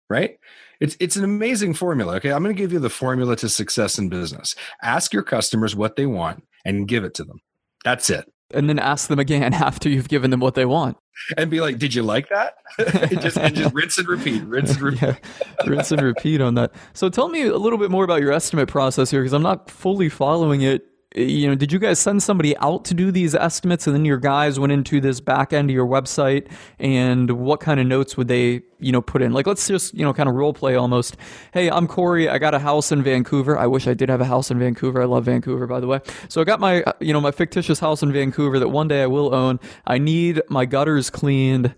Right? 0.08 0.38
It's 0.82 0.96
it's 0.98 1.14
an 1.14 1.22
amazing 1.22 1.74
formula. 1.74 2.16
Okay, 2.16 2.32
I'm 2.32 2.42
going 2.42 2.54
to 2.54 2.60
give 2.60 2.72
you 2.72 2.80
the 2.80 2.90
formula 2.90 3.36
to 3.36 3.48
success 3.48 3.98
in 3.98 4.08
business. 4.08 4.56
Ask 4.82 5.12
your 5.12 5.22
customers 5.22 5.76
what 5.76 5.94
they 5.94 6.06
want 6.06 6.42
and 6.64 6.88
give 6.88 7.04
it 7.04 7.14
to 7.14 7.24
them. 7.24 7.38
That's 7.84 8.10
it. 8.10 8.24
And 8.52 8.68
then 8.68 8.80
ask 8.80 9.08
them 9.08 9.20
again 9.20 9.54
after 9.68 9.88
you've 9.88 10.08
given 10.08 10.32
them 10.32 10.40
what 10.40 10.56
they 10.56 10.64
want. 10.64 10.96
And 11.36 11.48
be 11.52 11.60
like, 11.60 11.78
"Did 11.78 11.94
you 11.94 12.02
like 12.02 12.28
that?" 12.30 12.54
just, 13.20 13.36
and 13.36 13.54
just 13.54 13.72
rinse 13.72 13.96
and 13.96 14.08
repeat, 14.08 14.42
rinse 14.42 14.72
and 14.72 14.82
repeat, 14.82 15.02
yeah, 15.02 15.68
rinse 15.68 15.92
and 15.92 16.02
repeat 16.02 16.40
on 16.40 16.54
that. 16.54 16.72
So, 16.94 17.08
tell 17.08 17.28
me 17.28 17.42
a 17.42 17.58
little 17.58 17.78
bit 17.78 17.92
more 17.92 18.02
about 18.02 18.20
your 18.20 18.32
estimate 18.32 18.68
process 18.68 19.08
here, 19.08 19.20
because 19.20 19.34
I'm 19.34 19.42
not 19.42 19.70
fully 19.70 20.08
following 20.08 20.62
it 20.62 20.82
you 21.14 21.48
know, 21.48 21.54
did 21.54 21.72
you 21.72 21.78
guys 21.78 21.98
send 21.98 22.22
somebody 22.22 22.56
out 22.58 22.84
to 22.86 22.94
do 22.94 23.10
these 23.10 23.34
estimates 23.34 23.86
and 23.86 23.94
then 23.94 24.04
your 24.04 24.18
guys 24.18 24.58
went 24.58 24.72
into 24.72 25.00
this 25.00 25.20
back 25.20 25.52
end 25.52 25.68
of 25.68 25.74
your 25.74 25.86
website 25.86 26.50
and 26.78 27.30
what 27.30 27.60
kind 27.60 27.80
of 27.80 27.86
notes 27.86 28.16
would 28.16 28.28
they, 28.28 28.62
you 28.78 28.92
know, 28.92 29.02
put 29.02 29.20
in? 29.20 29.32
Like, 29.32 29.46
let's 29.46 29.66
just, 29.68 29.94
you 29.94 30.04
know, 30.04 30.12
kind 30.14 30.28
of 30.28 30.34
role 30.34 30.54
play 30.54 30.74
almost. 30.74 31.16
Hey, 31.52 31.70
I'm 31.70 31.86
Corey. 31.86 32.28
I 32.28 32.38
got 32.38 32.54
a 32.54 32.58
house 32.58 32.92
in 32.92 33.02
Vancouver. 33.02 33.58
I 33.58 33.66
wish 33.66 33.86
I 33.86 33.94
did 33.94 34.08
have 34.08 34.20
a 34.20 34.24
house 34.24 34.50
in 34.50 34.58
Vancouver. 34.58 35.02
I 35.02 35.06
love 35.06 35.24
Vancouver, 35.24 35.66
by 35.66 35.80
the 35.80 35.86
way. 35.86 36.00
So 36.28 36.40
I 36.40 36.44
got 36.44 36.60
my, 36.60 36.82
uh, 36.82 36.92
you 37.00 37.12
know, 37.12 37.20
my 37.20 37.30
fictitious 37.32 37.80
house 37.80 38.02
in 38.02 38.12
Vancouver 38.12 38.58
that 38.58 38.68
one 38.68 38.88
day 38.88 39.02
I 39.02 39.06
will 39.06 39.34
own. 39.34 39.60
I 39.86 39.98
need 39.98 40.40
my 40.48 40.64
gutters 40.64 41.10
cleaned. 41.10 41.74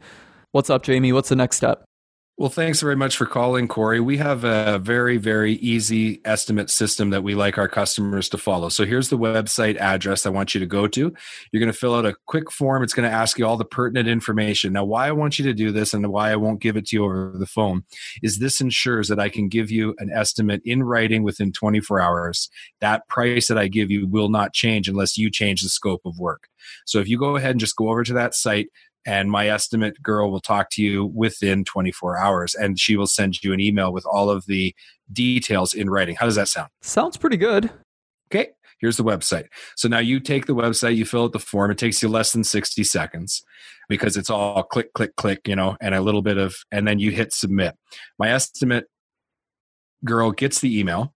What's 0.52 0.70
up, 0.70 0.84
Jamie? 0.84 1.12
What's 1.12 1.28
the 1.28 1.36
next 1.36 1.56
step? 1.56 1.84
Well, 2.36 2.50
thanks 2.50 2.80
very 2.80 2.96
much 2.96 3.16
for 3.16 3.26
calling, 3.26 3.68
Corey. 3.68 4.00
We 4.00 4.16
have 4.16 4.42
a 4.42 4.80
very, 4.80 5.18
very 5.18 5.52
easy 5.52 6.20
estimate 6.24 6.68
system 6.68 7.10
that 7.10 7.22
we 7.22 7.36
like 7.36 7.58
our 7.58 7.68
customers 7.68 8.28
to 8.30 8.38
follow. 8.38 8.70
So 8.70 8.84
here's 8.84 9.08
the 9.08 9.16
website 9.16 9.76
address 9.76 10.26
I 10.26 10.30
want 10.30 10.52
you 10.52 10.58
to 10.58 10.66
go 10.66 10.88
to. 10.88 11.14
You're 11.52 11.60
going 11.60 11.72
to 11.72 11.78
fill 11.78 11.94
out 11.94 12.06
a 12.06 12.16
quick 12.26 12.50
form. 12.50 12.82
It's 12.82 12.92
going 12.92 13.08
to 13.08 13.16
ask 13.16 13.38
you 13.38 13.46
all 13.46 13.56
the 13.56 13.64
pertinent 13.64 14.08
information. 14.08 14.72
Now, 14.72 14.84
why 14.84 15.06
I 15.06 15.12
want 15.12 15.38
you 15.38 15.44
to 15.44 15.54
do 15.54 15.70
this 15.70 15.94
and 15.94 16.04
why 16.08 16.32
I 16.32 16.36
won't 16.36 16.60
give 16.60 16.76
it 16.76 16.86
to 16.86 16.96
you 16.96 17.04
over 17.04 17.32
the 17.38 17.46
phone 17.46 17.84
is 18.20 18.40
this 18.40 18.60
ensures 18.60 19.06
that 19.06 19.20
I 19.20 19.28
can 19.28 19.48
give 19.48 19.70
you 19.70 19.94
an 19.98 20.10
estimate 20.12 20.60
in 20.64 20.82
writing 20.82 21.22
within 21.22 21.52
24 21.52 22.00
hours. 22.00 22.50
That 22.80 23.06
price 23.06 23.46
that 23.46 23.58
I 23.58 23.68
give 23.68 23.92
you 23.92 24.08
will 24.08 24.28
not 24.28 24.52
change 24.52 24.88
unless 24.88 25.16
you 25.16 25.30
change 25.30 25.62
the 25.62 25.68
scope 25.68 26.02
of 26.04 26.18
work. 26.18 26.48
So 26.84 26.98
if 26.98 27.08
you 27.08 27.16
go 27.16 27.36
ahead 27.36 27.52
and 27.52 27.60
just 27.60 27.76
go 27.76 27.90
over 27.90 28.02
to 28.02 28.14
that 28.14 28.34
site, 28.34 28.70
and 29.06 29.30
my 29.30 29.48
estimate 29.48 30.02
girl 30.02 30.30
will 30.30 30.40
talk 30.40 30.70
to 30.70 30.82
you 30.82 31.06
within 31.06 31.64
24 31.64 32.18
hours 32.18 32.54
and 32.54 32.78
she 32.78 32.96
will 32.96 33.06
send 33.06 33.42
you 33.42 33.52
an 33.52 33.60
email 33.60 33.92
with 33.92 34.06
all 34.06 34.30
of 34.30 34.46
the 34.46 34.74
details 35.12 35.74
in 35.74 35.90
writing. 35.90 36.16
How 36.16 36.26
does 36.26 36.36
that 36.36 36.48
sound? 36.48 36.70
Sounds 36.82 37.16
pretty 37.16 37.36
good. 37.36 37.70
Okay 38.32 38.50
here's 38.84 38.96
the 38.98 39.04
website. 39.04 39.46
So 39.76 39.88
now 39.88 39.98
you 39.98 40.20
take 40.20 40.44
the 40.44 40.54
website 40.54 40.96
you 40.96 41.06
fill 41.06 41.24
out 41.24 41.32
the 41.32 41.38
form. 41.38 41.70
It 41.70 41.78
takes 41.78 42.02
you 42.02 42.08
less 42.10 42.32
than 42.32 42.44
60 42.44 42.84
seconds 42.84 43.42
because 43.88 44.18
it's 44.18 44.28
all 44.28 44.62
click 44.62 44.92
click 44.92 45.16
click 45.16 45.48
you 45.48 45.56
know 45.56 45.76
and 45.80 45.94
a 45.94 46.02
little 46.02 46.20
bit 46.20 46.36
of 46.36 46.54
and 46.70 46.86
then 46.86 46.98
you 46.98 47.10
hit 47.10 47.32
submit. 47.32 47.76
My 48.18 48.30
estimate 48.30 48.84
girl 50.04 50.32
gets 50.32 50.60
the 50.60 50.78
email 50.78 51.14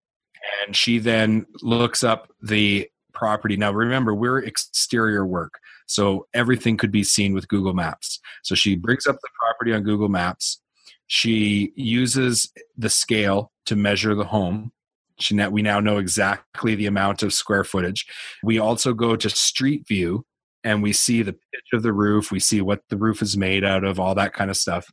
and 0.66 0.74
she 0.74 0.99
then 0.99 1.45
looks 1.62 2.03
up 2.03 2.30
the 2.41 2.89
property. 3.12 3.57
Now 3.59 3.72
remember 3.72 4.14
we're 4.14 4.39
exterior 4.39 5.26
work 5.26 5.59
so 5.89 6.26
everything 6.34 6.76
could 6.76 6.93
be 6.93 7.03
seen 7.03 7.34
with 7.34 7.49
Google 7.49 7.72
Maps. 7.72 8.20
So 8.45 8.55
she 8.55 8.76
brings 8.76 9.07
up 9.07 9.16
the 9.20 9.28
property 9.41 9.72
on 9.72 9.82
Google 9.82 10.09
Maps. 10.09 10.61
She 11.07 11.72
uses 11.74 12.53
the 12.76 12.91
scale 12.91 13.51
to 13.66 13.74
measure 13.74 14.14
the 14.14 14.24
home. 14.24 14.70
She 15.18 15.34
now, 15.34 15.49
we 15.49 15.62
now 15.62 15.80
know 15.80 15.97
exactly 15.97 16.74
the 16.74 16.86
amount 16.86 17.22
of 17.22 17.32
square 17.32 17.64
footage. 17.64 18.07
We 18.45 18.59
also 18.59 18.93
go 18.93 19.16
to 19.16 19.30
Street 19.30 19.89
View 19.89 20.24
and 20.62 20.82
we 20.82 20.93
see 20.93 21.22
the 21.22 21.32
pitch 21.32 21.68
of 21.72 21.82
the 21.82 21.93
roof. 21.93 22.30
We 22.30 22.41
see 22.41 22.61
what 22.61 22.82
the 22.91 22.97
roof 22.97 23.22
is 23.22 23.36
made 23.36 23.64
out 23.64 23.82
of, 23.82 23.99
all 23.99 24.14
that 24.14 24.34
kind 24.34 24.51
of 24.51 24.57
stuff. 24.57 24.91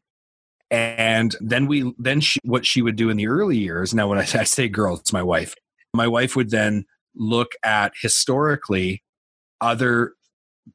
And 0.71 1.35
then 1.41 1.67
we 1.67 1.93
then 1.99 2.21
she, 2.21 2.39
what 2.43 2.65
she 2.65 2.81
would 2.81 2.95
do 2.95 3.09
in 3.09 3.17
the 3.17 3.27
early 3.27 3.57
years. 3.57 3.93
Now, 3.93 4.07
when 4.07 4.17
I, 4.17 4.21
I 4.21 4.45
say 4.45 4.67
girl, 4.67 4.95
it's 4.95 5.13
my 5.13 5.21
wife. 5.21 5.53
My 5.93 6.07
wife 6.07 6.35
would 6.35 6.49
then 6.49 6.85
look 7.13 7.51
at 7.63 7.93
historically 8.01 9.03
other 9.61 10.14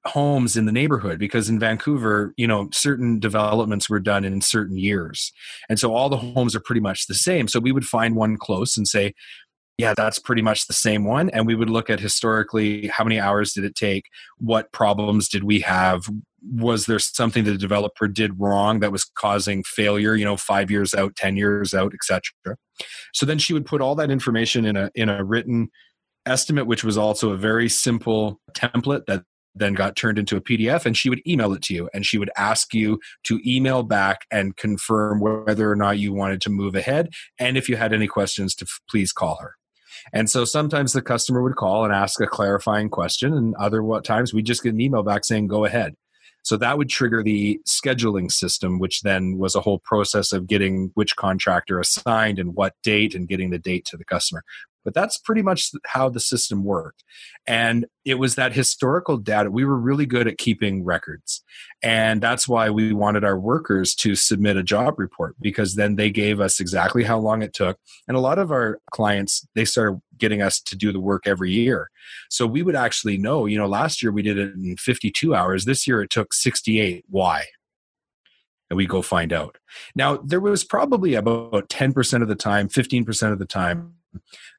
homes 0.07 0.57
in 0.57 0.67
the 0.67 0.73
neighborhood 0.73 1.19
because 1.19 1.49
in 1.49 1.59
Vancouver, 1.59 2.33
you 2.37 2.47
know, 2.47 2.69
certain 2.73 3.19
developments 3.19 3.91
were 3.91 4.01
done 4.01 4.25
in 4.25 4.41
certain 4.41 4.79
years. 4.79 5.33
And 5.69 5.79
so 5.79 5.95
all 5.95 6.09
the 6.09 6.17
homes 6.17 6.55
are 6.55 6.61
pretty 6.61 6.81
much 6.81 7.07
the 7.07 7.15
same. 7.15 7.49
So 7.49 7.61
we 7.61 7.73
would 7.73 7.85
find 7.85 8.15
one 8.15 8.37
close 8.37 8.77
and 8.77 8.87
say, 8.87 9.15
yeah, 9.79 9.95
that's 9.95 10.19
pretty 10.19 10.43
much 10.43 10.67
the 10.67 10.75
same 10.75 11.05
one. 11.05 11.31
And 11.31 11.47
we 11.47 11.55
would 11.55 11.71
look 11.71 11.89
at 11.89 12.01
historically 12.01 12.89
how 12.89 13.03
many 13.03 13.19
hours 13.19 13.55
did 13.55 13.65
it 13.65 13.75
take? 13.75 14.05
What 14.39 14.71
problems 14.73 15.29
did 15.29 15.43
we 15.43 15.61
have? 15.61 16.03
Was 16.53 16.85
there 16.85 16.99
something 16.99 17.45
the 17.45 17.57
developer 17.57 18.07
did 18.07 18.39
wrong 18.39 18.81
that 18.81 18.93
was 18.93 19.05
causing 19.05 19.65
failure, 19.65 20.15
you 20.15 20.25
know, 20.25 20.37
five 20.37 20.71
years 20.71 20.93
out, 20.93 21.17
10 21.17 21.37
years 21.37 21.73
out, 21.73 21.95
etc. 21.95 22.23
So 23.15 23.25
then 23.25 23.39
she 23.39 23.55
would 23.55 23.65
put 23.65 23.81
all 23.81 23.95
that 23.95 24.11
information 24.11 24.67
in 24.67 24.77
a 24.77 24.91
in 24.95 25.09
a 25.09 25.25
written 25.25 25.71
estimate, 26.27 26.67
which 26.67 26.85
was 26.85 26.99
also 26.99 27.31
a 27.31 27.37
very 27.37 27.69
simple 27.69 28.39
template 28.53 29.07
that 29.07 29.25
then 29.55 29.75
got 29.75 29.97
turned 29.97 30.19
into 30.19 30.37
a 30.37 30.41
PDF 30.41 30.87
and 30.87 30.97
she 30.97 31.11
would 31.11 31.27
email 31.27 31.53
it 31.53 31.63
to 31.63 31.75
you 31.75 31.91
and 31.93 32.07
she 32.07 32.19
would 32.19 32.31
ask 32.37 32.73
you 32.73 33.01
to 33.25 33.41
email 33.45 33.83
back 33.83 34.27
and 34.31 34.57
confirm 34.57 35.21
whether 35.21 35.71
or 35.71 35.77
not 35.77 35.99
you 35.99 36.13
wanted 36.13 36.41
to 36.43 36.51
move 36.51 36.75
ahead 36.75 37.11
and 37.39 37.57
if 37.57 37.69
you 37.69 37.77
had 37.77 37.93
any 37.93 38.07
questions 38.07 38.55
to 38.55 38.65
f- 38.65 38.81
please 38.89 39.13
call 39.13 39.39
her. 39.41 39.57
And 40.13 40.31
so 40.31 40.45
sometimes 40.45 40.93
the 40.93 41.03
customer 41.03 41.43
would 41.43 41.57
call 41.57 41.85
and 41.85 41.93
ask 41.93 42.21
a 42.21 42.27
clarifying 42.27 42.89
question 42.89 43.35
and 43.35 43.55
other 43.57 43.83
times 44.03 44.33
we 44.33 44.43
just 44.43 44.63
get 44.63 44.73
an 44.73 44.81
email 44.81 45.03
back 45.03 45.25
saying 45.25 45.49
go 45.49 45.65
ahead. 45.65 45.95
So 46.43 46.57
that 46.57 46.79
would 46.79 46.89
trigger 46.89 47.23
the 47.23 47.61
scheduling 47.69 48.33
system, 48.33 48.79
which 48.79 49.03
then 49.03 49.37
was 49.37 49.55
a 49.55 49.61
whole 49.61 49.79
process 49.79 50.33
of 50.33 50.47
getting 50.47 50.91
which 50.95 51.17
contractor 51.17 51.79
assigned 51.79 52.39
and 52.39 52.55
what 52.55 52.75
date 52.83 53.15
and 53.15 53.29
getting 53.29 53.51
the 53.51 53.59
date 53.59 53.85
to 53.87 53.97
the 53.97 54.05
customer. 54.05 54.43
But 54.85 54.95
that's 54.95 55.19
pretty 55.19 55.43
much 55.43 55.71
how 55.87 56.09
the 56.09 56.21
system 56.21 56.65
worked. 56.65 57.05
And 57.47 57.87
it 58.05 58.15
was 58.15 58.35
that 58.35 58.53
historical 58.53 59.17
data. 59.17 59.51
We 59.51 59.65
were 59.65 59.79
really 59.79 60.07
good 60.07 60.27
at 60.27 60.39
keeping 60.39 60.85
records. 60.85 61.43
And 61.83 62.23
that's 62.23 62.49
why 62.49 62.71
we 62.71 62.93
wanted 62.93 63.25
our 63.25 63.39
workers 63.39 63.95
to 63.97 64.15
submit 64.15 64.57
a 64.57 64.63
job 64.63 64.99
report 64.99 65.37
because 65.41 65.75
then 65.75 65.97
they 65.97 66.11
gave 66.11 66.41
us 66.41 66.61
exactly 66.61 67.05
how 67.05 67.19
long 67.19 67.43
it 67.43 67.53
took. 67.53 67.79
And 68.09 68.17
a 68.17 68.21
lot 68.21 68.39
of 68.39 68.51
our 68.51 68.79
clients, 68.91 69.47
they 69.55 69.65
started 69.65 70.01
getting 70.17 70.43
us 70.43 70.61
to 70.61 70.77
do 70.77 70.93
the 70.93 71.01
work 71.01 71.27
every 71.27 71.51
year. 71.51 71.91
So 72.29 72.47
we 72.47 72.63
would 72.63 72.77
actually 72.77 73.19
know, 73.19 73.47
you 73.47 73.59
know, 73.59 73.67
last 73.67 74.03
year 74.03 74.13
we 74.13 74.23
did 74.23 74.39
it 74.39 74.55
in 74.55 74.77
52 74.77 75.35
hours. 75.35 75.65
This 75.65 75.87
year 75.87 76.03
it 76.03 76.11
took 76.11 76.33
68. 76.33 77.05
Why? 77.09 77.45
and 78.71 78.77
we 78.77 78.87
go 78.87 79.03
find 79.03 79.33
out. 79.33 79.59
Now, 79.95 80.17
there 80.19 80.41
was 80.41 80.65
probably 80.65 81.15
about 81.15 81.69
10% 81.69 82.23
of 82.23 82.29
the 82.29 82.37
time, 82.37 82.69
15% 82.69 83.33
of 83.33 83.39
the 83.39 83.45
time 83.45 83.95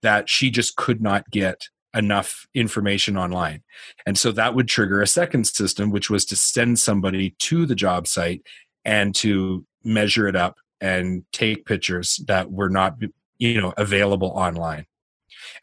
that 0.01 0.29
she 0.29 0.49
just 0.49 0.75
could 0.75 1.01
not 1.01 1.29
get 1.31 1.67
enough 1.93 2.47
information 2.53 3.17
online. 3.17 3.63
And 4.05 4.17
so 4.17 4.31
that 4.31 4.55
would 4.55 4.67
trigger 4.67 5.01
a 5.01 5.07
second 5.07 5.45
system, 5.45 5.91
which 5.91 6.09
was 6.09 6.25
to 6.25 6.35
send 6.35 6.79
somebody 6.79 7.35
to 7.39 7.65
the 7.65 7.75
job 7.75 8.07
site 8.07 8.41
and 8.85 9.13
to 9.15 9.65
measure 9.83 10.27
it 10.27 10.35
up 10.35 10.57
and 10.79 11.23
take 11.31 11.65
pictures 11.65 12.19
that 12.27 12.51
were 12.51 12.69
not 12.69 12.97
you 13.37 13.59
know 13.59 13.73
available 13.77 14.29
online 14.29 14.85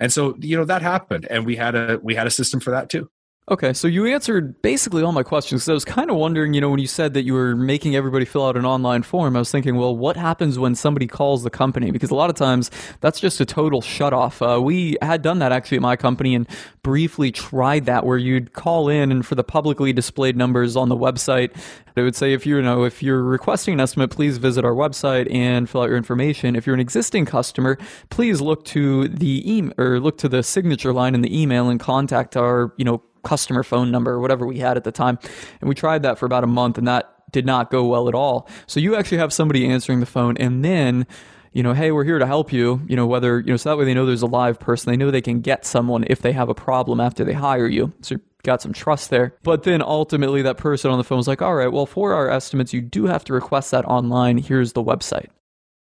and 0.00 0.12
so 0.12 0.36
you 0.40 0.56
know 0.56 0.64
that 0.64 0.82
happened 0.82 1.26
and 1.30 1.44
we 1.44 1.56
had 1.56 1.74
a 1.74 1.98
we 2.02 2.14
had 2.14 2.26
a 2.26 2.30
system 2.30 2.60
for 2.60 2.70
that 2.70 2.88
too 2.88 3.10
Okay, 3.50 3.72
so 3.72 3.88
you 3.88 4.04
answered 4.04 4.60
basically 4.60 5.02
all 5.02 5.12
my 5.12 5.22
questions. 5.22 5.66
I 5.70 5.72
was 5.72 5.84
kind 5.84 6.10
of 6.10 6.16
wondering, 6.16 6.52
you 6.52 6.60
know, 6.60 6.68
when 6.68 6.80
you 6.80 6.86
said 6.86 7.14
that 7.14 7.22
you 7.22 7.32
were 7.32 7.56
making 7.56 7.96
everybody 7.96 8.26
fill 8.26 8.46
out 8.46 8.58
an 8.58 8.66
online 8.66 9.02
form, 9.02 9.36
I 9.36 9.38
was 9.38 9.50
thinking, 9.50 9.76
well, 9.76 9.96
what 9.96 10.18
happens 10.18 10.58
when 10.58 10.74
somebody 10.74 11.06
calls 11.06 11.44
the 11.44 11.50
company? 11.50 11.90
Because 11.90 12.10
a 12.10 12.14
lot 12.14 12.28
of 12.28 12.36
times 12.36 12.70
that's 13.00 13.18
just 13.18 13.40
a 13.40 13.46
total 13.46 13.80
shut 13.80 14.12
off. 14.12 14.42
Uh, 14.42 14.60
we 14.62 14.98
had 15.00 15.22
done 15.22 15.38
that 15.38 15.50
actually 15.50 15.78
at 15.78 15.82
my 15.82 15.96
company 15.96 16.34
and 16.34 16.46
briefly 16.82 17.32
tried 17.32 17.86
that 17.86 18.04
where 18.04 18.18
you'd 18.18 18.52
call 18.52 18.90
in 18.90 19.10
and 19.10 19.24
for 19.24 19.34
the 19.34 19.44
publicly 19.44 19.94
displayed 19.94 20.36
numbers 20.36 20.76
on 20.76 20.90
the 20.90 20.96
website, 20.96 21.56
it 21.98 22.02
would 22.02 22.16
say 22.16 22.32
if 22.32 22.46
you 22.46 22.60
know 22.62 22.84
if 22.84 23.02
you're 23.02 23.22
requesting 23.22 23.74
an 23.74 23.80
estimate, 23.80 24.10
please 24.10 24.38
visit 24.38 24.64
our 24.64 24.72
website 24.72 25.32
and 25.34 25.68
fill 25.68 25.82
out 25.82 25.88
your 25.88 25.96
information. 25.96 26.54
If 26.54 26.66
you're 26.66 26.74
an 26.74 26.80
existing 26.80 27.26
customer, 27.26 27.78
please 28.10 28.40
look 28.40 28.64
to 28.66 29.08
the 29.08 29.50
email 29.50 29.72
or 29.78 30.00
look 30.00 30.18
to 30.18 30.28
the 30.28 30.42
signature 30.42 30.92
line 30.92 31.14
in 31.14 31.22
the 31.22 31.40
email 31.40 31.68
and 31.68 31.80
contact 31.80 32.36
our, 32.36 32.72
you 32.76 32.84
know, 32.84 33.02
customer 33.28 33.62
phone 33.62 33.90
number 33.90 34.12
or 34.12 34.20
whatever 34.20 34.46
we 34.46 34.58
had 34.58 34.76
at 34.76 34.84
the 34.84 34.92
time. 34.92 35.18
And 35.60 35.68
we 35.68 35.74
tried 35.74 36.02
that 36.02 36.18
for 36.18 36.26
about 36.26 36.44
a 36.44 36.46
month 36.46 36.78
and 36.78 36.88
that 36.88 37.12
did 37.30 37.44
not 37.44 37.70
go 37.70 37.84
well 37.84 38.08
at 38.08 38.14
all. 38.14 38.48
So 38.66 38.80
you 38.80 38.96
actually 38.96 39.18
have 39.18 39.32
somebody 39.32 39.66
answering 39.66 40.00
the 40.00 40.06
phone 40.06 40.36
and 40.38 40.64
then 40.64 41.06
you 41.52 41.62
know, 41.62 41.72
hey, 41.72 41.90
we're 41.90 42.04
here 42.04 42.18
to 42.18 42.26
help 42.26 42.52
you, 42.52 42.82
you 42.86 42.94
know, 42.94 43.06
whether, 43.06 43.40
you 43.40 43.46
know, 43.46 43.56
so 43.56 43.70
that 43.70 43.78
way 43.78 43.84
they 43.84 43.94
know 43.94 44.06
there's 44.06 44.22
a 44.22 44.26
live 44.26 44.60
person. 44.60 44.92
They 44.92 44.96
know 44.96 45.10
they 45.10 45.22
can 45.22 45.40
get 45.40 45.64
someone 45.64 46.04
if 46.06 46.20
they 46.20 46.32
have 46.32 46.48
a 46.48 46.54
problem 46.54 47.00
after 47.00 47.24
they 47.24 47.32
hire 47.32 47.66
you. 47.66 47.92
So 48.02 48.16
you 48.16 48.20
got 48.44 48.62
some 48.62 48.72
trust 48.72 49.10
there. 49.10 49.34
But 49.42 49.62
then 49.62 49.82
ultimately 49.82 50.42
that 50.42 50.58
person 50.58 50.90
on 50.90 50.98
the 50.98 51.04
phone 51.04 51.16
was 51.16 51.26
like, 51.26 51.42
all 51.42 51.54
right, 51.54 51.72
well, 51.72 51.86
for 51.86 52.12
our 52.14 52.30
estimates, 52.30 52.72
you 52.72 52.80
do 52.80 53.06
have 53.06 53.24
to 53.24 53.32
request 53.32 53.70
that 53.70 53.84
online. 53.86 54.38
Here's 54.38 54.74
the 54.74 54.84
website. 54.84 55.28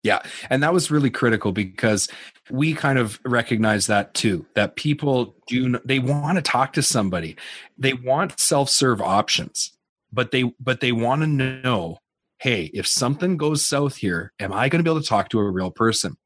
Yeah. 0.02 0.20
And 0.50 0.62
that 0.62 0.72
was 0.72 0.90
really 0.90 1.10
critical 1.10 1.52
because 1.52 2.08
we 2.50 2.74
kind 2.74 2.98
of 2.98 3.20
recognize 3.24 3.86
that 3.86 4.14
too, 4.14 4.46
that 4.54 4.76
people 4.76 5.36
do, 5.46 5.78
they 5.84 6.00
want 6.00 6.36
to 6.36 6.42
talk 6.42 6.72
to 6.72 6.82
somebody. 6.82 7.36
They 7.78 7.92
want 7.92 8.40
self-serve 8.40 9.00
options, 9.00 9.72
but 10.12 10.32
they, 10.32 10.52
but 10.58 10.80
they 10.80 10.92
want 10.92 11.22
to 11.22 11.28
know, 11.28 11.98
Hey, 12.42 12.72
if 12.74 12.88
something 12.88 13.36
goes 13.36 13.64
south 13.64 13.94
here, 13.94 14.32
am 14.40 14.52
I 14.52 14.68
going 14.68 14.80
to 14.80 14.82
be 14.82 14.90
able 14.90 15.00
to 15.00 15.08
talk 15.08 15.28
to 15.28 15.38
a 15.38 15.48
real 15.48 15.70
person? 15.70 16.16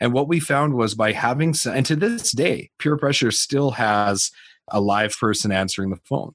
And 0.00 0.12
what 0.12 0.26
we 0.26 0.40
found 0.40 0.74
was 0.74 0.96
by 0.96 1.12
having, 1.12 1.54
and 1.64 1.86
to 1.86 1.94
this 1.94 2.32
day, 2.32 2.70
Pure 2.80 2.98
Pressure 2.98 3.30
still 3.30 3.70
has 3.70 4.32
a 4.66 4.80
live 4.80 5.16
person 5.16 5.52
answering 5.52 5.90
the 5.90 6.00
phone. 6.02 6.32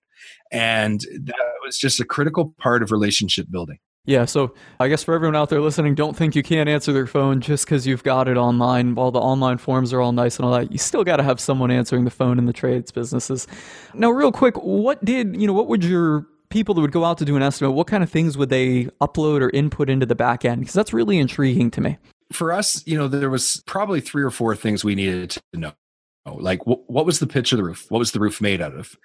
And 0.54 1.02
that 1.02 1.36
was 1.66 1.78
just 1.78 2.00
a 2.00 2.06
critical 2.06 2.56
part 2.60 2.82
of 2.82 2.94
relationship 2.94 3.48
building. 3.52 3.80
Yeah, 4.06 4.26
so 4.26 4.54
I 4.80 4.88
guess 4.88 5.04
for 5.04 5.16
everyone 5.16 5.36
out 5.36 5.50
there 5.50 5.62
listening, 5.62 5.96
don't 5.96 6.16
think 6.16 6.36
you 6.36 6.44
can't 6.44 6.70
answer 6.70 6.94
their 6.94 7.08
phone 7.08 7.42
just 7.42 7.66
because 7.66 7.88
you've 7.88 8.04
got 8.04 8.28
it 8.28 8.38
online. 8.38 8.94
While 8.94 9.12
the 9.12 9.20
online 9.20 9.58
forms 9.58 9.92
are 9.94 10.02
all 10.02 10.12
nice 10.12 10.38
and 10.38 10.46
all 10.46 10.52
that, 10.52 10.72
you 10.72 10.78
still 10.78 11.04
got 11.04 11.18
to 11.18 11.24
have 11.24 11.40
someone 11.40 11.72
answering 11.72 12.06
the 12.06 12.12
phone 12.12 12.38
in 12.38 12.46
the 12.46 12.54
trades 12.54 12.92
businesses. 12.92 13.48
Now, 13.96 14.12
real 14.12 14.32
quick, 14.32 14.56
what 14.58 15.04
did 15.04 15.36
you 15.36 15.48
know? 15.48 15.54
What 15.54 15.68
would 15.68 15.84
your 15.84 16.28
people 16.50 16.76
that 16.76 16.82
would 16.82 16.92
go 16.92 17.04
out 17.04 17.18
to 17.18 17.26
do 17.26 17.36
an 17.36 17.42
estimate? 17.42 17.74
What 17.74 17.88
kind 17.88 18.04
of 18.04 18.10
things 18.12 18.38
would 18.38 18.50
they 18.50 18.86
upload 19.02 19.42
or 19.42 19.50
input 19.50 19.90
into 19.90 20.06
the 20.06 20.16
back 20.16 20.46
end? 20.46 20.62
Because 20.62 20.76
that's 20.76 20.94
really 20.94 21.18
intriguing 21.18 21.72
to 21.72 21.82
me. 21.82 21.98
For 22.32 22.54
us, 22.54 22.86
you 22.86 22.98
know, 22.98 23.08
there 23.08 23.32
was 23.32 23.64
probably 23.66 24.02
three 24.02 24.24
or 24.24 24.32
four 24.32 24.56
things 24.56 24.84
we 24.84 24.94
needed 24.94 25.32
to 25.32 25.60
know 25.60 25.74
like 26.28 26.62
wh- 26.64 26.90
what 26.90 27.06
was 27.06 27.20
the 27.20 27.28
pitch 27.28 27.52
of 27.52 27.58
the 27.58 27.64
roof 27.64 27.86
what 27.90 28.00
was 28.00 28.12
the 28.12 28.20
roof 28.20 28.42
made 28.42 28.60
out 28.60 28.74
of 28.74 28.98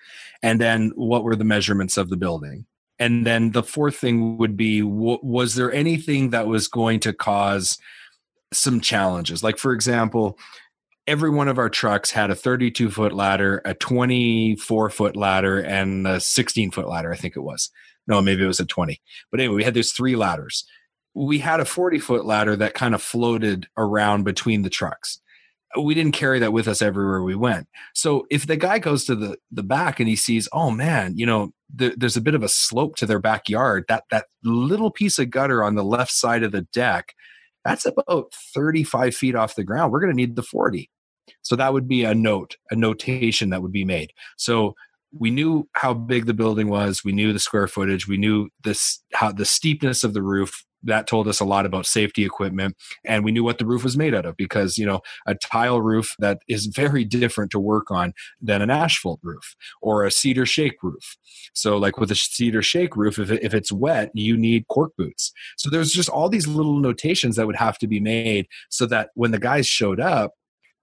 and 0.43 0.59
then 0.59 0.91
what 0.95 1.23
were 1.23 1.37
the 1.37 1.45
measurements 1.45 1.99
of 1.99 2.09
the 2.09 2.17
building 2.17 2.65
and 3.01 3.27
then 3.27 3.53
the 3.53 3.63
fourth 3.63 3.97
thing 3.97 4.37
would 4.37 4.57
be 4.57 4.83
was 4.83 5.55
there 5.55 5.73
anything 5.73 6.31
that 6.31 6.47
was 6.47 6.69
going 6.69 7.01
to 7.01 7.13
cause 7.13 7.79
some 8.53 8.81
challenges? 8.81 9.43
Like 9.43 9.59
for 9.59 9.73
example 9.73 10.39
every 11.07 11.31
one 11.31 11.49
of 11.49 11.59
our 11.59 11.71
trucks 11.71 12.13
had 12.13 12.31
a 12.31 12.35
32 12.37 12.91
foot 12.91 13.13
ladder 13.13 13.63
a 13.65 13.75
24 13.75 14.91
foot 14.91 15.17
ladder 15.17 15.59
and 15.59 16.07
a 16.07 16.21
16 16.21 16.71
foot 16.71 16.87
ladder 16.87 17.11
i 17.11 17.17
think 17.17 17.35
it 17.35 17.41
was. 17.41 17.71
No 18.07 18.21
maybe 18.21 18.45
it 18.45 18.47
was 18.47 18.61
a 18.61 18.67
20 18.67 19.01
but 19.31 19.41
anyway 19.41 19.57
we 19.57 19.65
had 19.65 19.75
those 19.75 19.93
three 19.93 20.15
ladders. 20.15 20.65
We 21.15 21.39
had 21.39 21.59
a 21.59 21.65
40 21.65 21.99
foot 21.99 22.25
ladder 22.27 22.55
that 22.57 22.75
kind 22.75 22.95
of 22.95 23.03
floated 23.03 23.67
around 23.77 24.25
between 24.25 24.63
the 24.63 24.71
trucks 24.71 25.21
we 25.79 25.95
didn't 25.95 26.13
carry 26.13 26.39
that 26.41 26.53
with 26.53 26.67
us 26.67 26.83
everywhere 26.83 27.23
we 27.23 27.35
went. 27.35 27.69
So 27.95 28.27
if 28.31 28.47
the 28.47 28.57
guy 28.57 28.79
goes 28.79 29.05
to 29.05 29.15
the 29.15 29.39
the 29.51 29.63
back 29.63 30.01
and 30.01 30.09
he 30.09 30.17
sees, 30.17 30.49
oh 30.53 30.71
man, 30.71 31.17
you 31.17 31.27
know, 31.27 31.53
the, 31.73 31.95
there's 31.97 32.17
a 32.17 32.21
bit 32.21 32.35
of 32.35 32.43
a 32.43 32.49
slope 32.49 32.97
to 32.97 33.07
their 33.07 33.21
backyard. 33.21 33.85
That 33.89 34.05
that 34.11 34.27
little 34.43 34.91
piece 34.91 35.19
of 35.19 35.31
gutter 35.31 35.63
on 35.63 35.75
the 35.75 35.85
left 35.85 36.13
side 36.13 36.43
of 36.43 36.53
the 36.53 36.63
deck, 36.73 37.15
that's 37.65 37.87
about 37.87 38.35
35 38.55 39.15
feet 39.15 39.35
off 39.35 39.55
the 39.55 39.65
ground. 39.65 39.93
We're 39.93 40.01
going 40.01 40.13
to 40.13 40.17
need 40.17 40.37
the 40.37 40.43
40. 40.43 40.91
So 41.43 41.57
that 41.57 41.73
would 41.73 41.87
be 41.87 42.05
a 42.05 42.15
note, 42.15 42.57
a 42.71 42.77
notation 42.77 43.51
that 43.51 43.63
would 43.63 43.73
be 43.73 43.85
made. 43.85 44.13
So 44.37 44.75
we 45.17 45.31
knew 45.31 45.69
how 45.73 45.95
big 45.95 46.27
the 46.27 46.35
building 46.35 46.69
was. 46.69 47.05
We 47.05 47.13
knew 47.13 47.33
the 47.33 47.39
square 47.39 47.67
footage. 47.67 48.07
We 48.07 48.17
knew 48.17 48.49
this 48.65 49.03
how 49.13 49.33
the 49.33 49.45
steepness 49.45 50.05
of 50.05 50.15
the 50.15 50.23
roof 50.23 50.65
that 50.83 51.07
told 51.07 51.29
us 51.29 51.41
a 51.41 51.45
lot 51.45 51.67
about 51.67 51.87
safety 51.87 52.25
equipment 52.25 52.77
and 53.05 53.25
we 53.25 53.33
knew 53.33 53.45
what 53.45 53.59
the 53.59 53.67
roof 53.67 53.85
was 53.85 53.97
made 53.97 54.15
out 54.15 54.27
of 54.27 54.37
because 54.37 54.79
you 54.79 54.87
know 54.87 55.01
a 55.27 55.35
tile 55.35 55.81
roof 55.81 56.15
that 56.19 56.39
is 56.49 56.67
very 56.67 57.05
different 57.05 57.51
to 57.51 57.59
work 57.59 57.91
on 57.91 58.13
than 58.41 58.63
an 58.63 58.71
asphalt 58.71 59.21
roof 59.23 59.55
or 59.83 60.05
a 60.05 60.11
cedar 60.11 60.47
shake 60.47 60.83
roof 60.83 61.17
so 61.55 61.77
like 61.77 61.99
with 61.99 62.11
a 62.11 62.15
cedar 62.15 62.63
shake 62.63 62.97
roof 62.97 63.19
if, 63.19 63.31
if 63.31 63.55
it's 63.55 63.73
wet 63.73 64.11
you 64.15 64.37
need 64.37 64.67
cork 64.69 64.93
boots 64.97 65.33
so 65.57 65.69
there's 65.69 65.93
just 65.93 66.09
all 66.09 66.29
these 66.29 66.47
little 66.47 66.79
notations 66.79 67.37
that 67.37 67.47
would 67.47 67.57
have 67.57 67.79
to 67.79 67.87
be 67.87 68.01
made 68.01 68.47
so 68.69 68.87
that 68.87 69.11
when 69.15 69.31
the 69.31 69.39
guys 69.39 69.67
showed 69.67 70.01
up 70.01 70.33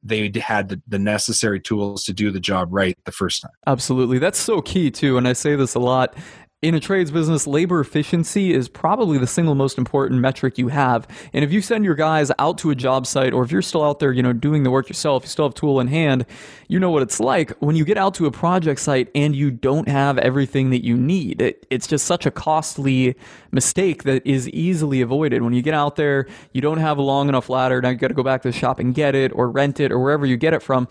they 0.04 0.32
had 0.36 0.82
the, 0.88 1.00
necessary 1.00 1.60
tools 1.60 2.04
to 2.04 2.14
do 2.14 2.32
the 2.32 2.40
job 2.40 2.70
right 2.72 2.98
the 3.06 3.12
first 3.12 3.42
time. 3.42 3.52
Absolutely. 3.66 4.20
That's 4.20 4.40
so 4.40 4.62
key, 4.62 4.92
too. 4.92 5.18
And 5.18 5.28
I 5.28 5.34
say 5.34 5.56
this 5.56 5.76
a 5.76 5.80
lot 5.80 6.16
in 6.64 6.74
a 6.74 6.80
trades 6.80 7.12
business, 7.12 7.46
labor 7.46 7.80
efficiency 7.80 8.52
is 8.52 8.68
probably 8.68 9.20
the 9.20 9.28
single 9.28 9.54
most 9.54 9.78
important 9.78 10.20
metric 10.20 10.58
you 10.58 10.70
have. 10.70 11.08
And 11.32 11.46
if 11.46 11.52
you 11.54 11.62
send 11.62 11.86
your 11.86 11.94
guys 11.94 12.32
out 12.40 12.58
to 12.60 12.72
a 12.72 12.76
job 12.76 13.06
site, 13.06 13.32
or 13.32 13.44
if 13.44 13.52
you're 13.52 13.62
still 13.62 13.84
out 13.84 14.00
there, 14.00 14.12
you 14.12 14.24
know, 14.24 14.34
doing 14.34 14.64
the 14.64 14.72
work 14.72 14.90
yourself, 14.90 15.22
you 15.22 15.30
still 15.30 15.46
have 15.46 15.54
tool 15.54 15.80
in 15.80 15.88
hand, 15.88 16.26
you 16.68 16.80
know 16.80 16.90
what 16.90 17.04
it's 17.04 17.20
like 17.20 17.52
when 17.60 17.76
you 17.76 17.86
get 17.86 17.96
out 17.96 18.16
to 18.16 18.26
a 18.26 18.32
project 18.32 18.80
site 18.80 19.08
and 19.14 19.36
you 19.36 19.52
don't 19.52 19.88
have 19.88 20.18
everything 20.18 20.72
that 20.72 20.84
you 20.84 20.98
need. 20.98 21.44
It, 21.44 21.68
it's 21.70 21.86
just 21.86 22.06
such 22.06 22.26
a 22.26 22.32
costly 22.32 23.16
mistake 23.52 24.02
that 24.04 24.26
is 24.26 24.50
easily 24.50 25.02
avoided. 25.02 25.44
When 25.44 25.54
you 25.54 25.62
get 25.62 25.76
out 25.76 25.96
there, 25.96 26.26
you 26.54 26.62
don't 26.62 26.80
have 26.80 26.98
a 26.98 27.04
long 27.04 27.30
enough 27.30 27.50
ladder. 27.50 27.80
Now 27.84 27.90
you 27.90 27.98
got 27.98 28.08
to 28.08 28.16
go 28.16 28.24
back 28.24 28.42
to 28.42 28.48
the 28.48 28.58
shop 28.58 28.80
and 28.80 28.96
get 28.96 29.14
it, 29.14 29.32
or 29.36 29.48
rent 29.48 29.80
it, 29.80 29.92
or 29.92 30.00
wherever 30.00 30.26
you 30.26 30.38
get 30.38 30.56
it 30.56 30.64
from 30.64 30.88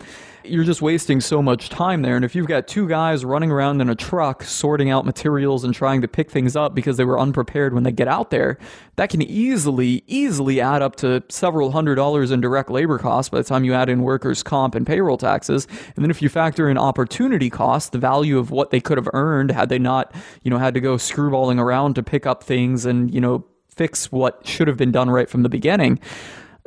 you're 0.49 0.63
just 0.63 0.81
wasting 0.81 1.19
so 1.21 1.41
much 1.41 1.69
time 1.69 2.01
there. 2.01 2.15
And 2.15 2.25
if 2.25 2.35
you've 2.35 2.47
got 2.47 2.67
two 2.67 2.87
guys 2.87 3.25
running 3.25 3.51
around 3.51 3.81
in 3.81 3.89
a 3.89 3.95
truck 3.95 4.43
sorting 4.43 4.89
out 4.89 5.05
materials 5.05 5.63
and 5.67 5.75
trying 5.75 6.01
to 6.01 6.07
pick 6.07 6.31
things 6.31 6.55
up 6.55 6.73
because 6.73 6.97
they 6.97 7.05
were 7.05 7.19
unprepared 7.19 7.73
when 7.73 7.83
they 7.83 7.91
get 7.91 8.07
out 8.07 8.31
there, 8.31 8.57
that 8.95 9.09
can 9.09 9.21
easily, 9.21 10.03
easily 10.07 10.59
add 10.59 10.81
up 10.81 10.95
to 10.97 11.23
several 11.29 11.71
hundred 11.71 11.95
dollars 11.95 12.31
in 12.31 12.41
direct 12.41 12.71
labor 12.71 12.97
costs 12.97 13.29
by 13.29 13.37
the 13.37 13.43
time 13.43 13.63
you 13.63 13.73
add 13.73 13.89
in 13.89 14.01
workers' 14.01 14.41
comp 14.41 14.73
and 14.73 14.87
payroll 14.87 15.17
taxes. 15.17 15.67
And 15.95 16.03
then 16.03 16.09
if 16.09 16.21
you 16.21 16.29
factor 16.29 16.67
in 16.67 16.77
opportunity 16.77 17.51
costs, 17.51 17.91
the 17.91 17.99
value 17.99 18.39
of 18.39 18.49
what 18.49 18.71
they 18.71 18.79
could 18.79 18.97
have 18.97 19.09
earned 19.13 19.51
had 19.51 19.69
they 19.69 19.79
not, 19.79 20.13
you 20.41 20.49
know, 20.49 20.57
had 20.57 20.73
to 20.73 20.79
go 20.79 20.95
screwballing 20.95 21.59
around 21.59 21.93
to 21.95 22.03
pick 22.03 22.25
up 22.25 22.43
things 22.43 22.85
and, 22.85 23.13
you 23.13 23.21
know, 23.21 23.45
fix 23.67 24.11
what 24.11 24.45
should 24.47 24.67
have 24.67 24.77
been 24.77 24.91
done 24.91 25.09
right 25.09 25.29
from 25.29 25.43
the 25.43 25.49
beginning 25.49 25.99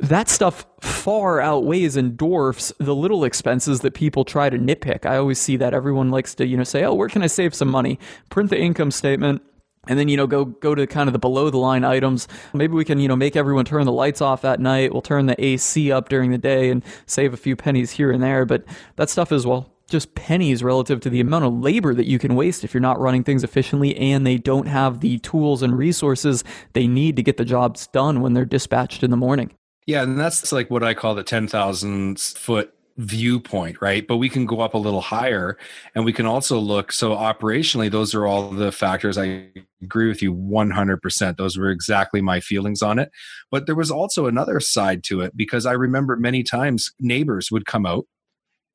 that 0.01 0.29
stuff 0.29 0.67
far 0.81 1.41
outweighs 1.41 1.97
and 1.97 2.17
dwarfs 2.17 2.73
the 2.79 2.95
little 2.95 3.25
expenses 3.25 3.81
that 3.81 3.95
people 3.95 4.25
try 4.25 4.49
to 4.49 4.59
nitpick. 4.59 5.05
I 5.05 5.17
always 5.17 5.39
see 5.39 5.57
that 5.59 5.75
everyone 5.75 6.11
likes 6.11 6.35
to, 6.37 6.47
you 6.47 6.57
know, 6.57 6.65
say, 6.65 6.85
"Oh, 6.85 6.95
where 6.95 7.09
can 7.09 7.23
I 7.23 7.27
save 7.27 7.55
some 7.55 7.71
money?" 7.71 7.99
Print 8.31 8.51
the 8.51 8.59
income 8.59 8.91
statement 8.91 9.43
and 9.89 9.99
then 9.99 10.09
you 10.09 10.17
know 10.17 10.27
go 10.27 10.45
go 10.45 10.75
to 10.75 10.87
kind 10.87 11.09
of 11.09 11.13
the 11.13 11.19
below 11.19 11.51
the 11.51 11.57
line 11.57 11.85
items 11.85 12.29
maybe 12.53 12.75
we 12.75 12.85
can 12.85 12.99
you 13.01 13.09
know 13.09 13.17
make 13.17 13.35
everyone 13.35 13.65
turn 13.65 13.87
the 13.87 13.93
lights 13.93 14.21
off 14.21 14.45
at 14.45 14.61
night 14.61 14.93
we'll 14.93 15.01
turn 15.01 15.27
the 15.27 15.43
ac 15.45 15.91
up 15.91 16.09
during 16.09 16.31
the 16.31 16.39
day 16.39 16.71
and 16.71 16.85
save 17.07 17.33
a 17.33 17.37
few 17.37 17.57
pennies 17.57 17.93
here 17.93 18.11
and 18.11 18.23
there 18.23 18.45
but 18.45 18.65
that 18.97 19.09
stuff 19.09 19.33
is 19.33 19.47
well 19.47 19.73
just 19.89 20.15
pennies 20.15 20.63
relative 20.63 21.01
to 21.01 21.11
the 21.11 21.21
amount 21.21 21.45
of 21.45 21.53
labor 21.53 21.95
that 21.95 22.07
you 22.07 22.19
can 22.19 22.37
waste 22.37 22.63
if 22.63 22.73
you're 22.73 22.81
not 22.81 23.01
running 23.01 23.25
things 23.25 23.43
efficiently 23.43 23.97
and 23.97 24.27
they 24.27 24.37
don't 24.37 24.69
have 24.69 25.01
the 25.01 25.19
tools 25.19 25.63
and 25.63 25.77
resources 25.77 26.45
they 26.75 26.87
need 26.87 27.17
to 27.17 27.23
get 27.23 27.39
the 27.39 27.45
jobs 27.45 27.87
done 27.89 28.21
when 28.21 28.35
they're 28.35 28.45
dispatched 28.45 29.03
in 29.03 29.11
the 29.11 29.17
morning 29.17 29.51
yeah, 29.87 30.03
and 30.03 30.19
that's 30.19 30.53
like 30.53 30.71
what 30.71 30.83
I 30.83 30.95
call 30.95 31.15
the 31.15 31.23
10,000 31.23 32.19
foot 32.21 32.75
viewpoint, 32.97 33.81
right? 33.81 34.07
But 34.07 34.19
we 34.19 34.29
can 34.29 34.47
go 34.47 34.61
up 34.61 34.75
a 34.75 34.79
little 34.79 35.01
higher 35.01 35.57
and 35.95 36.05
we 36.05 36.13
can 36.13 36.27
also 36.27 36.59
look. 36.59 36.93
So, 36.93 37.13
operationally, 37.13 37.91
those 37.91 38.15
are 38.15 38.27
all 38.27 38.51
the 38.51 38.73
factors. 38.73 39.19
I 39.19 39.49
agree 39.83 40.09
with 40.09 40.23
you 40.23 40.35
100%. 40.35 41.37
Those 41.37 41.57
were 41.57 41.71
exactly 41.71 42.21
my 42.21 42.41
feelings 42.41 42.83
on 42.83 42.99
it. 42.99 43.11
But 43.51 43.67
there 43.67 43.75
was 43.75 43.91
also 43.91 44.27
another 44.27 44.61
side 44.61 45.03
to 45.05 45.23
it 45.23 45.37
because 45.37 45.67
I 45.67 45.73
remember 45.73 46.17
many 46.17 46.43
times 46.43 46.93
neighbors 47.01 47.51
would 47.51 47.67
come 47.67 47.87
out 47.87 48.07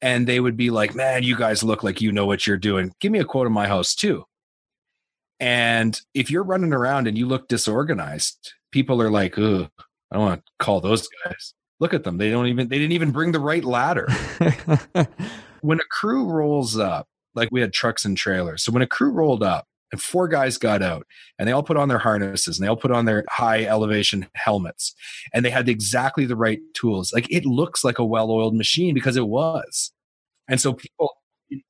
and 0.01 0.27
they 0.27 0.39
would 0.39 0.57
be 0.57 0.69
like, 0.69 0.95
man, 0.95 1.23
you 1.23 1.35
guys 1.37 1.63
look 1.63 1.83
like 1.83 2.01
you 2.01 2.11
know 2.11 2.25
what 2.25 2.45
you're 2.45 2.57
doing. 2.57 2.91
Give 2.99 3.11
me 3.11 3.19
a 3.19 3.25
quote 3.25 3.47
of 3.47 3.53
my 3.53 3.67
house, 3.67 3.95
too. 3.95 4.25
And 5.39 5.99
if 6.13 6.31
you're 6.31 6.43
running 6.43 6.73
around 6.73 7.07
and 7.07 7.17
you 7.17 7.25
look 7.25 7.47
disorganized, 7.47 8.53
people 8.71 9.01
are 9.01 9.09
like, 9.09 9.37
ugh, 9.37 9.69
I 10.11 10.15
don't 10.15 10.25
want 10.25 10.45
to 10.45 10.51
call 10.59 10.81
those 10.81 11.07
guys. 11.25 11.53
Look 11.79 11.93
at 11.93 12.03
them. 12.03 12.17
They 12.17 12.29
don't 12.29 12.47
even 12.47 12.69
they 12.69 12.77
didn't 12.77 12.93
even 12.93 13.11
bring 13.11 13.31
the 13.31 13.39
right 13.39 13.63
ladder. 13.63 14.07
when 15.61 15.79
a 15.79 15.85
crew 15.89 16.25
rolls 16.25 16.77
up, 16.77 17.07
like 17.33 17.49
we 17.51 17.61
had 17.61 17.73
trucks 17.73 18.05
and 18.05 18.17
trailers. 18.17 18.63
So 18.63 18.71
when 18.71 18.81
a 18.81 18.87
crew 18.87 19.11
rolled 19.11 19.43
up 19.43 19.67
and 19.91 20.01
four 20.01 20.27
guys 20.27 20.57
got 20.57 20.81
out 20.81 21.05
and 21.37 21.47
they 21.47 21.51
all 21.51 21.63
put 21.63 21.77
on 21.77 21.89
their 21.89 21.99
harnesses 21.99 22.57
and 22.57 22.63
they 22.63 22.69
all 22.69 22.77
put 22.77 22.91
on 22.91 23.05
their 23.05 23.23
high 23.29 23.65
elevation 23.65 24.27
helmets 24.35 24.95
and 25.33 25.43
they 25.43 25.49
had 25.49 25.67
exactly 25.67 26.25
the 26.25 26.35
right 26.35 26.59
tools. 26.73 27.11
Like 27.13 27.29
it 27.29 27.45
looks 27.45 27.83
like 27.83 27.99
a 27.99 28.05
well-oiled 28.05 28.55
machine 28.55 28.93
because 28.93 29.17
it 29.17 29.27
was. 29.27 29.91
And 30.47 30.61
so 30.61 30.73
people 30.73 31.11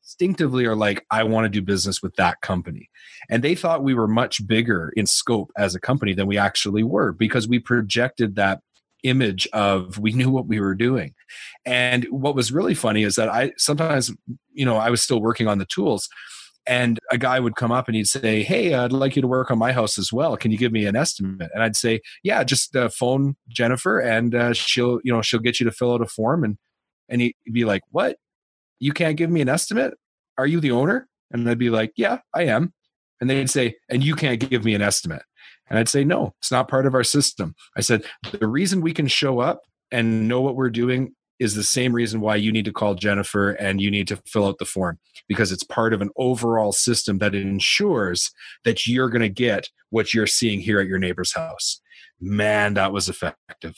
instinctively 0.01 0.65
are 0.65 0.75
like, 0.75 1.05
I 1.11 1.23
want 1.23 1.45
to 1.45 1.49
do 1.49 1.61
business 1.61 2.01
with 2.01 2.15
that 2.15 2.41
company. 2.41 2.89
And 3.29 3.43
they 3.43 3.55
thought 3.55 3.83
we 3.83 3.93
were 3.93 4.07
much 4.07 4.45
bigger 4.47 4.91
in 4.95 5.05
scope 5.05 5.51
as 5.57 5.75
a 5.75 5.79
company 5.79 6.13
than 6.13 6.27
we 6.27 6.37
actually 6.37 6.83
were 6.83 7.11
because 7.11 7.47
we 7.47 7.59
projected 7.59 8.35
that 8.35 8.61
image 9.03 9.47
of 9.53 9.99
we 9.99 10.11
knew 10.11 10.29
what 10.29 10.47
we 10.47 10.59
were 10.59 10.75
doing. 10.75 11.13
And 11.65 12.05
what 12.05 12.35
was 12.35 12.51
really 12.51 12.73
funny 12.73 13.03
is 13.03 13.15
that 13.15 13.29
I 13.29 13.51
sometimes, 13.57 14.11
you 14.53 14.65
know, 14.65 14.77
I 14.77 14.89
was 14.89 15.01
still 15.01 15.21
working 15.21 15.47
on 15.47 15.59
the 15.59 15.65
tools 15.65 16.09
and 16.67 16.99
a 17.11 17.17
guy 17.17 17.39
would 17.39 17.55
come 17.55 17.71
up 17.71 17.87
and 17.87 17.95
he'd 17.95 18.07
say 18.07 18.43
hey 18.43 18.73
i'd 18.73 18.91
like 18.91 19.15
you 19.15 19.21
to 19.21 19.27
work 19.27 19.51
on 19.51 19.57
my 19.57 19.71
house 19.71 19.97
as 19.97 20.11
well 20.11 20.35
can 20.35 20.51
you 20.51 20.57
give 20.57 20.71
me 20.71 20.85
an 20.85 20.95
estimate 20.95 21.49
and 21.53 21.63
i'd 21.63 21.75
say 21.75 22.01
yeah 22.23 22.43
just 22.43 22.75
uh, 22.75 22.89
phone 22.89 23.35
jennifer 23.47 23.99
and 23.99 24.33
uh, 24.33 24.53
she'll 24.53 24.99
you 25.03 25.13
know 25.13 25.21
she'll 25.21 25.39
get 25.39 25.59
you 25.59 25.63
to 25.63 25.71
fill 25.71 25.93
out 25.93 26.01
a 26.01 26.05
form 26.05 26.43
and 26.43 26.57
and 27.09 27.21
he'd 27.21 27.35
be 27.51 27.65
like 27.65 27.83
what 27.91 28.17
you 28.79 28.93
can't 28.93 29.17
give 29.17 29.29
me 29.29 29.41
an 29.41 29.49
estimate? 29.49 29.93
Are 30.37 30.47
you 30.47 30.59
the 30.59 30.71
owner? 30.71 31.07
And 31.31 31.49
I'd 31.49 31.57
be 31.57 31.69
like, 31.69 31.93
yeah, 31.95 32.19
I 32.33 32.43
am. 32.43 32.73
And 33.19 33.29
they'd 33.29 33.49
say, 33.49 33.75
and 33.89 34.03
you 34.03 34.15
can't 34.15 34.39
give 34.39 34.65
me 34.65 34.75
an 34.75 34.81
estimate. 34.81 35.23
And 35.69 35.79
I'd 35.79 35.89
say, 35.89 36.03
no, 36.03 36.33
it's 36.39 36.51
not 36.51 36.67
part 36.67 36.85
of 36.85 36.93
our 36.93 37.03
system. 37.03 37.55
I 37.75 37.81
said, 37.81 38.03
the 38.31 38.47
reason 38.47 38.81
we 38.81 38.93
can 38.93 39.07
show 39.07 39.39
up 39.39 39.61
and 39.91 40.27
know 40.27 40.41
what 40.41 40.55
we're 40.55 40.69
doing 40.69 41.13
is 41.39 41.55
the 41.55 41.63
same 41.63 41.93
reason 41.93 42.21
why 42.21 42.35
you 42.35 42.51
need 42.51 42.65
to 42.65 42.71
call 42.71 42.95
Jennifer 42.95 43.51
and 43.51 43.81
you 43.81 43.91
need 43.91 44.07
to 44.07 44.21
fill 44.25 44.45
out 44.45 44.57
the 44.57 44.65
form 44.65 44.99
because 45.27 45.51
it's 45.51 45.63
part 45.63 45.93
of 45.93 46.01
an 46.01 46.09
overall 46.17 46.71
system 46.71 47.17
that 47.17 47.35
ensures 47.35 48.31
that 48.63 48.87
you're 48.87 49.09
going 49.09 49.21
to 49.21 49.29
get 49.29 49.69
what 49.89 50.13
you're 50.13 50.27
seeing 50.27 50.61
here 50.61 50.79
at 50.79 50.87
your 50.87 50.99
neighbor's 50.99 51.33
house. 51.33 51.81
Man, 52.21 52.75
that 52.75 52.93
was 52.93 53.09
effective. 53.09 53.75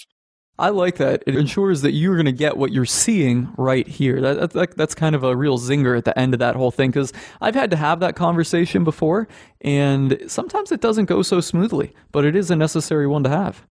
I 0.59 0.69
like 0.69 0.95
that. 0.95 1.23
It 1.27 1.35
ensures 1.35 1.81
that 1.81 1.91
you're 1.91 2.15
going 2.15 2.25
to 2.25 2.31
get 2.31 2.57
what 2.57 2.71
you're 2.71 2.85
seeing 2.85 3.53
right 3.57 3.87
here. 3.87 4.19
That, 4.21 4.51
that, 4.51 4.75
that's 4.75 4.95
kind 4.95 5.13
of 5.15 5.23
a 5.23 5.35
real 5.35 5.59
zinger 5.59 5.95
at 5.95 6.05
the 6.05 6.17
end 6.17 6.33
of 6.33 6.39
that 6.39 6.55
whole 6.55 6.71
thing 6.71 6.89
because 6.89 7.13
I've 7.41 7.53
had 7.53 7.69
to 7.71 7.77
have 7.77 7.99
that 7.99 8.15
conversation 8.15 8.83
before, 8.83 9.27
and 9.61 10.19
sometimes 10.27 10.71
it 10.71 10.81
doesn't 10.81 11.05
go 11.05 11.21
so 11.21 11.41
smoothly, 11.41 11.93
but 12.11 12.25
it 12.25 12.35
is 12.35 12.49
a 12.49 12.55
necessary 12.55 13.05
one 13.05 13.23
to 13.23 13.29
have. 13.29 13.65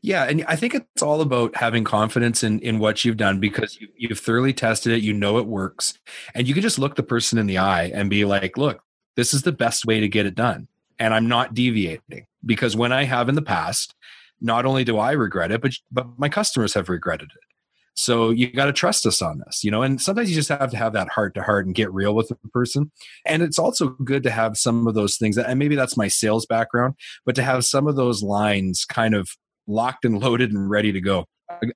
Yeah, 0.00 0.24
and 0.24 0.44
I 0.46 0.54
think 0.54 0.74
it's 0.74 1.02
all 1.02 1.20
about 1.20 1.56
having 1.56 1.82
confidence 1.82 2.44
in 2.44 2.60
in 2.60 2.78
what 2.78 3.04
you've 3.04 3.16
done 3.16 3.40
because 3.40 3.80
you, 3.80 3.88
you've 3.96 4.20
thoroughly 4.20 4.52
tested 4.52 4.92
it, 4.92 5.02
you 5.02 5.12
know 5.12 5.38
it 5.38 5.46
works, 5.46 5.98
and 6.34 6.46
you 6.46 6.54
can 6.54 6.62
just 6.62 6.78
look 6.78 6.94
the 6.94 7.02
person 7.02 7.38
in 7.38 7.46
the 7.46 7.58
eye 7.58 7.90
and 7.92 8.08
be 8.08 8.24
like, 8.24 8.56
"Look, 8.56 8.80
this 9.16 9.34
is 9.34 9.42
the 9.42 9.50
best 9.50 9.86
way 9.86 9.98
to 9.98 10.08
get 10.08 10.26
it 10.26 10.36
done." 10.36 10.68
And 11.00 11.14
I'm 11.14 11.26
not 11.26 11.54
deviating 11.54 12.26
because 12.44 12.76
when 12.76 12.92
I 12.92 13.04
have 13.04 13.28
in 13.28 13.34
the 13.34 13.42
past, 13.42 13.94
not 14.40 14.66
only 14.66 14.84
do 14.84 14.98
I 14.98 15.12
regret 15.12 15.50
it, 15.50 15.60
but 15.60 15.72
but 15.90 16.06
my 16.18 16.28
customers 16.28 16.74
have 16.74 16.88
regretted 16.88 17.30
it. 17.30 17.48
So 17.94 18.30
you 18.30 18.52
got 18.52 18.66
to 18.66 18.72
trust 18.72 19.04
us 19.06 19.20
on 19.20 19.42
this, 19.44 19.64
you 19.64 19.72
know. 19.72 19.82
And 19.82 20.00
sometimes 20.00 20.30
you 20.30 20.36
just 20.36 20.48
have 20.50 20.70
to 20.70 20.76
have 20.76 20.92
that 20.92 21.08
heart 21.08 21.34
to 21.34 21.42
heart 21.42 21.66
and 21.66 21.74
get 21.74 21.92
real 21.92 22.14
with 22.14 22.28
the 22.28 22.36
person. 22.52 22.92
And 23.26 23.42
it's 23.42 23.58
also 23.58 23.88
good 23.88 24.22
to 24.22 24.30
have 24.30 24.56
some 24.56 24.86
of 24.86 24.94
those 24.94 25.16
things, 25.16 25.36
and 25.36 25.58
maybe 25.58 25.74
that's 25.74 25.96
my 25.96 26.08
sales 26.08 26.46
background, 26.46 26.94
but 27.26 27.34
to 27.34 27.42
have 27.42 27.64
some 27.64 27.86
of 27.88 27.96
those 27.96 28.22
lines 28.22 28.84
kind 28.84 29.14
of 29.14 29.28
locked 29.66 30.04
and 30.04 30.18
loaded 30.22 30.52
and 30.52 30.70
ready 30.70 30.92
to 30.92 31.00
go. 31.00 31.26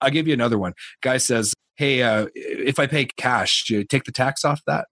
I'll 0.01 0.11
give 0.11 0.29
you 0.29 0.35
another 0.35 0.59
one. 0.59 0.75
Guy 1.03 1.17
says, 1.17 1.55
"Hey, 1.77 2.03
uh, 2.03 2.27
if 2.35 2.79
I 2.79 2.87
pay 2.87 3.07
cash, 3.17 3.65
take 3.89 4.05
the 4.05 4.13
tax 4.13 4.45
off 4.45 4.61
that." 4.67 4.87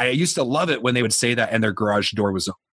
I 0.00 0.10
used 0.10 0.36
to 0.36 0.44
love 0.44 0.70
it 0.70 0.82
when 0.82 0.94
they 0.94 1.02
would 1.02 1.12
say 1.12 1.34
that 1.34 1.52
and 1.52 1.62
their 1.62 1.72
garage 1.72 2.12
door 2.12 2.32
was 2.32 2.48
open 2.48 2.67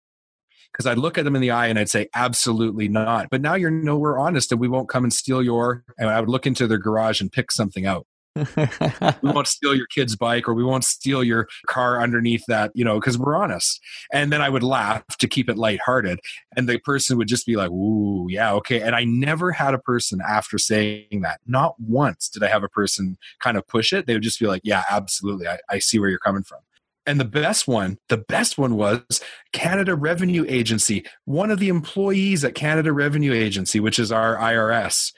because 0.75 0.87
I'd 0.87 0.99
look 0.99 1.19
at 1.19 1.25
them 1.25 1.37
in 1.37 1.41
the 1.41 1.53
eye 1.53 1.69
and 1.69 1.79
I'd 1.79 1.89
say, 1.89 2.09
absolutely 2.17 2.89
not. 2.89 3.31
But 3.31 3.41
now 3.41 3.55
you're 3.55 3.71
nowhere 3.71 4.19
honest 4.19 4.51
and 4.51 4.61
we 4.61 4.67
won't 4.67 4.89
come 4.89 5.05
and 5.05 5.13
steal 5.13 5.41
your, 5.41 5.85
and 5.99 6.11
I 6.11 6.19
would 6.19 6.29
look 6.29 6.47
into 6.49 6.67
their 6.67 6.79
garage 6.79 7.21
and 7.21 7.31
pick 7.31 7.53
something 7.53 7.87
out. 7.87 8.09
we 8.35 9.31
won't 9.31 9.47
steal 9.47 9.77
your 9.77 9.87
kid's 9.87 10.17
bike 10.17 10.49
or 10.49 10.55
we 10.55 10.65
won't 10.65 10.83
steal 10.83 11.23
your 11.23 11.47
car 11.69 12.03
underneath 12.03 12.43
that, 12.49 12.73
you 12.75 12.85
know, 12.85 12.99
because 12.99 13.17
we're 13.17 13.37
honest. 13.37 13.81
And 14.13 14.33
then 14.33 14.43
I 14.43 14.49
would 14.49 14.65
laugh 14.65 15.07
to 15.19 15.29
keep 15.29 15.49
it 15.49 15.57
lighthearted. 15.57 16.19
And 16.57 16.69
the 16.69 16.79
person 16.79 17.17
would 17.19 17.29
just 17.29 17.47
be 17.47 17.55
like, 17.55 17.71
ooh, 17.71 18.27
yeah, 18.29 18.53
okay. 18.55 18.81
And 18.81 18.97
I 18.97 19.05
never 19.05 19.53
had 19.53 19.75
a 19.75 19.79
person 19.79 20.21
after 20.29 20.59
saying 20.59 21.21
that, 21.23 21.39
not 21.47 21.77
once 21.79 22.29
did 22.29 22.43
I 22.43 22.49
have 22.49 22.65
a 22.65 22.69
person 22.69 23.17
kind 23.39 23.57
of 23.57 23.65
push 23.69 23.93
it. 23.93 24.07
They 24.07 24.15
would 24.15 24.25
just 24.25 24.41
be 24.41 24.49
like, 24.49 24.63
yeah, 24.65 24.83
absolutely. 24.91 25.47
I, 25.47 25.59
I 25.71 25.79
see 25.79 26.01
where 26.01 26.11
you're 26.11 26.19
coming 26.19 26.43
from. 26.43 26.59
And 27.07 27.21
the 27.21 27.25
best 27.25 27.69
one, 27.69 27.99
the 28.09 28.17
best 28.17 28.57
one 28.57 28.77
was 28.77 29.21
Canada 29.53 29.95
Revenue 29.95 30.45
Agency. 30.49 31.05
One 31.27 31.51
of 31.51 31.59
the 31.59 31.69
employees 31.69 32.45
at 32.45 32.55
Canada 32.55 32.93
Revenue 32.93 33.33
Agency, 33.33 33.79
which 33.79 33.99
is 33.99 34.11
our 34.11 34.37
IRS, 34.37 35.13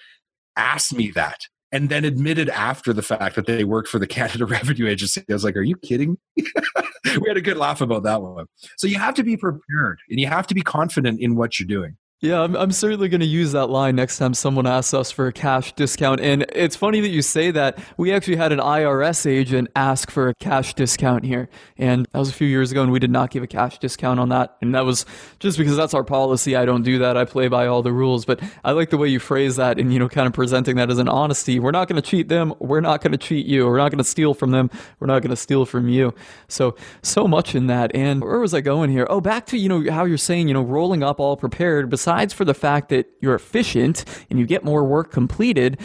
asked 0.57 0.95
me 0.95 1.11
that 1.13 1.43
and 1.73 1.89
then 1.89 2.05
admitted 2.05 2.49
after 2.49 2.93
the 2.93 3.03
fact 3.03 3.37
that 3.37 3.47
they 3.47 3.65
worked 3.65 3.89
for 3.89 3.99
the 3.99 4.07
Canada 4.07 4.47
Revenue 4.47 4.89
Agency. 4.89 5.23
I 5.29 5.33
was 5.33 5.45
like, 5.45 5.57
are 5.57 5.63
you 5.63 5.77
kidding? 5.77 6.19
we 6.37 7.29
had 7.29 7.37
a 7.37 7.43
good 7.43 7.57
laugh 7.57 7.81
about 7.81 8.03
that 8.05 8.23
one. 8.23 8.47
So 8.77 8.87
you 8.87 8.99
have 8.99 9.15
to 9.15 9.23
be 9.23 9.37
prepared 9.37 10.01
and 10.11 10.19
you 10.19 10.27
have 10.27 10.47
to 10.49 10.55
be 10.55 10.63
confident 10.63 11.21
in 11.21 11.37
what 11.37 11.59
you're 11.59 11.69
doing. 11.69 11.97
Yeah, 12.23 12.41
I'm, 12.41 12.57
I'm 12.57 12.73
certainly 12.73 13.11
going 13.11 13.21
to 13.21 13.27
use 13.27 13.53
that 13.53 13.67
line 13.67 13.95
next 13.95 14.17
time 14.17 14.33
someone 14.33 14.67
asks 14.67 14.95
us 14.95 15.11
for 15.11 15.27
a 15.27 15.33
cash 15.35 15.75
discount. 15.75 16.19
And 16.23 16.47
it's 16.55 16.75
funny 16.75 17.01
that 17.01 17.11
you 17.11 17.21
say 17.21 17.51
that. 17.51 17.79
We 17.99 18.11
actually 18.11 18.37
had 18.37 18.53
an 18.53 18.59
IRS 18.59 19.31
agent 19.31 19.69
ask 19.77 20.11
for 20.11 20.31
a 20.31 20.35
cash 20.37 20.73
discount 20.73 21.27
here. 21.27 21.51
And 21.77 22.09
that 22.13 22.19
was 22.19 22.31
a 22.31 22.33
few 22.33 22.47
years 22.49 22.73
ago, 22.73 22.83
and 22.83 22.91
we 22.91 23.01
did 23.01 23.11
not 23.11 23.31
give 23.31 23.43
a 23.43 23.47
cash 23.47 23.79
discount 23.79 24.19
on 24.19 24.31
that. 24.31 24.57
And 24.63 24.75
that 24.75 24.87
was 24.87 25.05
just 25.41 25.59
because 25.59 25.77
that's 25.77 25.93
our 25.93 26.05
policy. 26.05 26.57
I 26.57 26.65
don't 26.65 26.81
do 26.81 27.01
that. 27.01 27.19
I 27.19 27.27
play 27.27 27.49
by 27.49 27.67
all 27.67 27.83
the 27.83 27.93
rules. 27.93 28.25
But 28.25 28.41
I 28.65 28.73
like 28.73 28.89
the 28.89 28.97
way 28.97 29.09
you 29.09 29.19
phrase 29.19 29.57
that 29.57 29.79
and, 29.79 29.93
you 29.93 29.99
know, 29.99 30.09
kind 30.09 30.27
of 30.27 30.33
presenting 30.33 30.77
that 30.77 30.91
as 30.91 30.97
an 30.97 31.11
honesty. 31.11 31.59
We're 31.59 31.71
not 31.71 31.87
going 31.87 32.01
to 32.01 32.09
cheat 32.09 32.31
them. 32.31 32.55
We're 32.61 32.81
not 32.81 33.03
going 33.03 33.13
to 33.13 33.19
cheat 33.19 33.45
you. 33.45 33.67
We're 33.67 33.77
not 33.77 33.91
going 33.91 33.99
to 33.99 34.05
steal 34.05 34.33
from 34.33 34.53
them. 34.53 34.71
We're 35.01 35.07
not 35.07 35.21
going 35.21 35.31
to 35.31 35.37
steal 35.37 35.67
from 35.67 35.91
you. 35.91 36.15
So, 36.49 36.77
so 37.03 37.29
much 37.29 37.55
in 37.55 37.67
that. 37.67 37.95
And 37.95 38.23
where 38.23 38.41
was 38.41 38.55
I 38.55 38.63
going 38.63 38.89
here? 38.89 39.07
Oh, 39.11 39.21
back 39.21 39.45
to, 39.47 39.59
you 39.59 39.69
know, 39.69 39.93
how 39.93 40.07
you're 40.07 40.17
saying, 40.17 40.49
you 40.49 40.55
know, 40.55 40.63
rolling 40.63 41.03
up 41.03 41.21
all 41.21 41.37
prepared 41.37 41.91
besides 41.91 42.06
for 42.33 42.45
the 42.45 42.55
fact 42.55 42.89
that 42.91 43.07
you're 43.21 43.35
efficient 43.35 44.05
and 44.31 44.39
you 44.39 44.47
get 44.47 44.65
more 44.65 44.85
work 44.85 45.11
completed, 45.11 45.79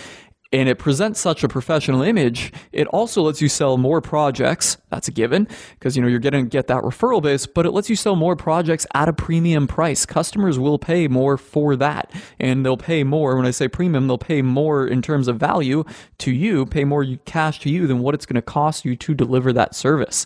and 0.54 0.68
it 0.68 0.78
presents 0.78 1.20
such 1.20 1.44
a 1.44 1.48
professional 1.48 2.02
image, 2.02 2.52
it 2.74 2.86
also 2.88 3.22
lets 3.22 3.42
you 3.42 3.48
sell 3.48 3.78
more 3.78 4.02
projects. 4.02 4.78
That's 4.90 5.08
a 5.08 5.12
given 5.12 5.48
because 5.80 5.96
you 5.96 6.02
know 6.02 6.10
you're 6.10 6.20
going 6.20 6.34
to 6.34 6.44
get 6.44 6.68
that 6.68 6.84
referral 6.84 7.22
base, 7.22 7.46
but 7.46 7.66
it 7.66 7.72
lets 7.72 7.90
you 7.90 7.96
sell 7.96 8.16
more 8.16 8.36
projects 8.36 8.86
at 8.94 9.08
a 9.08 9.14
premium 9.14 9.66
price. 9.66 10.06
Customers 10.06 10.60
will 10.60 10.78
pay 10.78 11.08
more 11.08 11.38
for 11.38 11.76
that, 11.78 12.12
and 12.40 12.66
they'll 12.66 12.78
pay 12.78 13.04
more. 13.04 13.38
When 13.38 13.46
I 13.46 13.52
say 13.52 13.68
premium, 13.68 14.08
they'll 14.08 14.18
pay 14.18 14.42
more 14.42 14.86
in 14.86 15.02
terms 15.02 15.30
of 15.30 15.38
value 15.38 15.86
to 16.20 16.32
you, 16.32 16.66
pay 16.66 16.84
more 16.84 17.06
cash 17.26 17.60
to 17.62 17.70
you 17.70 17.88
than 17.88 18.00
what 18.00 18.14
it's 18.14 18.26
going 18.26 18.36
to 18.36 18.42
cost 18.42 18.84
you 18.84 18.96
to 18.98 19.14
deliver 19.14 19.54
that 19.54 19.74
service. 19.74 20.26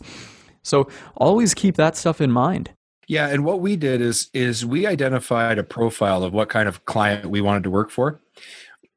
So 0.64 0.90
always 1.16 1.54
keep 1.54 1.76
that 1.76 1.96
stuff 1.96 2.20
in 2.20 2.32
mind. 2.32 2.72
Yeah, 3.08 3.28
and 3.28 3.46
what 3.46 3.60
we 3.60 3.76
did 3.76 4.02
is 4.02 4.30
is 4.34 4.66
we 4.66 4.88
identified 4.88 5.58
a 5.58 5.64
profile 5.64 6.24
of 6.24 6.34
what 6.34 6.50
kind 6.50 6.68
of 6.68 6.86
client 6.86 7.26
we 7.28 7.42
wanted 7.42 7.64
to 7.64 7.70
work 7.70 7.92
for 7.92 8.20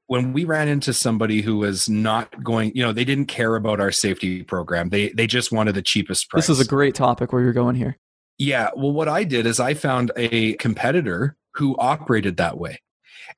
when 0.09 0.33
we 0.33 0.45
ran 0.45 0.69
into 0.69 0.93
somebody 0.95 1.43
who 1.43 1.59
was 1.59 1.89
not 1.89 2.43
going, 2.43 2.73
you 2.75 2.83
know, 2.83 2.93
they 2.93 3.05
didn't 3.05 3.27
care 3.27 3.57
about 3.57 3.79
our 3.79 3.93
safety 3.93 4.43
program. 4.43 4.89
They 4.89 5.11
they 5.11 5.27
just 5.27 5.53
wanted 5.53 5.75
the 5.75 5.83
cheapest 5.83 6.29
price. 6.29 6.47
This 6.47 6.59
is 6.59 6.67
a 6.67 6.69
great 6.69 6.95
topic 6.95 7.33
where 7.33 7.43
you're 7.43 7.53
going 7.53 7.77
here. 7.77 7.99
Yeah. 8.39 8.71
Well, 8.75 8.93
what 8.93 9.09
I 9.09 9.25
did 9.25 9.47
is 9.47 9.61
I 9.61 9.75
found 9.75 10.11
a 10.17 10.55
competitor 10.55 11.37
who 11.55 11.77
operated 11.79 12.39
that 12.39 12.59
way. 12.59 12.81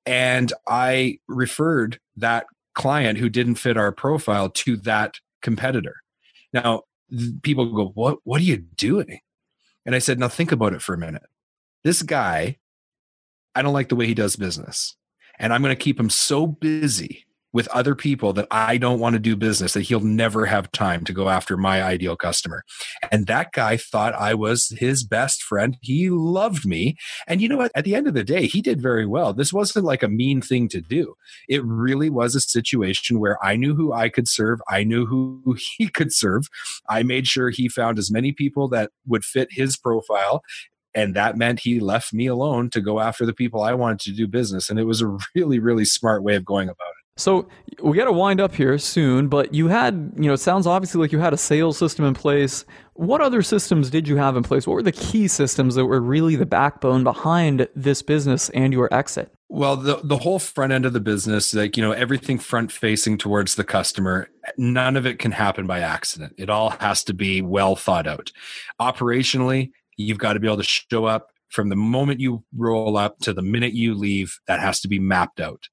And 0.07 0.53
I 0.69 1.19
referred 1.27 1.99
that 2.17 2.47
client 2.75 3.19
who 3.19 3.29
didn't 3.29 3.57
fit 3.57 3.77
our 3.77 3.91
profile 3.91 4.51
to 4.51 4.77
that 4.79 5.17
competitor. 5.43 5.97
Now, 6.53 6.83
people 7.43 7.73
go, 7.73 7.89
"What 7.95 8.19
what 8.23 8.41
are 8.41 8.45
you 8.45 8.59
doing?" 8.59 9.21
And 9.87 9.95
I 9.95 9.99
said, 9.99 10.19
"Now 10.19 10.29
think 10.29 10.53
about 10.53 10.73
it 10.73 10.83
for 10.83 10.95
a 10.95 10.99
minute. 10.99 11.23
This 11.85 12.03
guy 12.03 12.59
I 13.55 13.63
don't 13.63 13.73
like 13.73 13.89
the 13.89 13.97
way 13.97 14.07
he 14.07 14.15
does 14.15 14.37
business 14.37 14.97
and 15.39 15.53
I'm 15.53 15.63
going 15.63 15.75
to 15.75 15.83
keep 15.83 15.99
him 15.99 16.11
so 16.11 16.47
busy 16.47 17.27
with 17.53 17.69
other 17.69 17.95
people 17.95 18.33
that 18.33 18.47
I 18.51 18.77
don't 18.77 19.01
want 19.01 19.15
to 19.15 19.19
do 19.19 19.37
business 19.37 19.73
that 19.73 19.83
he'll 19.83 20.01
never 20.01 20.47
have 20.47 20.71
time 20.73 21.05
to 21.05 21.13
go 21.13 21.29
after 21.29 21.57
my 21.57 21.83
ideal 21.83 22.17
customer. 22.17 22.63
And 23.11 23.27
that 23.27 23.53
guy 23.53 23.77
thought 23.77 24.15
I 24.15 24.35
was 24.35 24.75
his 24.79 25.05
best 25.05 25.43
friend. 25.43 25.77
He 25.81 26.11
loved 26.11 26.67
me. 26.67 26.97
And 27.27 27.41
you 27.41 27.49
know 27.49 27.57
what? 27.57 27.73
At 27.75 27.85
the 27.85 27.95
end 27.95 28.07
of 28.07 28.15
the 28.15 28.25
day, 28.25 28.47
he 28.47 28.63
did 28.63 28.81
very 28.81 29.07
well. 29.07 29.33
This 29.33 29.53
wasn't 29.53 29.85
like 29.85 30.03
a 30.03 30.09
mean 30.09 30.41
thing 30.41 30.69
to 30.69 30.81
do. 30.81 31.15
It 31.49 31.65
really 31.65 32.11
was 32.11 32.35
a 32.35 32.41
situation 32.41 33.19
where 33.19 33.43
I 33.45 33.57
knew 33.57 33.75
who 33.75 33.93
I 33.93 34.09
could 34.09 34.29
serve. 34.29 34.61
I 34.69 34.85
knew 34.85 35.07
who 35.07 35.57
he 35.77 35.89
could 35.89 36.13
serve. 36.13 36.47
I 36.89 37.03
made 37.03 37.27
sure 37.27 37.51
he 37.51 37.69
found 37.69 37.99
as 37.99 38.11
many 38.11 38.33
people 38.33 38.69
that 38.69 38.91
would 39.07 39.25
fit 39.25 39.49
his 39.51 39.77
profile 39.77 40.43
and 40.95 41.15
that 41.15 41.37
meant 41.37 41.61
he 41.61 41.79
left 41.79 42.13
me 42.13 42.27
alone 42.27 42.71
to 42.71 42.81
go 42.81 43.01
after 43.01 43.25
the 43.25 43.33
people 43.33 43.63
I 43.63 43.75
wanted 43.75 44.01
to 44.01 44.13
do 44.13 44.27
business. 44.27 44.69
And 44.69 44.79
it 44.79 44.85
was 44.85 45.01
a 45.01 45.17
really, 45.35 45.59
really 45.59 45.85
smart 45.85 46.23
way 46.23 46.37
of 46.37 46.45
going 46.45 46.69
about 46.69 46.75
it. 46.75 47.00
So 47.17 47.49
we 47.83 47.97
got 47.97 48.07
to 48.07 48.13
wind 48.13 48.41
up 48.41 48.55
here 48.55 48.79
soon, 48.79 49.29
but 49.29 49.53
you 49.53 49.69
had, 49.69 50.13
you 50.17 50.23
know, 50.23 50.33
it 50.33 50.41
sounds 50.41 50.67
obviously 50.67 51.01
like 51.01 51.13
you 51.13 51.19
had 51.19 51.35
a 51.35 51.37
sales 51.37 51.77
system 51.77 52.05
in 52.07 52.15
place. 52.15 52.65
What 52.95 53.21
other 53.21 53.43
systems 53.43 53.91
did 53.91 54.09
you 54.09 54.17
have 54.17 54.37
in 54.37 54.43
place? 54.43 54.67
What 54.67 54.75
were 54.75 54.83
the 54.83 54.93
key 54.93 55.29
systems 55.29 55.75
that 55.75 55.85
were 55.85 56.01
really 56.01 56.37
the 56.37 56.47
backbone 56.47 57.05
behind 57.05 57.69
this 57.75 58.01
business 58.01 58.49
and 58.51 58.73
your 58.73 58.93
exit? 58.93 59.35
Well, 59.49 59.77
the 59.77 60.01
the 60.05 60.19
whole 60.19 60.39
front 60.39 60.73
end 60.73 60.87
of 60.87 60.93
the 60.93 61.01
business, 61.01 61.53
like 61.53 61.77
you 61.77 61.83
know, 61.83 61.91
everything 61.93 62.39
front 62.39 62.71
facing 62.71 63.19
towards 63.19 63.57
the 63.57 63.65
customer, 63.65 64.29
none 64.57 64.97
of 64.97 65.07
it 65.07 65.19
can 65.19 65.33
happen 65.33 65.67
by 65.67 65.81
accident. 65.81 66.35
It 66.39 66.49
all 66.49 66.71
has 66.71 67.03
to 67.05 67.13
be 67.13 67.43
well 67.43 67.75
thought 67.75 68.07
out. 68.07 68.31
Operationally, 68.81 69.73
You've 70.01 70.19
got 70.19 70.33
to 70.33 70.41
be 70.41 70.47
able 70.47 70.57
to 70.57 70.63
show 70.63 71.05
up 71.05 71.31
from 71.49 71.69
the 71.69 71.77
moment 71.77 72.21
you 72.21 72.45
roll 72.57 72.97
up 72.97 73.19
to 73.21 73.33
the 73.33 73.43
minute 73.43 73.75
you 73.75 73.95
leave. 73.95 74.39
That 74.47 74.61
has 74.61 74.81
to 74.81 74.89
be 74.89 74.99
mapped 74.99 75.41
out. 75.41 75.69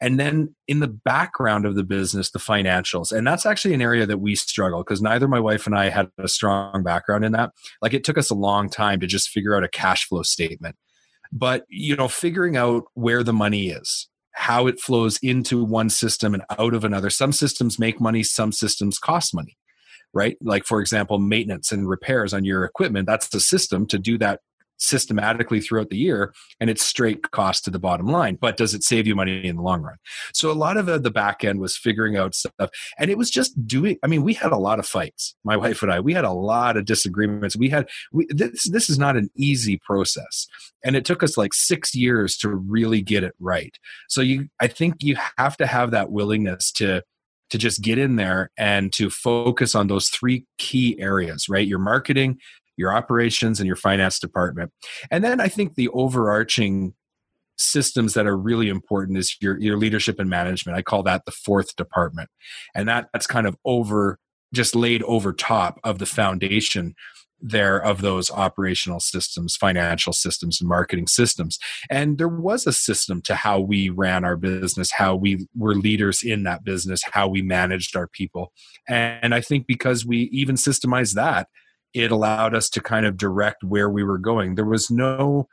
And 0.00 0.18
then 0.18 0.54
in 0.66 0.80
the 0.80 0.88
background 0.88 1.66
of 1.66 1.74
the 1.74 1.84
business, 1.84 2.30
the 2.30 2.38
financials. 2.38 3.12
And 3.12 3.26
that's 3.26 3.44
actually 3.44 3.74
an 3.74 3.82
area 3.82 4.06
that 4.06 4.18
we 4.18 4.34
struggle 4.34 4.82
because 4.82 5.02
neither 5.02 5.28
my 5.28 5.40
wife 5.40 5.66
and 5.66 5.76
I 5.76 5.90
had 5.90 6.10
a 6.18 6.28
strong 6.28 6.82
background 6.82 7.24
in 7.24 7.32
that. 7.32 7.50
Like 7.82 7.92
it 7.92 8.04
took 8.04 8.16
us 8.16 8.30
a 8.30 8.34
long 8.34 8.70
time 8.70 9.00
to 9.00 9.06
just 9.06 9.28
figure 9.28 9.54
out 9.54 9.64
a 9.64 9.68
cash 9.68 10.06
flow 10.06 10.22
statement. 10.22 10.76
But, 11.32 11.64
you 11.68 11.96
know, 11.96 12.08
figuring 12.08 12.56
out 12.56 12.84
where 12.94 13.22
the 13.22 13.32
money 13.32 13.68
is, 13.68 14.08
how 14.32 14.66
it 14.66 14.80
flows 14.80 15.18
into 15.22 15.62
one 15.62 15.90
system 15.90 16.34
and 16.34 16.42
out 16.58 16.74
of 16.74 16.82
another. 16.82 17.10
Some 17.10 17.32
systems 17.32 17.78
make 17.78 18.00
money, 18.00 18.22
some 18.22 18.52
systems 18.52 18.98
cost 18.98 19.34
money 19.34 19.56
right? 20.12 20.36
Like, 20.40 20.64
for 20.64 20.80
example, 20.80 21.18
maintenance 21.18 21.70
and 21.70 21.88
repairs 21.88 22.34
on 22.34 22.44
your 22.44 22.64
equipment, 22.64 23.06
that's 23.06 23.28
the 23.28 23.38
system 23.38 23.86
to 23.86 23.98
do 23.98 24.18
that 24.18 24.40
systematically 24.80 25.60
throughout 25.60 25.90
the 25.90 25.96
year 25.96 26.34
and 26.58 26.70
it's 26.70 26.82
straight 26.82 27.30
cost 27.30 27.64
to 27.64 27.70
the 27.70 27.78
bottom 27.78 28.06
line 28.06 28.36
but 28.40 28.56
does 28.56 28.74
it 28.74 28.82
save 28.82 29.06
you 29.06 29.14
money 29.14 29.46
in 29.46 29.56
the 29.56 29.62
long 29.62 29.82
run? 29.82 29.96
So 30.32 30.50
a 30.50 30.52
lot 30.52 30.76
of 30.76 30.86
the, 30.86 30.98
the 30.98 31.10
back 31.10 31.44
end 31.44 31.60
was 31.60 31.76
figuring 31.76 32.16
out 32.16 32.34
stuff 32.34 32.70
and 32.98 33.10
it 33.10 33.18
was 33.18 33.30
just 33.30 33.66
doing 33.66 33.98
i 34.02 34.06
mean 34.06 34.22
we 34.22 34.34
had 34.34 34.52
a 34.52 34.56
lot 34.56 34.78
of 34.78 34.86
fights 34.86 35.34
my 35.44 35.56
wife 35.56 35.82
and 35.82 35.92
i. 35.92 36.00
We 36.00 36.14
had 36.14 36.24
a 36.24 36.32
lot 36.32 36.76
of 36.76 36.84
disagreements. 36.84 37.56
We 37.56 37.68
had 37.68 37.88
we, 38.12 38.26
this 38.30 38.68
this 38.70 38.90
is 38.90 38.98
not 38.98 39.16
an 39.16 39.30
easy 39.36 39.78
process 39.84 40.46
and 40.84 40.96
it 40.96 41.04
took 41.04 41.22
us 41.22 41.36
like 41.36 41.52
six 41.52 41.94
years 41.94 42.36
to 42.38 42.48
really 42.48 43.02
get 43.02 43.22
it 43.22 43.34
right. 43.38 43.76
So 44.08 44.20
you 44.20 44.48
i 44.60 44.66
think 44.66 45.02
you 45.02 45.16
have 45.38 45.56
to 45.58 45.66
have 45.66 45.90
that 45.90 46.10
willingness 46.10 46.72
to 46.72 47.02
to 47.50 47.58
just 47.58 47.82
get 47.82 47.98
in 47.98 48.16
there 48.16 48.50
and 48.56 48.92
to 48.94 49.10
focus 49.10 49.74
on 49.74 49.88
those 49.88 50.08
three 50.08 50.46
key 50.58 50.98
areas, 51.00 51.48
right? 51.48 51.66
Your 51.66 51.80
marketing, 51.80 52.38
your 52.80 52.92
operations, 52.92 53.60
and 53.60 53.66
your 53.66 53.76
finance 53.76 54.18
department. 54.18 54.72
And 55.10 55.22
then 55.22 55.40
I 55.40 55.46
think 55.46 55.74
the 55.74 55.88
overarching 55.90 56.94
systems 57.56 58.14
that 58.14 58.26
are 58.26 58.36
really 58.36 58.68
important 58.68 59.18
is 59.18 59.36
your, 59.40 59.60
your 59.60 59.76
leadership 59.76 60.18
and 60.18 60.30
management. 60.30 60.78
I 60.78 60.82
call 60.82 61.02
that 61.04 61.26
the 61.26 61.30
fourth 61.30 61.76
department. 61.76 62.30
And 62.74 62.88
that, 62.88 63.08
that's 63.12 63.26
kind 63.26 63.46
of 63.46 63.54
over, 63.64 64.18
just 64.52 64.74
laid 64.74 65.02
over 65.02 65.32
top 65.32 65.78
of 65.84 65.98
the 65.98 66.06
foundation 66.06 66.94
there 67.42 67.82
of 67.82 68.02
those 68.02 68.30
operational 68.30 69.00
systems, 69.00 69.56
financial 69.56 70.12
systems, 70.12 70.60
and 70.60 70.68
marketing 70.68 71.06
systems. 71.06 71.58
And 71.88 72.18
there 72.18 72.28
was 72.28 72.66
a 72.66 72.72
system 72.72 73.22
to 73.22 73.34
how 73.34 73.60
we 73.60 73.88
ran 73.88 74.24
our 74.24 74.36
business, 74.36 74.92
how 74.92 75.16
we 75.16 75.46
were 75.56 75.74
leaders 75.74 76.22
in 76.22 76.42
that 76.44 76.64
business, 76.64 77.02
how 77.12 77.28
we 77.28 77.42
managed 77.42 77.96
our 77.96 78.08
people. 78.08 78.52
And 78.88 79.34
I 79.34 79.40
think 79.40 79.66
because 79.66 80.04
we 80.04 80.28
even 80.32 80.56
systemized 80.56 81.14
that, 81.14 81.48
it 81.94 82.10
allowed 82.10 82.54
us 82.54 82.68
to 82.70 82.80
kind 82.80 83.06
of 83.06 83.16
direct 83.16 83.64
where 83.64 83.90
we 83.90 84.02
were 84.02 84.18
going. 84.18 84.54
There 84.54 84.64
was 84.64 84.90
no 84.90 85.48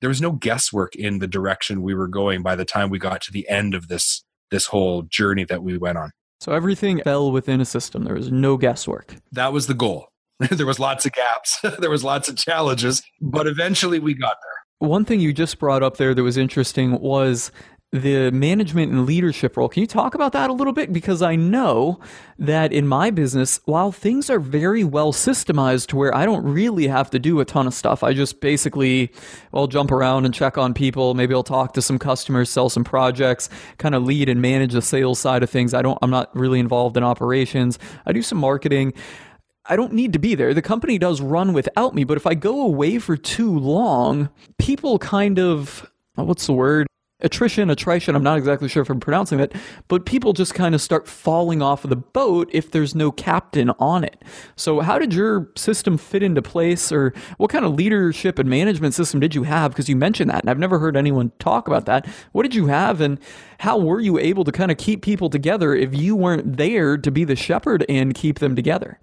there 0.00 0.08
was 0.08 0.22
no 0.22 0.32
guesswork 0.32 0.96
in 0.96 1.18
the 1.18 1.26
direction 1.26 1.82
we 1.82 1.94
were 1.94 2.08
going 2.08 2.42
by 2.42 2.56
the 2.56 2.64
time 2.64 2.88
we 2.88 2.98
got 2.98 3.20
to 3.22 3.32
the 3.32 3.48
end 3.48 3.74
of 3.74 3.88
this 3.88 4.24
this 4.50 4.66
whole 4.66 5.02
journey 5.02 5.44
that 5.44 5.62
we 5.62 5.78
went 5.78 5.98
on. 5.98 6.10
So 6.40 6.52
everything 6.52 7.02
fell 7.02 7.30
within 7.30 7.60
a 7.60 7.64
system. 7.64 8.04
There 8.04 8.14
was 8.14 8.32
no 8.32 8.56
guesswork. 8.56 9.16
That 9.32 9.52
was 9.52 9.66
the 9.66 9.74
goal. 9.74 10.08
there 10.50 10.66
was 10.66 10.78
lots 10.78 11.04
of 11.04 11.12
gaps. 11.12 11.60
there 11.78 11.90
was 11.90 12.02
lots 12.02 12.28
of 12.28 12.36
challenges, 12.36 13.02
but 13.20 13.46
eventually 13.46 13.98
we 13.98 14.14
got 14.14 14.36
there. 14.42 14.88
One 14.88 15.04
thing 15.04 15.20
you 15.20 15.34
just 15.34 15.58
brought 15.58 15.82
up 15.82 15.98
there 15.98 16.14
that 16.14 16.22
was 16.22 16.38
interesting 16.38 16.98
was 16.98 17.52
the 17.92 18.30
management 18.30 18.92
and 18.92 19.04
leadership 19.04 19.56
role. 19.56 19.68
Can 19.68 19.80
you 19.80 19.86
talk 19.86 20.14
about 20.14 20.32
that 20.32 20.48
a 20.48 20.52
little 20.52 20.72
bit? 20.72 20.92
Because 20.92 21.22
I 21.22 21.34
know 21.34 21.98
that 22.38 22.72
in 22.72 22.86
my 22.86 23.10
business, 23.10 23.60
while 23.64 23.90
things 23.90 24.30
are 24.30 24.38
very 24.38 24.84
well 24.84 25.12
systemized 25.12 25.88
to 25.88 25.96
where 25.96 26.14
I 26.14 26.24
don't 26.24 26.44
really 26.44 26.86
have 26.86 27.10
to 27.10 27.18
do 27.18 27.40
a 27.40 27.44
ton 27.44 27.66
of 27.66 27.74
stuff, 27.74 28.04
I 28.04 28.12
just 28.12 28.40
basically, 28.40 29.12
I'll 29.52 29.66
jump 29.66 29.90
around 29.90 30.24
and 30.24 30.32
check 30.32 30.56
on 30.56 30.72
people. 30.72 31.14
Maybe 31.14 31.34
I'll 31.34 31.42
talk 31.42 31.72
to 31.74 31.82
some 31.82 31.98
customers, 31.98 32.48
sell 32.48 32.68
some 32.68 32.84
projects, 32.84 33.50
kind 33.78 33.96
of 33.96 34.04
lead 34.04 34.28
and 34.28 34.40
manage 34.40 34.72
the 34.72 34.82
sales 34.82 35.18
side 35.18 35.42
of 35.42 35.50
things. 35.50 35.74
I 35.74 35.82
don't, 35.82 35.98
I'm 36.00 36.10
not 36.10 36.34
really 36.36 36.60
involved 36.60 36.96
in 36.96 37.02
operations. 37.02 37.76
I 38.06 38.12
do 38.12 38.22
some 38.22 38.38
marketing. 38.38 38.94
I 39.66 39.74
don't 39.74 39.92
need 39.92 40.12
to 40.12 40.20
be 40.20 40.36
there. 40.36 40.54
The 40.54 40.62
company 40.62 40.96
does 40.96 41.20
run 41.20 41.52
without 41.52 41.94
me, 41.96 42.04
but 42.04 42.16
if 42.16 42.26
I 42.26 42.34
go 42.34 42.62
away 42.62 43.00
for 43.00 43.16
too 43.16 43.58
long, 43.58 44.30
people 44.58 44.98
kind 45.00 45.40
of, 45.40 45.90
what's 46.14 46.46
the 46.46 46.52
word? 46.52 46.86
Attrition, 47.22 47.68
attrition, 47.68 48.16
I'm 48.16 48.22
not 48.22 48.38
exactly 48.38 48.68
sure 48.68 48.82
if 48.82 48.88
I'm 48.88 48.98
pronouncing 48.98 49.38
that, 49.38 49.52
but 49.88 50.06
people 50.06 50.32
just 50.32 50.54
kind 50.54 50.74
of 50.74 50.80
start 50.80 51.06
falling 51.06 51.60
off 51.60 51.84
of 51.84 51.90
the 51.90 51.96
boat 51.96 52.48
if 52.52 52.70
there's 52.70 52.94
no 52.94 53.12
captain 53.12 53.70
on 53.78 54.04
it. 54.04 54.22
So, 54.56 54.80
how 54.80 54.98
did 54.98 55.12
your 55.12 55.50
system 55.54 55.98
fit 55.98 56.22
into 56.22 56.40
place, 56.40 56.90
or 56.90 57.12
what 57.36 57.50
kind 57.50 57.64
of 57.64 57.74
leadership 57.74 58.38
and 58.38 58.48
management 58.48 58.94
system 58.94 59.20
did 59.20 59.34
you 59.34 59.42
have? 59.42 59.72
Because 59.72 59.88
you 59.88 59.96
mentioned 59.96 60.30
that, 60.30 60.42
and 60.42 60.50
I've 60.50 60.58
never 60.58 60.78
heard 60.78 60.96
anyone 60.96 61.30
talk 61.38 61.68
about 61.68 61.86
that. 61.86 62.06
What 62.32 62.44
did 62.44 62.54
you 62.54 62.66
have, 62.68 63.00
and 63.00 63.18
how 63.58 63.78
were 63.78 64.00
you 64.00 64.18
able 64.18 64.44
to 64.44 64.52
kind 64.52 64.70
of 64.70 64.78
keep 64.78 65.02
people 65.02 65.28
together 65.28 65.74
if 65.74 65.94
you 65.94 66.16
weren't 66.16 66.56
there 66.56 66.96
to 66.96 67.10
be 67.10 67.24
the 67.24 67.36
shepherd 67.36 67.84
and 67.88 68.14
keep 68.14 68.38
them 68.38 68.56
together? 68.56 68.98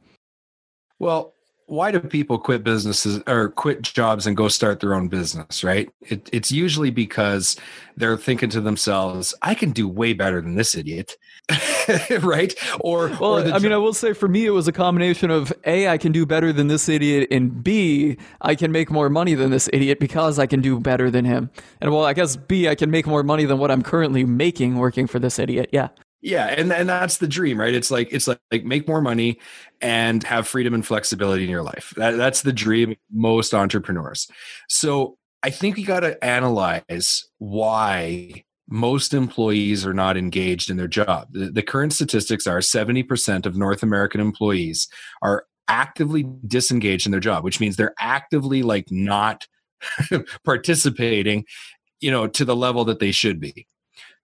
Well, 0.98 1.36
why 1.68 1.92
do 1.92 2.00
people 2.00 2.40
quit 2.40 2.64
businesses 2.64 3.22
or 3.28 3.50
quit 3.50 3.82
jobs 3.82 4.26
and 4.26 4.38
go 4.38 4.48
start 4.48 4.80
their 4.80 4.94
own 4.94 5.10
business, 5.10 5.66
right? 5.66 5.90
It, 6.02 6.30
it's 6.32 6.50
usually 6.50 6.92
because 6.92 7.58
they're 7.98 8.16
thinking 8.16 8.50
to 8.52 8.62
themselves, 8.62 9.36
I 9.42 9.54
can 9.54 9.72
do 9.72 9.86
way 9.86 10.14
better 10.14 10.42
than 10.42 10.56
this 10.56 10.76
idiot. 10.76 11.18
right? 12.22 12.54
Or, 12.80 13.10
well, 13.20 13.40
or 13.40 13.54
I 13.54 13.60
mean, 13.60 13.74
I 13.74 13.78
will 13.78 13.94
say 13.94 14.14
for 14.14 14.30
me, 14.30 14.46
it 14.46 14.52
was 14.52 14.70
a 14.70 14.72
combination 14.72 15.30
of 15.30 15.52
A, 15.66 15.90
I 15.90 15.98
can 15.98 16.14
do 16.14 16.26
better 16.26 16.54
than 16.54 16.68
this 16.68 16.88
idiot, 16.88 17.28
and 17.32 17.64
B, 17.64 18.18
I 18.42 18.56
can 18.56 18.72
make 18.72 18.90
more 18.90 19.10
money 19.10 19.34
than 19.34 19.52
this 19.52 19.70
idiot 19.74 20.00
because 20.00 20.40
I 20.40 20.46
can 20.46 20.62
do 20.62 20.80
better 20.80 21.12
than 21.12 21.26
him. 21.26 21.50
And 21.82 21.92
well, 21.92 22.06
I 22.06 22.14
guess 22.14 22.38
B, 22.38 22.70
I 22.70 22.76
can 22.76 22.92
make 22.92 23.06
more 23.06 23.24
money 23.24 23.44
than 23.44 23.58
what 23.58 23.72
I'm 23.72 23.84
currently 23.84 24.24
making 24.24 24.78
working 24.78 25.06
for 25.06 25.20
this 25.20 25.38
idiot. 25.38 25.70
Yeah. 25.74 25.90
Yeah, 26.22 26.48
and 26.48 26.74
and 26.74 26.90
that's 26.90 27.18
the 27.20 27.28
dream, 27.28 27.60
right? 27.60 27.74
It's 27.74 27.92
like 27.92 28.10
it's 28.12 28.28
like, 28.28 28.40
like 28.52 28.64
make 28.66 28.88
more 28.88 29.02
money 29.02 29.40
and 29.82 30.24
have 30.24 30.48
freedom 30.48 30.74
and 30.74 30.86
flexibility 30.86 31.44
in 31.44 31.50
your 31.50 31.62
life. 31.62 31.94
That, 31.96 32.18
that's 32.18 32.42
the 32.42 32.54
dream 32.54 32.96
most 33.12 33.54
entrepreneurs. 33.54 34.28
So 34.68 35.18
I 35.44 35.52
think 35.52 35.78
we 35.78 35.84
got 35.84 36.00
to 36.02 36.22
analyze 36.24 37.24
why 37.38 38.44
most 38.68 39.14
employees 39.14 39.86
are 39.86 39.94
not 39.94 40.18
engaged 40.18 40.70
in 40.70 40.78
their 40.78 40.88
job. 40.88 41.28
The, 41.32 41.52
the 41.52 41.62
current 41.62 41.94
statistics 41.94 42.48
are 42.48 42.60
70% 42.60 43.46
of 43.46 43.56
North 43.56 43.82
American 43.84 44.20
employees 44.20 44.88
are 45.22 45.46
actively 45.70 46.26
disengaged 46.46 47.06
in 47.06 47.12
their 47.12 47.22
job, 47.22 47.44
which 47.44 47.60
means 47.60 47.76
they're 47.76 47.94
actively 48.00 48.64
like 48.64 48.88
not 48.92 49.48
participating, 50.46 51.46
you 52.02 52.12
know, 52.12 52.28
to 52.28 52.44
the 52.44 52.56
level 52.56 52.84
that 52.86 53.00
they 53.00 53.12
should 53.12 53.40
be. 53.40 53.68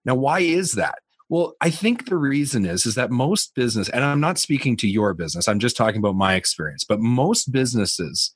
Now, 0.04 0.16
why 0.16 0.40
is 0.40 0.72
that? 0.72 0.98
Well, 1.34 1.56
I 1.60 1.68
think 1.68 2.06
the 2.06 2.16
reason 2.16 2.64
is 2.64 2.86
is 2.86 2.94
that 2.94 3.10
most 3.10 3.56
business, 3.56 3.88
and 3.88 4.04
I'm 4.04 4.20
not 4.20 4.38
speaking 4.38 4.76
to 4.76 4.86
your 4.86 5.14
business, 5.14 5.48
I'm 5.48 5.58
just 5.58 5.76
talking 5.76 5.98
about 5.98 6.14
my 6.14 6.36
experience, 6.36 6.84
but 6.84 7.00
most 7.00 7.50
businesses 7.50 8.32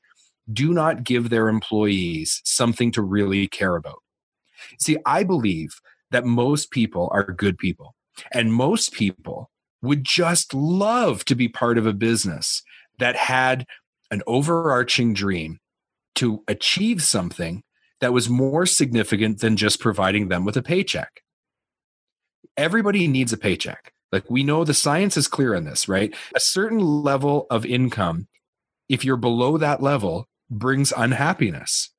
do 0.53 0.73
not 0.73 1.05
give 1.05 1.31
their 1.31 1.49
employees 1.49 2.41
something 2.45 2.91
to 2.91 3.03
really 3.03 3.47
care 3.47 3.77
about. 3.77 4.03
See, 4.81 4.97
I 5.07 5.23
believe 5.23 5.77
that 6.11 6.25
most 6.25 6.73
people 6.73 7.09
are 7.13 7.23
good 7.23 7.57
people, 7.57 7.95
and 8.33 8.53
most 8.53 8.93
people 8.93 9.49
would 9.81 10.03
just 10.03 10.53
love 10.53 11.25
to 11.27 11.37
be 11.37 11.47
part 11.47 11.79
of 11.79 11.87
a 11.87 11.93
business 11.93 12.65
that 12.99 13.15
had 13.15 13.65
an 14.11 14.23
overarching 14.27 15.15
dream 15.15 15.61
to 16.17 16.43
achieve 16.49 17.05
something 17.05 17.63
that 18.01 18.13
was 18.13 18.29
more 18.29 18.67
significant 18.67 19.39
than 19.39 19.57
just 19.57 19.79
providing 19.79 20.27
them 20.27 20.45
with 20.45 20.57
a 20.57 20.63
paycheck. 20.63 21.23
Everybody 22.59 23.07
needs 23.07 23.33
a 23.33 23.39
paycheck. 23.39 23.93
Like 24.11 24.29
we 24.29 24.43
know 24.43 24.65
the 24.65 24.75
science 24.75 25.17
is 25.17 25.29
clear 25.29 25.55
on 25.55 25.65
this, 25.65 25.89
right? 25.89 26.13
A 26.35 26.41
certain 26.41 26.81
level 26.81 27.47
of 27.51 27.65
income, 27.65 28.27
if 28.89 29.05
you're 29.05 29.17
below 29.17 29.59
that 29.59 29.81
level, 29.81 30.27
brings 30.51 30.93
unhappiness. 30.97 31.91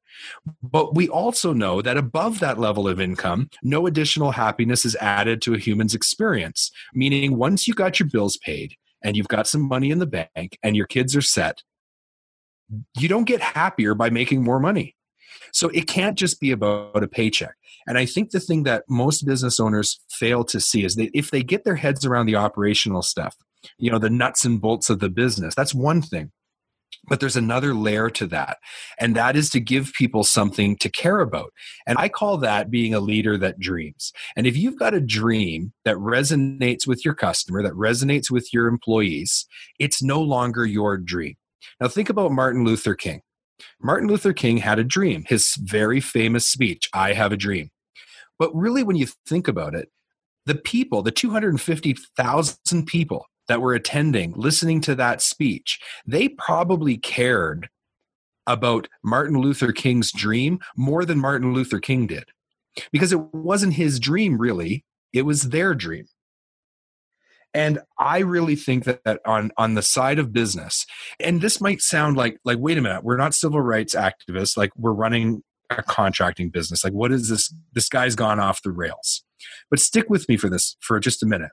But 0.61 0.95
we 0.95 1.07
also 1.07 1.53
know 1.53 1.81
that 1.81 1.95
above 1.95 2.39
that 2.39 2.59
level 2.59 2.89
of 2.89 2.99
income, 2.99 3.49
no 3.63 3.87
additional 3.87 4.31
happiness 4.31 4.83
is 4.83 4.97
added 4.97 5.41
to 5.43 5.53
a 5.53 5.59
human's 5.59 5.95
experience. 5.95 6.71
Meaning, 6.93 7.37
once 7.37 7.67
you 7.67 7.73
got 7.73 7.99
your 7.99 8.09
bills 8.09 8.35
paid 8.35 8.75
and 9.01 9.15
you've 9.15 9.29
got 9.29 9.47
some 9.47 9.61
money 9.61 9.91
in 9.91 9.99
the 9.99 10.05
bank 10.05 10.57
and 10.61 10.75
your 10.75 10.87
kids 10.87 11.15
are 11.15 11.21
set, 11.21 11.63
you 12.97 13.07
don't 13.07 13.23
get 13.23 13.39
happier 13.39 13.95
by 13.95 14.09
making 14.09 14.43
more 14.43 14.59
money. 14.59 14.95
So 15.53 15.69
it 15.69 15.87
can't 15.87 16.17
just 16.17 16.41
be 16.41 16.51
about 16.51 17.01
a 17.01 17.07
paycheck. 17.07 17.55
And 17.89 17.97
I 17.97 18.05
think 18.05 18.29
the 18.29 18.39
thing 18.39 18.63
that 18.63 18.83
most 18.87 19.25
business 19.25 19.59
owners 19.59 19.99
fail 20.11 20.43
to 20.45 20.61
see 20.61 20.85
is 20.85 20.95
that 20.95 21.09
if 21.13 21.31
they 21.31 21.41
get 21.41 21.63
their 21.63 21.75
heads 21.75 22.05
around 22.05 22.27
the 22.27 22.35
operational 22.35 23.01
stuff, 23.01 23.35
you 23.79 23.91
know, 23.91 23.97
the 23.97 24.11
nuts 24.11 24.45
and 24.45 24.61
bolts 24.61 24.91
of 24.91 24.99
the 24.99 25.09
business, 25.09 25.55
that's 25.55 25.73
one 25.73 26.03
thing. 26.03 26.31
But 27.07 27.19
there's 27.19 27.35
another 27.35 27.73
layer 27.73 28.09
to 28.11 28.27
that, 28.27 28.57
and 28.99 29.15
that 29.15 29.35
is 29.35 29.49
to 29.51 29.59
give 29.59 29.93
people 29.97 30.23
something 30.23 30.75
to 30.77 30.89
care 30.89 31.19
about. 31.19 31.51
And 31.87 31.97
I 31.97 32.09
call 32.09 32.37
that 32.37 32.69
being 32.69 32.93
a 32.93 32.99
leader 32.99 33.37
that 33.37 33.59
dreams. 33.59 34.11
And 34.35 34.45
if 34.45 34.55
you've 34.55 34.77
got 34.77 34.93
a 34.93 34.99
dream 34.99 35.73
that 35.85 35.95
resonates 35.97 36.85
with 36.85 37.03
your 37.03 37.15
customer, 37.15 37.63
that 37.63 37.73
resonates 37.73 38.29
with 38.29 38.53
your 38.53 38.67
employees, 38.67 39.47
it's 39.79 40.03
no 40.03 40.21
longer 40.21 40.65
your 40.65 40.97
dream. 40.97 41.35
Now, 41.81 41.87
think 41.87 42.09
about 42.09 42.31
Martin 42.31 42.63
Luther 42.65 42.93
King. 42.95 43.21
Martin 43.81 44.07
Luther 44.07 44.33
King 44.33 44.57
had 44.57 44.79
a 44.79 44.83
dream, 44.83 45.25
his 45.27 45.55
very 45.59 45.99
famous 45.99 46.45
speech, 46.47 46.89
I 46.93 47.13
Have 47.13 47.31
a 47.31 47.37
Dream. 47.37 47.71
But 48.39 48.55
really, 48.55 48.81
when 48.81 48.95
you 48.95 49.07
think 49.27 49.47
about 49.47 49.75
it, 49.75 49.89
the 50.45 50.55
people, 50.55 51.03
the 51.03 51.11
250,000 51.11 52.85
people 52.87 53.25
that 53.47 53.61
were 53.61 53.73
attending, 53.73 54.33
listening 54.35 54.81
to 54.81 54.95
that 54.95 55.21
speech, 55.21 55.79
they 56.05 56.29
probably 56.29 56.97
cared 56.97 57.69
about 58.47 58.87
Martin 59.03 59.37
Luther 59.37 59.71
King's 59.71 60.11
dream 60.11 60.59
more 60.75 61.05
than 61.05 61.19
Martin 61.19 61.53
Luther 61.53 61.79
King 61.79 62.07
did. 62.07 62.25
Because 62.91 63.11
it 63.11 63.33
wasn't 63.33 63.73
his 63.73 63.99
dream, 63.99 64.37
really, 64.37 64.85
it 65.11 65.23
was 65.23 65.49
their 65.49 65.75
dream. 65.75 66.05
And 67.53 67.79
I 67.97 68.19
really 68.19 68.55
think 68.55 68.83
that, 68.85 69.03
that 69.05 69.21
on, 69.25 69.51
on 69.57 69.73
the 69.73 69.81
side 69.81 70.19
of 70.19 70.31
business, 70.31 70.85
and 71.19 71.41
this 71.41 71.59
might 71.59 71.81
sound 71.81 72.15
like, 72.15 72.39
like, 72.45 72.59
wait 72.59 72.77
a 72.77 72.81
minute, 72.81 73.03
we're 73.03 73.17
not 73.17 73.33
civil 73.33 73.59
rights 73.59 73.95
activists, 73.95 74.55
like 74.55 74.71
we're 74.75 74.93
running 74.93 75.43
a 75.69 75.83
contracting 75.83 76.49
business. 76.49 76.83
Like, 76.83 76.93
what 76.93 77.11
is 77.11 77.29
this? 77.29 77.53
This 77.73 77.89
guy's 77.89 78.15
gone 78.15 78.39
off 78.39 78.61
the 78.63 78.71
rails. 78.71 79.23
But 79.69 79.79
stick 79.79 80.09
with 80.09 80.27
me 80.27 80.37
for 80.37 80.49
this 80.49 80.75
for 80.81 80.99
just 80.99 81.23
a 81.23 81.25
minute 81.25 81.51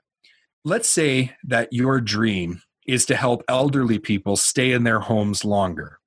let's 0.67 0.89
say 0.89 1.31
that 1.45 1.71
your 1.71 2.01
dream 2.01 2.61
is 2.85 3.05
to 3.05 3.15
help 3.15 3.41
elderly 3.47 3.99
people 3.99 4.35
stay 4.35 4.73
in 4.73 4.83
their 4.83 4.99
homes 4.99 5.45
longer 5.45 5.99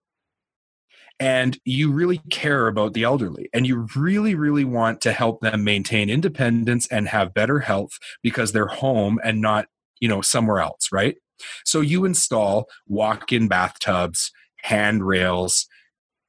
and 1.19 1.59
you 1.65 1.91
really 1.91 2.19
care 2.31 2.67
about 2.67 2.93
the 2.93 3.03
elderly 3.03 3.49
and 3.55 3.67
you 3.67 3.87
really 3.97 4.35
really 4.35 4.65
want 4.65 5.01
to 5.01 5.13
help 5.13 5.41
them 5.41 5.65
maintain 5.65 6.11
independence 6.11 6.87
and 6.89 7.09
have 7.09 7.33
better 7.33 7.61
health 7.61 7.93
because 8.23 8.53
they're 8.53 8.67
home 8.67 9.19
and 9.25 9.41
not 9.41 9.67
you 9.99 10.09
know 10.09 10.21
somewhere 10.21 10.61
else 10.61 10.89
right 10.93 11.17
so 11.65 11.81
you 11.81 12.05
install 12.05 12.69
walk-in 12.87 13.49
bathtubs 13.49 14.31
handrails 14.63 15.67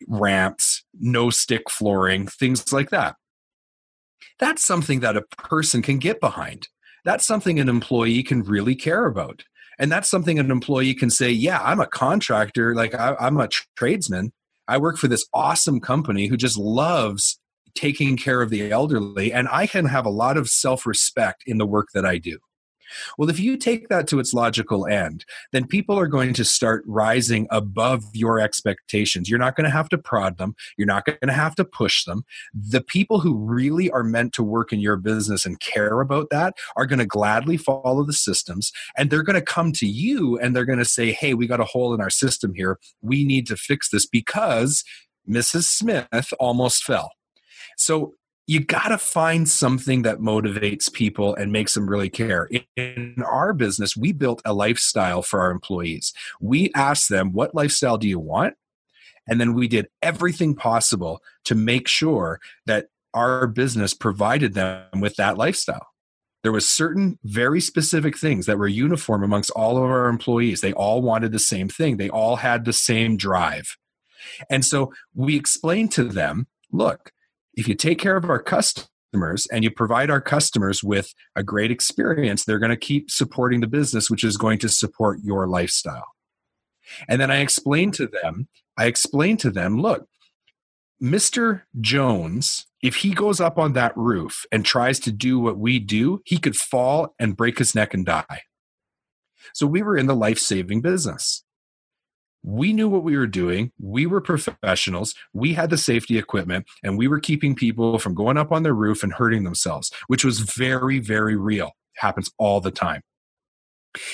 ramps 0.08 0.84
no 0.99 1.30
stick 1.30 1.70
flooring 1.70 2.28
things 2.28 2.72
like 2.72 2.89
that 2.89 3.16
that's 4.39 4.64
something 4.64 4.99
that 5.02 5.18
a 5.18 5.24
person 5.38 5.82
can 5.82 5.97
get 5.97 6.20
behind 6.20 6.68
that's 7.04 7.26
something 7.26 7.60
an 7.60 7.70
employee 7.70 8.24
can 8.24 8.43
really 8.43 8.76
care 8.76 9.06
about. 9.06 9.43
And 9.80 9.91
that's 9.91 10.10
something 10.10 10.38
an 10.38 10.52
employee 10.52 10.93
can 10.93 11.10
say, 11.10 11.32
yeah, 11.32 11.60
I'm 11.62 11.80
a 11.80 11.88
contractor, 11.88 12.76
like 12.76 12.93
I, 12.93 13.16
am 13.20 13.39
a 13.39 13.49
tradesman. 13.76 14.32
I 14.68 14.78
work 14.78 14.97
for 14.97 15.08
this 15.08 15.26
awesome 15.34 15.80
company 15.80 16.28
who 16.28 16.38
just 16.38 16.58
loves 16.58 17.39
taking 17.74 18.18
care 18.18 18.41
of 18.41 18.49
the 18.49 18.70
elderly, 18.70 19.34
and 19.34 19.47
I 19.49 19.66
can 19.66 19.86
have 19.86 20.06
a 20.06 20.10
lot 20.10 20.38
of 20.38 20.49
self 20.49 20.86
respect 20.86 21.43
in 21.47 21.58
the 21.58 21.66
work 21.66 21.88
that 21.93 22.06
I 22.06 22.20
do. 22.20 22.38
Well, 23.18 23.30
if 23.30 23.39
you 23.39 23.58
take 23.58 23.89
that 23.89 24.08
to 24.08 24.20
its 24.20 24.34
logical 24.34 24.88
end, 24.88 25.26
then 25.52 25.68
people 25.68 25.98
are 25.98 26.08
going 26.08 26.34
to 26.34 26.46
start 26.46 26.84
rising 26.86 27.48
above 27.50 28.04
your 28.14 28.39
expectations. 28.39 29.30
You're 29.30 29.39
not 29.39 29.56
going 29.56 29.66
to 29.66 29.72
have 29.72 29.89
to 29.89 29.98
prod 29.98 30.38
them, 30.38 30.56
you're 30.78 30.88
not 30.88 31.06
going 31.06 31.18
to 31.24 31.34
have 31.34 31.56
to 31.56 31.66
push 31.66 32.06
them. 32.06 32.24
The 32.54 32.82
people 32.82 33.20
who 33.20 33.38
really 33.38 33.89
are 33.92 34.04
meant 34.04 34.34
to 34.34 34.44
work 34.44 34.74
in 34.74 34.80
your 34.80 34.98
business 34.98 35.46
and 35.46 35.60
care 35.60 36.02
about 36.02 36.30
that 36.32 36.56
are 36.76 36.86
going 36.86 37.00
to 37.00 37.06
gladly 37.06 37.58
follow 37.58 38.04
the 38.04 38.14
systems 38.14 38.72
and 38.98 39.10
they're 39.10 39.24
going 39.24 39.39
to 39.39 39.42
come 39.42 39.72
to 39.74 39.88
you 39.88 40.38
and 40.39 40.56
they're 40.56 40.66
going 40.66 40.80
to 40.80 40.86
say, 40.86 41.12
Hey, 41.12 41.34
we 41.34 41.48
got 41.48 41.60
a 41.60 41.66
hole 41.66 41.94
in 41.94 42.02
our 42.02 42.10
system 42.10 42.54
here. 42.54 42.80
We 43.02 43.24
need 43.26 43.48
to 43.48 43.56
fix 43.56 43.89
this 43.89 44.06
because 44.06 44.84
Mrs. 45.30 45.64
Smith 45.64 46.34
almost 46.39 46.84
fell. 46.84 47.12
So 47.78 48.16
you 48.52 48.60
got 48.60 48.89
to 48.89 48.97
find 48.97 49.47
something 49.47 50.02
that 50.02 50.20
motivates 50.20 50.91
people 50.91 51.34
and 51.36 51.54
makes 51.54 51.74
them 51.74 51.89
really 51.89 52.10
care. 52.10 52.49
In 52.76 53.16
our 53.26 53.54
business, 53.54 53.95
we 53.95 54.12
built 54.12 54.41
a 54.43 54.54
lifestyle 54.54 55.22
for 55.22 55.39
our 55.39 55.52
employees. 55.52 56.12
We 56.41 56.70
asked 56.76 57.08
them, 57.08 57.32
What 57.32 57.56
lifestyle 57.56 57.97
do 57.97 58.10
you 58.10 58.20
want? 58.20 58.56
And 59.26 59.39
then 59.39 59.54
we 59.54 59.70
did 59.70 59.88
everything 60.02 60.54
possible 60.54 61.22
to 61.45 61.56
make 61.56 61.88
sure 61.88 62.41
that 62.66 62.88
our 63.14 63.47
business 63.47 63.93
provided 63.93 64.54
them 64.54 64.99
with 64.99 65.16
that 65.16 65.38
lifestyle. 65.38 65.88
There 66.43 66.52
was 66.52 66.68
certain 66.68 67.20
very 67.24 67.62
specific 67.62 68.18
things 68.18 68.47
that 68.47 68.58
were 68.58 68.68
uniform 68.68 69.24
amongst 69.24 69.52
all 69.52 69.78
of 69.78 69.84
our 69.84 70.10
employees. 70.10 70.60
They 70.60 70.74
all 70.74 71.02
wanted 71.02 71.32
the 71.32 71.39
same 71.39 71.70
thing. 71.70 71.95
They 71.95 72.10
all 72.10 72.36
had 72.36 72.66
the 72.66 72.74
same 72.74 73.16
drive. 73.16 73.78
And 74.49 74.66
so 74.66 74.91
we 75.16 75.38
explained 75.38 75.93
to 75.93 76.04
them, 76.04 76.47
look, 76.70 77.14
if 77.54 77.68
you 77.68 77.76
take 77.76 77.99
care 77.99 78.16
of 78.16 78.30
our 78.30 78.41
customers 78.41 79.47
and 79.52 79.64
you 79.64 79.72
provide 79.72 80.10
our 80.10 80.22
customers 80.22 80.84
with 80.84 81.14
a 81.36 81.43
great 81.43 81.72
experience, 81.72 82.43
they're 82.43 82.60
going 82.60 82.72
to 82.72 82.78
keep 82.78 83.12
supporting 83.12 83.62
the 83.62 83.68
business, 83.68 84.10
which 84.10 84.24
is 84.24 84.38
going 84.38 84.60
to 84.60 84.70
support 84.70 85.20
your 85.24 85.47
lifestyle. 85.47 86.08
And 87.08 87.22
then 87.22 87.32
I 87.32 87.38
explained 87.38 87.93
to 87.95 88.08
them, 88.08 88.47
I 88.78 88.86
explained 88.86 89.39
to 89.39 89.52
them, 89.52 89.82
look, 89.82 90.08
Mr. 91.02 91.64
Jones, 91.80 92.68
if 92.82 92.97
he 92.97 93.14
goes 93.14 93.39
up 93.39 93.58
on 93.58 93.74
that 93.74 93.95
roof 93.95 94.45
and 94.52 94.64
tries 94.64 94.99
to 94.99 95.12
do 95.12 95.39
what 95.39 95.58
we 95.58 95.80
do, 95.80 96.22
he 96.26 96.38
could 96.38 96.56
fall 96.56 97.16
and 97.20 97.36
break 97.36 97.58
his 97.58 97.74
neck 97.74 97.93
and 97.93 98.06
die. 98.06 98.41
So 99.54 99.66
we 99.66 99.82
were 99.82 99.97
in 99.97 100.06
the 100.06 100.16
life 100.16 100.38
saving 100.38 100.82
business 100.82 101.43
we 102.44 102.74
knew 102.74 102.89
what 102.89 103.04
we 103.04 103.18
were 103.18 103.28
doing. 103.28 103.72
We 103.80 104.06
were 104.06 104.22
professionals. 104.22 105.14
We 105.34 105.54
had 105.54 105.70
the 105.70 105.78
safety 105.78 106.18
equipment 106.18 106.66
and 106.84 106.98
we 106.98 107.08
were 107.08 107.20
keeping 107.20 107.56
people 107.56 108.00
from 108.00 108.16
going 108.16 108.38
up 108.38 108.52
on 108.52 108.64
their 108.64 108.74
roof 108.74 109.04
and 109.04 109.14
hurting 109.14 109.44
themselves, 109.44 109.92
which 110.08 110.26
was 110.26 110.39
very, 110.39 111.00
very 111.00 111.36
real. 111.36 111.72
happens 111.98 112.32
all 112.38 112.62
the 112.62 112.72
time. 112.72 113.02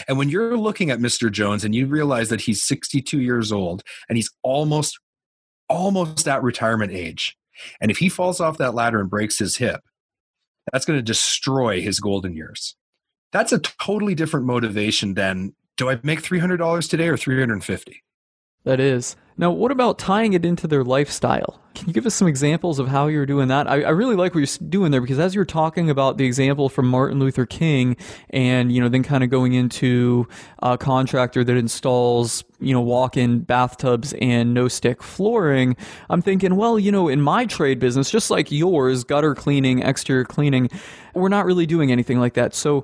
And 0.08 0.18
when 0.18 0.30
you're 0.30 0.58
looking 0.58 0.90
at 0.90 1.00
Mr. 1.00 1.32
Jones 1.32 1.64
and 1.64 1.74
you 1.76 1.86
realize 1.86 2.30
that 2.30 2.42
he's 2.42 2.64
62 2.64 3.22
years 3.22 3.52
old 3.52 3.84
and 4.10 4.18
he's 4.18 4.32
almost, 4.42 5.00
almost 5.70 6.28
at 6.28 6.44
retirement 6.44 6.92
age, 6.92 7.38
and 7.80 7.92
if 7.92 7.98
he 7.98 8.10
falls 8.10 8.40
off 8.42 8.58
that 8.58 8.74
ladder 8.74 9.00
and 9.00 9.10
breaks 9.10 9.40
his 9.40 9.58
hip, 9.58 9.82
that's 10.72 10.86
going 10.86 10.98
to 10.98 11.04
destroy 11.04 11.82
his 11.82 12.00
golden 12.00 12.36
years. 12.36 12.76
That's 13.32 13.54
a 13.54 13.60
totally 13.60 14.16
different 14.16 14.46
motivation 14.46 15.14
than 15.14 15.54
do 15.78 15.90
I 15.90 16.00
make 16.04 16.22
$300 16.22 16.90
today 16.90 17.08
or 17.08 17.18
350? 17.18 18.04
That 18.68 18.82
is. 18.82 19.16
Now, 19.38 19.50
what 19.52 19.72
about 19.72 19.98
tying 19.98 20.34
it 20.34 20.46
into 20.46 20.68
their 20.68 20.84
lifestyle? 20.84 21.62
Can 21.74 21.88
you 21.88 21.94
give 21.94 22.06
us 22.06 22.14
some 22.14 22.28
examples 22.28 22.80
of 22.80 22.90
how 22.90 23.08
you're 23.08 23.26
doing 23.26 23.48
that? 23.48 23.66
I, 23.66 23.84
I, 23.84 23.90
really 23.92 24.16
like 24.16 24.36
what 24.36 24.42
you're 24.42 24.70
doing 24.70 24.92
there 24.92 25.00
because 25.00 25.20
as 25.20 25.34
you're 25.34 25.46
talking 25.46 25.90
about 25.90 26.18
the 26.18 26.26
example 26.26 26.68
from 26.68 26.90
Martin 26.90 27.18
Luther 27.18 27.46
King, 27.46 27.96
and 28.32 28.70
you 28.70 28.82
know, 28.82 28.90
then 28.90 29.04
kind 29.04 29.24
of 29.24 29.30
going 29.30 29.54
into 29.54 30.28
a 30.62 30.78
contractor 30.78 31.46
that 31.46 31.56
installs 31.56 32.44
you 32.60 32.74
know 32.74 32.82
walk-in 32.82 33.40
bathtubs 33.40 34.14
and 34.20 34.54
no-stick 34.54 35.02
flooring, 35.02 35.78
I'm 36.10 36.22
thinking, 36.22 36.58
well, 36.58 36.78
you 36.78 36.92
know, 36.92 37.08
in 37.08 37.22
my 37.22 37.46
trade 37.46 37.80
business, 37.80 38.10
just 38.10 38.30
like 38.30 38.52
yours, 38.52 39.06
gutter 39.06 39.34
cleaning, 39.34 39.80
exterior 39.80 40.26
cleaning, 40.26 40.70
we're 41.14 41.30
not 41.30 41.46
really 41.46 41.66
doing 41.66 41.90
anything 41.90 42.20
like 42.20 42.34
that. 42.34 42.54
So 42.54 42.84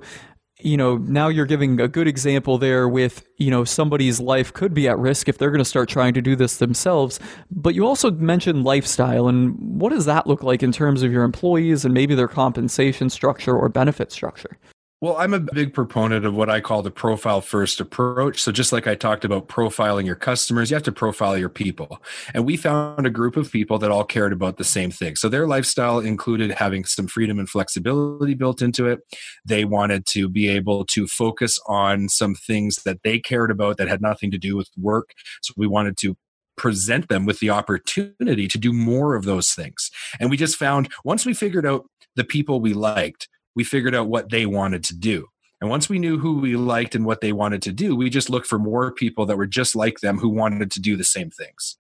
you 0.59 0.77
know, 0.77 0.97
now 0.97 1.27
you're 1.27 1.45
giving 1.45 1.79
a 1.81 1.87
good 1.87 2.07
example 2.07 2.57
there 2.57 2.87
with, 2.87 3.27
you 3.37 3.49
know, 3.49 3.63
somebody's 3.63 4.19
life 4.19 4.53
could 4.53 4.73
be 4.73 4.87
at 4.87 4.97
risk 4.97 5.27
if 5.27 5.37
they're 5.37 5.49
going 5.49 5.59
to 5.59 5.65
start 5.65 5.89
trying 5.89 6.13
to 6.13 6.21
do 6.21 6.35
this 6.35 6.57
themselves. 6.57 7.19
But 7.51 7.75
you 7.75 7.85
also 7.85 8.11
mentioned 8.11 8.63
lifestyle. 8.63 9.27
And 9.27 9.57
what 9.59 9.91
does 9.91 10.05
that 10.05 10.27
look 10.27 10.43
like 10.43 10.61
in 10.61 10.71
terms 10.71 11.01
of 11.01 11.11
your 11.11 11.23
employees 11.23 11.85
and 11.85 11.93
maybe 11.93 12.15
their 12.15 12.27
compensation 12.27 13.09
structure 13.09 13.55
or 13.57 13.67
benefit 13.67 14.11
structure? 14.11 14.57
Well, 15.03 15.17
I'm 15.17 15.33
a 15.33 15.41
big 15.41 15.73
proponent 15.73 16.25
of 16.25 16.33
what 16.33 16.49
I 16.49 16.61
call 16.61 16.81
the 16.81 16.89
profile 16.89 17.41
first 17.41 17.81
approach. 17.81 18.41
So, 18.41 18.53
just 18.53 18.71
like 18.71 18.87
I 18.87 18.95
talked 18.95 19.25
about 19.25 19.49
profiling 19.49 20.05
your 20.05 20.15
customers, 20.15 20.71
you 20.71 20.75
have 20.75 20.83
to 20.83 20.93
profile 20.93 21.37
your 21.37 21.49
people. 21.49 22.01
And 22.33 22.45
we 22.45 22.55
found 22.55 23.05
a 23.05 23.09
group 23.09 23.35
of 23.35 23.51
people 23.51 23.77
that 23.79 23.91
all 23.91 24.05
cared 24.05 24.31
about 24.31 24.55
the 24.55 24.63
same 24.63 24.91
thing. 24.91 25.17
So, 25.17 25.27
their 25.27 25.45
lifestyle 25.45 25.99
included 25.99 26.51
having 26.51 26.85
some 26.85 27.07
freedom 27.07 27.37
and 27.37 27.49
flexibility 27.49 28.33
built 28.33 28.61
into 28.61 28.87
it. 28.87 29.01
They 29.43 29.65
wanted 29.65 30.05
to 30.11 30.29
be 30.29 30.47
able 30.47 30.85
to 30.85 31.05
focus 31.05 31.59
on 31.67 32.07
some 32.07 32.33
things 32.33 32.77
that 32.85 33.03
they 33.03 33.19
cared 33.19 33.51
about 33.51 33.75
that 33.79 33.89
had 33.89 34.01
nothing 34.01 34.31
to 34.31 34.37
do 34.37 34.55
with 34.55 34.69
work. 34.79 35.09
So, 35.41 35.53
we 35.57 35.67
wanted 35.67 35.97
to 35.97 36.15
present 36.55 37.09
them 37.09 37.25
with 37.25 37.41
the 37.41 37.49
opportunity 37.49 38.47
to 38.47 38.57
do 38.57 38.71
more 38.71 39.15
of 39.15 39.25
those 39.25 39.51
things. 39.51 39.91
And 40.21 40.29
we 40.29 40.37
just 40.37 40.55
found 40.55 40.87
once 41.03 41.25
we 41.25 41.33
figured 41.33 41.65
out 41.65 41.89
the 42.15 42.23
people 42.23 42.61
we 42.61 42.73
liked, 42.73 43.27
we 43.55 43.63
figured 43.63 43.95
out 43.95 44.07
what 44.07 44.29
they 44.29 44.45
wanted 44.45 44.83
to 44.85 44.95
do. 44.95 45.27
And 45.61 45.69
once 45.69 45.87
we 45.87 45.99
knew 45.99 46.17
who 46.19 46.39
we 46.39 46.57
liked 46.57 46.93
and 46.93 47.05
what 47.05 47.21
they 47.21 47.31
wanted 47.31 47.61
to 47.61 47.71
do, 47.71 47.95
we 47.95 48.09
just 48.09 48.29
looked 48.29 48.47
for 48.47 48.59
more 48.59 48.91
people 48.91 49.25
that 49.27 49.37
were 49.37 49.47
just 49.47 49.75
like 49.75 49.99
them 50.01 50.17
who 50.17 50.27
wanted 50.27 50.71
to 50.71 50.81
do 50.81 50.97
the 50.97 51.05
same 51.05 51.29
things. 51.31 51.77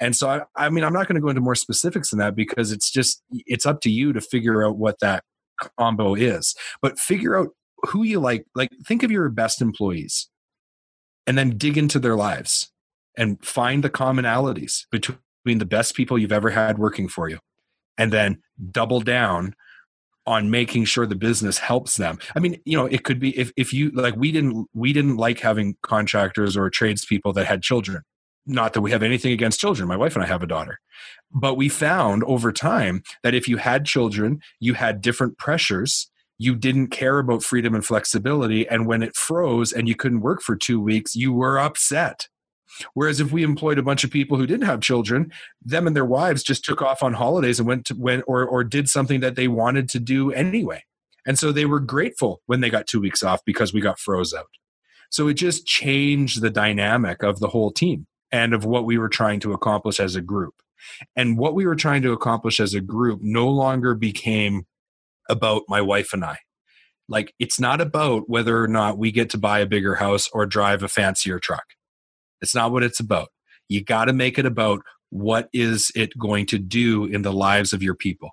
And 0.00 0.16
so, 0.16 0.30
I, 0.30 0.42
I 0.56 0.70
mean, 0.70 0.84
I'm 0.84 0.94
not 0.94 1.06
going 1.06 1.16
to 1.16 1.20
go 1.20 1.28
into 1.28 1.42
more 1.42 1.54
specifics 1.54 2.10
than 2.10 2.18
that 2.20 2.34
because 2.34 2.72
it's 2.72 2.90
just, 2.90 3.22
it's 3.30 3.66
up 3.66 3.82
to 3.82 3.90
you 3.90 4.14
to 4.14 4.20
figure 4.22 4.64
out 4.64 4.78
what 4.78 5.00
that 5.00 5.24
combo 5.78 6.14
is. 6.14 6.54
But 6.80 6.98
figure 6.98 7.36
out 7.36 7.48
who 7.88 8.02
you 8.02 8.20
like. 8.20 8.46
Like, 8.54 8.70
think 8.86 9.02
of 9.02 9.10
your 9.10 9.28
best 9.28 9.60
employees 9.60 10.28
and 11.26 11.36
then 11.36 11.58
dig 11.58 11.76
into 11.76 11.98
their 11.98 12.16
lives 12.16 12.72
and 13.18 13.44
find 13.44 13.84
the 13.84 13.90
commonalities 13.90 14.86
between 14.90 15.18
the 15.58 15.66
best 15.66 15.94
people 15.94 16.18
you've 16.18 16.32
ever 16.32 16.50
had 16.50 16.78
working 16.78 17.08
for 17.08 17.28
you. 17.28 17.38
And 17.98 18.12
then 18.12 18.40
double 18.70 19.00
down 19.00 19.54
on 20.26 20.50
making 20.50 20.84
sure 20.84 21.06
the 21.06 21.14
business 21.14 21.58
helps 21.58 21.96
them. 21.96 22.18
I 22.34 22.40
mean, 22.40 22.60
you 22.64 22.76
know, 22.76 22.86
it 22.86 23.04
could 23.04 23.18
be 23.18 23.36
if, 23.38 23.52
if 23.56 23.72
you 23.72 23.90
like 23.90 24.16
we 24.16 24.32
didn't 24.32 24.68
we 24.74 24.92
didn't 24.92 25.16
like 25.16 25.40
having 25.40 25.76
contractors 25.82 26.56
or 26.56 26.68
tradespeople 26.70 27.32
that 27.34 27.46
had 27.46 27.62
children. 27.62 28.02
Not 28.46 28.72
that 28.72 28.80
we 28.80 28.90
have 28.90 29.02
anything 29.02 29.32
against 29.32 29.60
children. 29.60 29.88
My 29.88 29.96
wife 29.96 30.14
and 30.16 30.24
I 30.24 30.28
have 30.28 30.42
a 30.42 30.46
daughter. 30.46 30.78
But 31.30 31.54
we 31.54 31.68
found 31.68 32.24
over 32.24 32.52
time 32.52 33.02
that 33.22 33.34
if 33.34 33.48
you 33.48 33.58
had 33.58 33.84
children, 33.84 34.40
you 34.58 34.74
had 34.74 35.00
different 35.00 35.38
pressures. 35.38 36.10
You 36.38 36.56
didn't 36.56 36.88
care 36.88 37.18
about 37.18 37.44
freedom 37.44 37.74
and 37.74 37.84
flexibility. 37.84 38.66
And 38.66 38.86
when 38.86 39.02
it 39.02 39.14
froze 39.14 39.72
and 39.72 39.88
you 39.88 39.94
couldn't 39.94 40.22
work 40.22 40.42
for 40.42 40.56
two 40.56 40.80
weeks, 40.80 41.14
you 41.14 41.32
were 41.32 41.58
upset 41.58 42.28
Whereas 42.94 43.20
if 43.20 43.32
we 43.32 43.42
employed 43.42 43.78
a 43.78 43.82
bunch 43.82 44.04
of 44.04 44.10
people 44.10 44.36
who 44.36 44.46
didn't 44.46 44.66
have 44.66 44.80
children, 44.80 45.32
them 45.62 45.86
and 45.86 45.94
their 45.94 46.04
wives 46.04 46.42
just 46.42 46.64
took 46.64 46.82
off 46.82 47.02
on 47.02 47.14
holidays 47.14 47.58
and 47.58 47.68
went 47.68 47.86
to 47.86 47.94
went 47.94 48.24
or 48.26 48.44
or 48.44 48.64
did 48.64 48.88
something 48.88 49.20
that 49.20 49.36
they 49.36 49.48
wanted 49.48 49.88
to 49.90 50.00
do 50.00 50.32
anyway. 50.32 50.84
And 51.26 51.38
so 51.38 51.52
they 51.52 51.66
were 51.66 51.80
grateful 51.80 52.40
when 52.46 52.60
they 52.60 52.70
got 52.70 52.86
two 52.86 53.00
weeks 53.00 53.22
off 53.22 53.44
because 53.44 53.72
we 53.72 53.80
got 53.80 53.98
froze 53.98 54.32
out. 54.32 54.46
So 55.10 55.28
it 55.28 55.34
just 55.34 55.66
changed 55.66 56.40
the 56.40 56.50
dynamic 56.50 57.22
of 57.22 57.40
the 57.40 57.48
whole 57.48 57.72
team 57.72 58.06
and 58.32 58.54
of 58.54 58.64
what 58.64 58.84
we 58.84 58.96
were 58.96 59.08
trying 59.08 59.40
to 59.40 59.52
accomplish 59.52 60.00
as 60.00 60.14
a 60.14 60.20
group. 60.20 60.54
And 61.16 61.36
what 61.36 61.54
we 61.54 61.66
were 61.66 61.76
trying 61.76 62.02
to 62.02 62.12
accomplish 62.12 62.60
as 62.60 62.74
a 62.74 62.80
group 62.80 63.20
no 63.22 63.48
longer 63.48 63.94
became 63.94 64.66
about 65.28 65.62
my 65.68 65.80
wife 65.80 66.12
and 66.12 66.24
I. 66.24 66.38
Like, 67.08 67.34
it's 67.38 67.58
not 67.58 67.80
about 67.80 68.30
whether 68.30 68.62
or 68.62 68.68
not 68.68 68.96
we 68.96 69.10
get 69.10 69.30
to 69.30 69.38
buy 69.38 69.58
a 69.58 69.66
bigger 69.66 69.96
house 69.96 70.28
or 70.32 70.46
drive 70.46 70.82
a 70.82 70.88
fancier 70.88 71.40
truck. 71.40 71.64
It's 72.40 72.54
not 72.54 72.72
what 72.72 72.82
it's 72.82 73.00
about. 73.00 73.28
You 73.68 73.84
got 73.84 74.06
to 74.06 74.12
make 74.12 74.38
it 74.38 74.46
about 74.46 74.82
what 75.10 75.48
is 75.52 75.90
it 75.94 76.16
going 76.18 76.46
to 76.46 76.58
do 76.58 77.04
in 77.04 77.22
the 77.22 77.32
lives 77.32 77.72
of 77.72 77.82
your 77.82 77.94
people. 77.94 78.30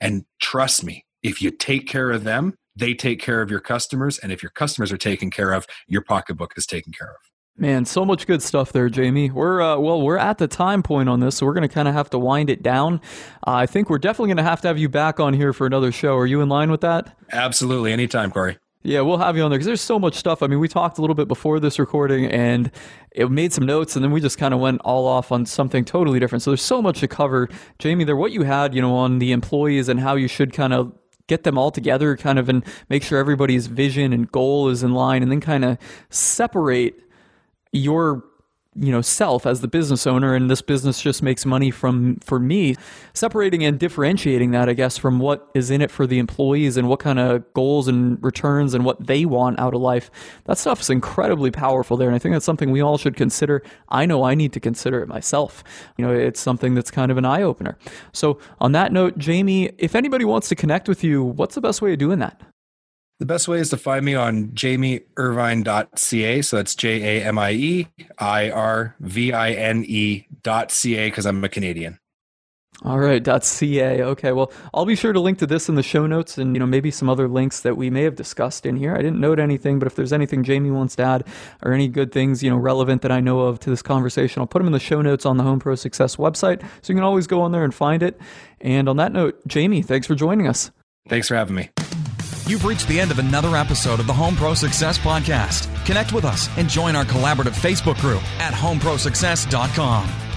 And 0.00 0.24
trust 0.40 0.84
me, 0.84 1.04
if 1.22 1.42
you 1.42 1.50
take 1.50 1.86
care 1.86 2.10
of 2.10 2.24
them, 2.24 2.54
they 2.76 2.94
take 2.94 3.20
care 3.20 3.42
of 3.42 3.50
your 3.50 3.60
customers. 3.60 4.18
And 4.18 4.30
if 4.30 4.42
your 4.42 4.50
customers 4.50 4.92
are 4.92 4.96
taken 4.98 5.30
care 5.30 5.52
of, 5.52 5.66
your 5.88 6.02
pocketbook 6.02 6.54
is 6.56 6.66
taken 6.66 6.92
care 6.92 7.10
of. 7.10 7.16
Man, 7.60 7.84
so 7.84 8.04
much 8.04 8.28
good 8.28 8.40
stuff 8.40 8.70
there, 8.70 8.88
Jamie. 8.88 9.32
We're 9.32 9.60
uh, 9.60 9.78
well, 9.78 10.00
we're 10.00 10.16
at 10.16 10.38
the 10.38 10.46
time 10.46 10.80
point 10.80 11.08
on 11.08 11.18
this, 11.18 11.36
so 11.36 11.44
we're 11.44 11.54
going 11.54 11.68
to 11.68 11.74
kind 11.74 11.88
of 11.88 11.94
have 11.94 12.08
to 12.10 12.18
wind 12.18 12.50
it 12.50 12.62
down. 12.62 13.00
Uh, 13.44 13.50
I 13.50 13.66
think 13.66 13.90
we're 13.90 13.98
definitely 13.98 14.28
going 14.28 14.36
to 14.36 14.44
have 14.44 14.60
to 14.60 14.68
have 14.68 14.78
you 14.78 14.88
back 14.88 15.18
on 15.18 15.34
here 15.34 15.52
for 15.52 15.66
another 15.66 15.90
show. 15.90 16.14
Are 16.14 16.26
you 16.26 16.40
in 16.40 16.48
line 16.48 16.70
with 16.70 16.82
that? 16.82 17.18
Absolutely, 17.32 17.92
anytime, 17.92 18.30
Corey. 18.30 18.58
Yeah, 18.82 19.00
we'll 19.00 19.18
have 19.18 19.36
you 19.36 19.42
on 19.42 19.50
there 19.50 19.58
because 19.58 19.66
there's 19.66 19.80
so 19.80 19.98
much 19.98 20.14
stuff. 20.14 20.42
I 20.42 20.46
mean, 20.46 20.60
we 20.60 20.68
talked 20.68 20.98
a 20.98 21.00
little 21.00 21.16
bit 21.16 21.26
before 21.26 21.58
this 21.58 21.78
recording 21.80 22.26
and 22.26 22.70
it 23.10 23.28
made 23.30 23.52
some 23.52 23.66
notes, 23.66 23.96
and 23.96 24.04
then 24.04 24.12
we 24.12 24.20
just 24.20 24.38
kind 24.38 24.54
of 24.54 24.60
went 24.60 24.80
all 24.82 25.06
off 25.06 25.32
on 25.32 25.46
something 25.46 25.84
totally 25.84 26.20
different. 26.20 26.42
So 26.42 26.52
there's 26.52 26.62
so 26.62 26.80
much 26.80 27.00
to 27.00 27.08
cover. 27.08 27.48
Jamie, 27.80 28.04
there, 28.04 28.16
what 28.16 28.30
you 28.30 28.42
had, 28.42 28.74
you 28.74 28.80
know, 28.80 28.94
on 28.94 29.18
the 29.18 29.32
employees 29.32 29.88
and 29.88 29.98
how 29.98 30.14
you 30.14 30.28
should 30.28 30.52
kind 30.52 30.72
of 30.72 30.92
get 31.26 31.42
them 31.42 31.58
all 31.58 31.72
together, 31.72 32.16
kind 32.16 32.38
of, 32.38 32.48
and 32.48 32.64
make 32.88 33.02
sure 33.02 33.18
everybody's 33.18 33.66
vision 33.66 34.12
and 34.12 34.30
goal 34.30 34.68
is 34.68 34.82
in 34.84 34.92
line, 34.92 35.22
and 35.22 35.30
then 35.32 35.40
kind 35.40 35.64
of 35.64 35.76
separate 36.08 36.94
your 37.72 38.24
you 38.80 38.92
know 38.92 39.00
self 39.00 39.46
as 39.46 39.60
the 39.60 39.68
business 39.68 40.06
owner 40.06 40.34
and 40.34 40.50
this 40.50 40.62
business 40.62 41.00
just 41.00 41.22
makes 41.22 41.44
money 41.44 41.70
from 41.70 42.16
for 42.16 42.38
me 42.38 42.76
separating 43.12 43.64
and 43.64 43.78
differentiating 43.78 44.50
that 44.52 44.68
i 44.68 44.72
guess 44.72 44.96
from 44.96 45.18
what 45.18 45.48
is 45.54 45.70
in 45.70 45.82
it 45.82 45.90
for 45.90 46.06
the 46.06 46.18
employees 46.18 46.76
and 46.76 46.88
what 46.88 47.00
kind 47.00 47.18
of 47.18 47.44
goals 47.54 47.88
and 47.88 48.22
returns 48.22 48.74
and 48.74 48.84
what 48.84 49.06
they 49.06 49.24
want 49.24 49.58
out 49.58 49.74
of 49.74 49.80
life. 49.80 50.10
That 50.44 50.58
stuff 50.58 50.80
is 50.80 50.90
incredibly 50.90 51.50
powerful 51.50 51.96
there 51.96 52.08
and 52.08 52.16
i 52.16 52.18
think 52.18 52.34
that's 52.34 52.44
something 52.44 52.70
we 52.70 52.80
all 52.80 52.98
should 52.98 53.16
consider. 53.16 53.62
I 53.88 54.06
know 54.06 54.22
i 54.22 54.34
need 54.34 54.52
to 54.52 54.60
consider 54.60 55.00
it 55.02 55.08
myself. 55.08 55.64
You 55.96 56.06
know 56.06 56.12
it's 56.12 56.40
something 56.40 56.74
that's 56.74 56.90
kind 56.90 57.10
of 57.10 57.18
an 57.18 57.24
eye 57.24 57.42
opener 57.42 57.76
so 58.12 58.38
on 58.60 58.72
that 58.72 58.92
note 58.92 59.18
jamie 59.18 59.70
if 59.78 59.94
anybody 59.94 60.24
wants 60.24 60.48
to 60.48 60.54
connect 60.54 60.88
with 60.88 61.02
you 61.02 61.22
what's 61.22 61.54
the 61.54 61.60
best 61.60 61.82
way 61.82 61.92
of 61.92 61.98
doing 61.98 62.18
that 62.18 62.40
the 63.18 63.26
best 63.26 63.48
way 63.48 63.58
is 63.58 63.70
to 63.70 63.76
find 63.76 64.04
me 64.04 64.14
on 64.14 64.48
jamieirvine.ca. 64.48 66.42
So 66.42 66.56
that's 66.56 66.74
J 66.74 67.18
A 67.18 67.24
M 67.24 67.38
I 67.38 67.52
E 67.52 67.88
I 68.18 68.50
R 68.50 68.94
V 69.00 69.32
I 69.32 69.50
N 69.52 69.84
E 69.86 70.26
dot 70.42 70.70
ca 70.70 71.08
because 71.08 71.26
I'm 71.26 71.42
a 71.42 71.48
Canadian. 71.48 71.98
All 72.84 73.00
right, 73.00 73.24
.ca. 73.24 74.02
Okay, 74.02 74.30
well, 74.30 74.52
I'll 74.72 74.86
be 74.86 74.94
sure 74.94 75.12
to 75.12 75.18
link 75.18 75.38
to 75.38 75.48
this 75.48 75.68
in 75.68 75.74
the 75.74 75.82
show 75.82 76.06
notes, 76.06 76.38
and 76.38 76.54
you 76.54 76.60
know 76.60 76.66
maybe 76.66 76.92
some 76.92 77.08
other 77.08 77.26
links 77.26 77.60
that 77.62 77.76
we 77.76 77.90
may 77.90 78.04
have 78.04 78.14
discussed 78.14 78.64
in 78.64 78.76
here. 78.76 78.94
I 78.94 78.98
didn't 78.98 79.18
note 79.18 79.40
anything, 79.40 79.80
but 79.80 79.86
if 79.86 79.96
there's 79.96 80.12
anything 80.12 80.44
Jamie 80.44 80.70
wants 80.70 80.94
to 80.96 81.02
add 81.02 81.26
or 81.64 81.72
any 81.72 81.88
good 81.88 82.12
things 82.12 82.40
you 82.40 82.50
know 82.50 82.56
relevant 82.56 83.02
that 83.02 83.10
I 83.10 83.18
know 83.18 83.40
of 83.40 83.58
to 83.60 83.70
this 83.70 83.82
conversation, 83.82 84.40
I'll 84.40 84.46
put 84.46 84.60
them 84.60 84.68
in 84.68 84.72
the 84.72 84.78
show 84.78 85.02
notes 85.02 85.26
on 85.26 85.38
the 85.38 85.42
Home 85.42 85.58
Pro 85.58 85.74
Success 85.74 86.16
website, 86.16 86.62
so 86.82 86.92
you 86.92 86.94
can 86.94 87.02
always 87.02 87.26
go 87.26 87.40
on 87.40 87.50
there 87.50 87.64
and 87.64 87.74
find 87.74 88.00
it. 88.00 88.20
And 88.60 88.88
on 88.88 88.96
that 88.98 89.10
note, 89.10 89.44
Jamie, 89.48 89.82
thanks 89.82 90.06
for 90.06 90.14
joining 90.14 90.46
us. 90.46 90.70
Thanks 91.08 91.26
for 91.26 91.34
having 91.34 91.56
me. 91.56 91.70
You've 92.48 92.64
reached 92.64 92.88
the 92.88 92.98
end 92.98 93.10
of 93.10 93.18
another 93.18 93.56
episode 93.56 94.00
of 94.00 94.06
the 94.06 94.12
Home 94.14 94.34
Pro 94.34 94.54
Success 94.54 94.96
Podcast. 94.96 95.68
Connect 95.84 96.14
with 96.14 96.24
us 96.24 96.48
and 96.56 96.66
join 96.66 96.96
our 96.96 97.04
collaborative 97.04 97.52
Facebook 97.52 98.00
group 98.00 98.22
at 98.40 98.54
homeprosuccess.com. 98.54 100.27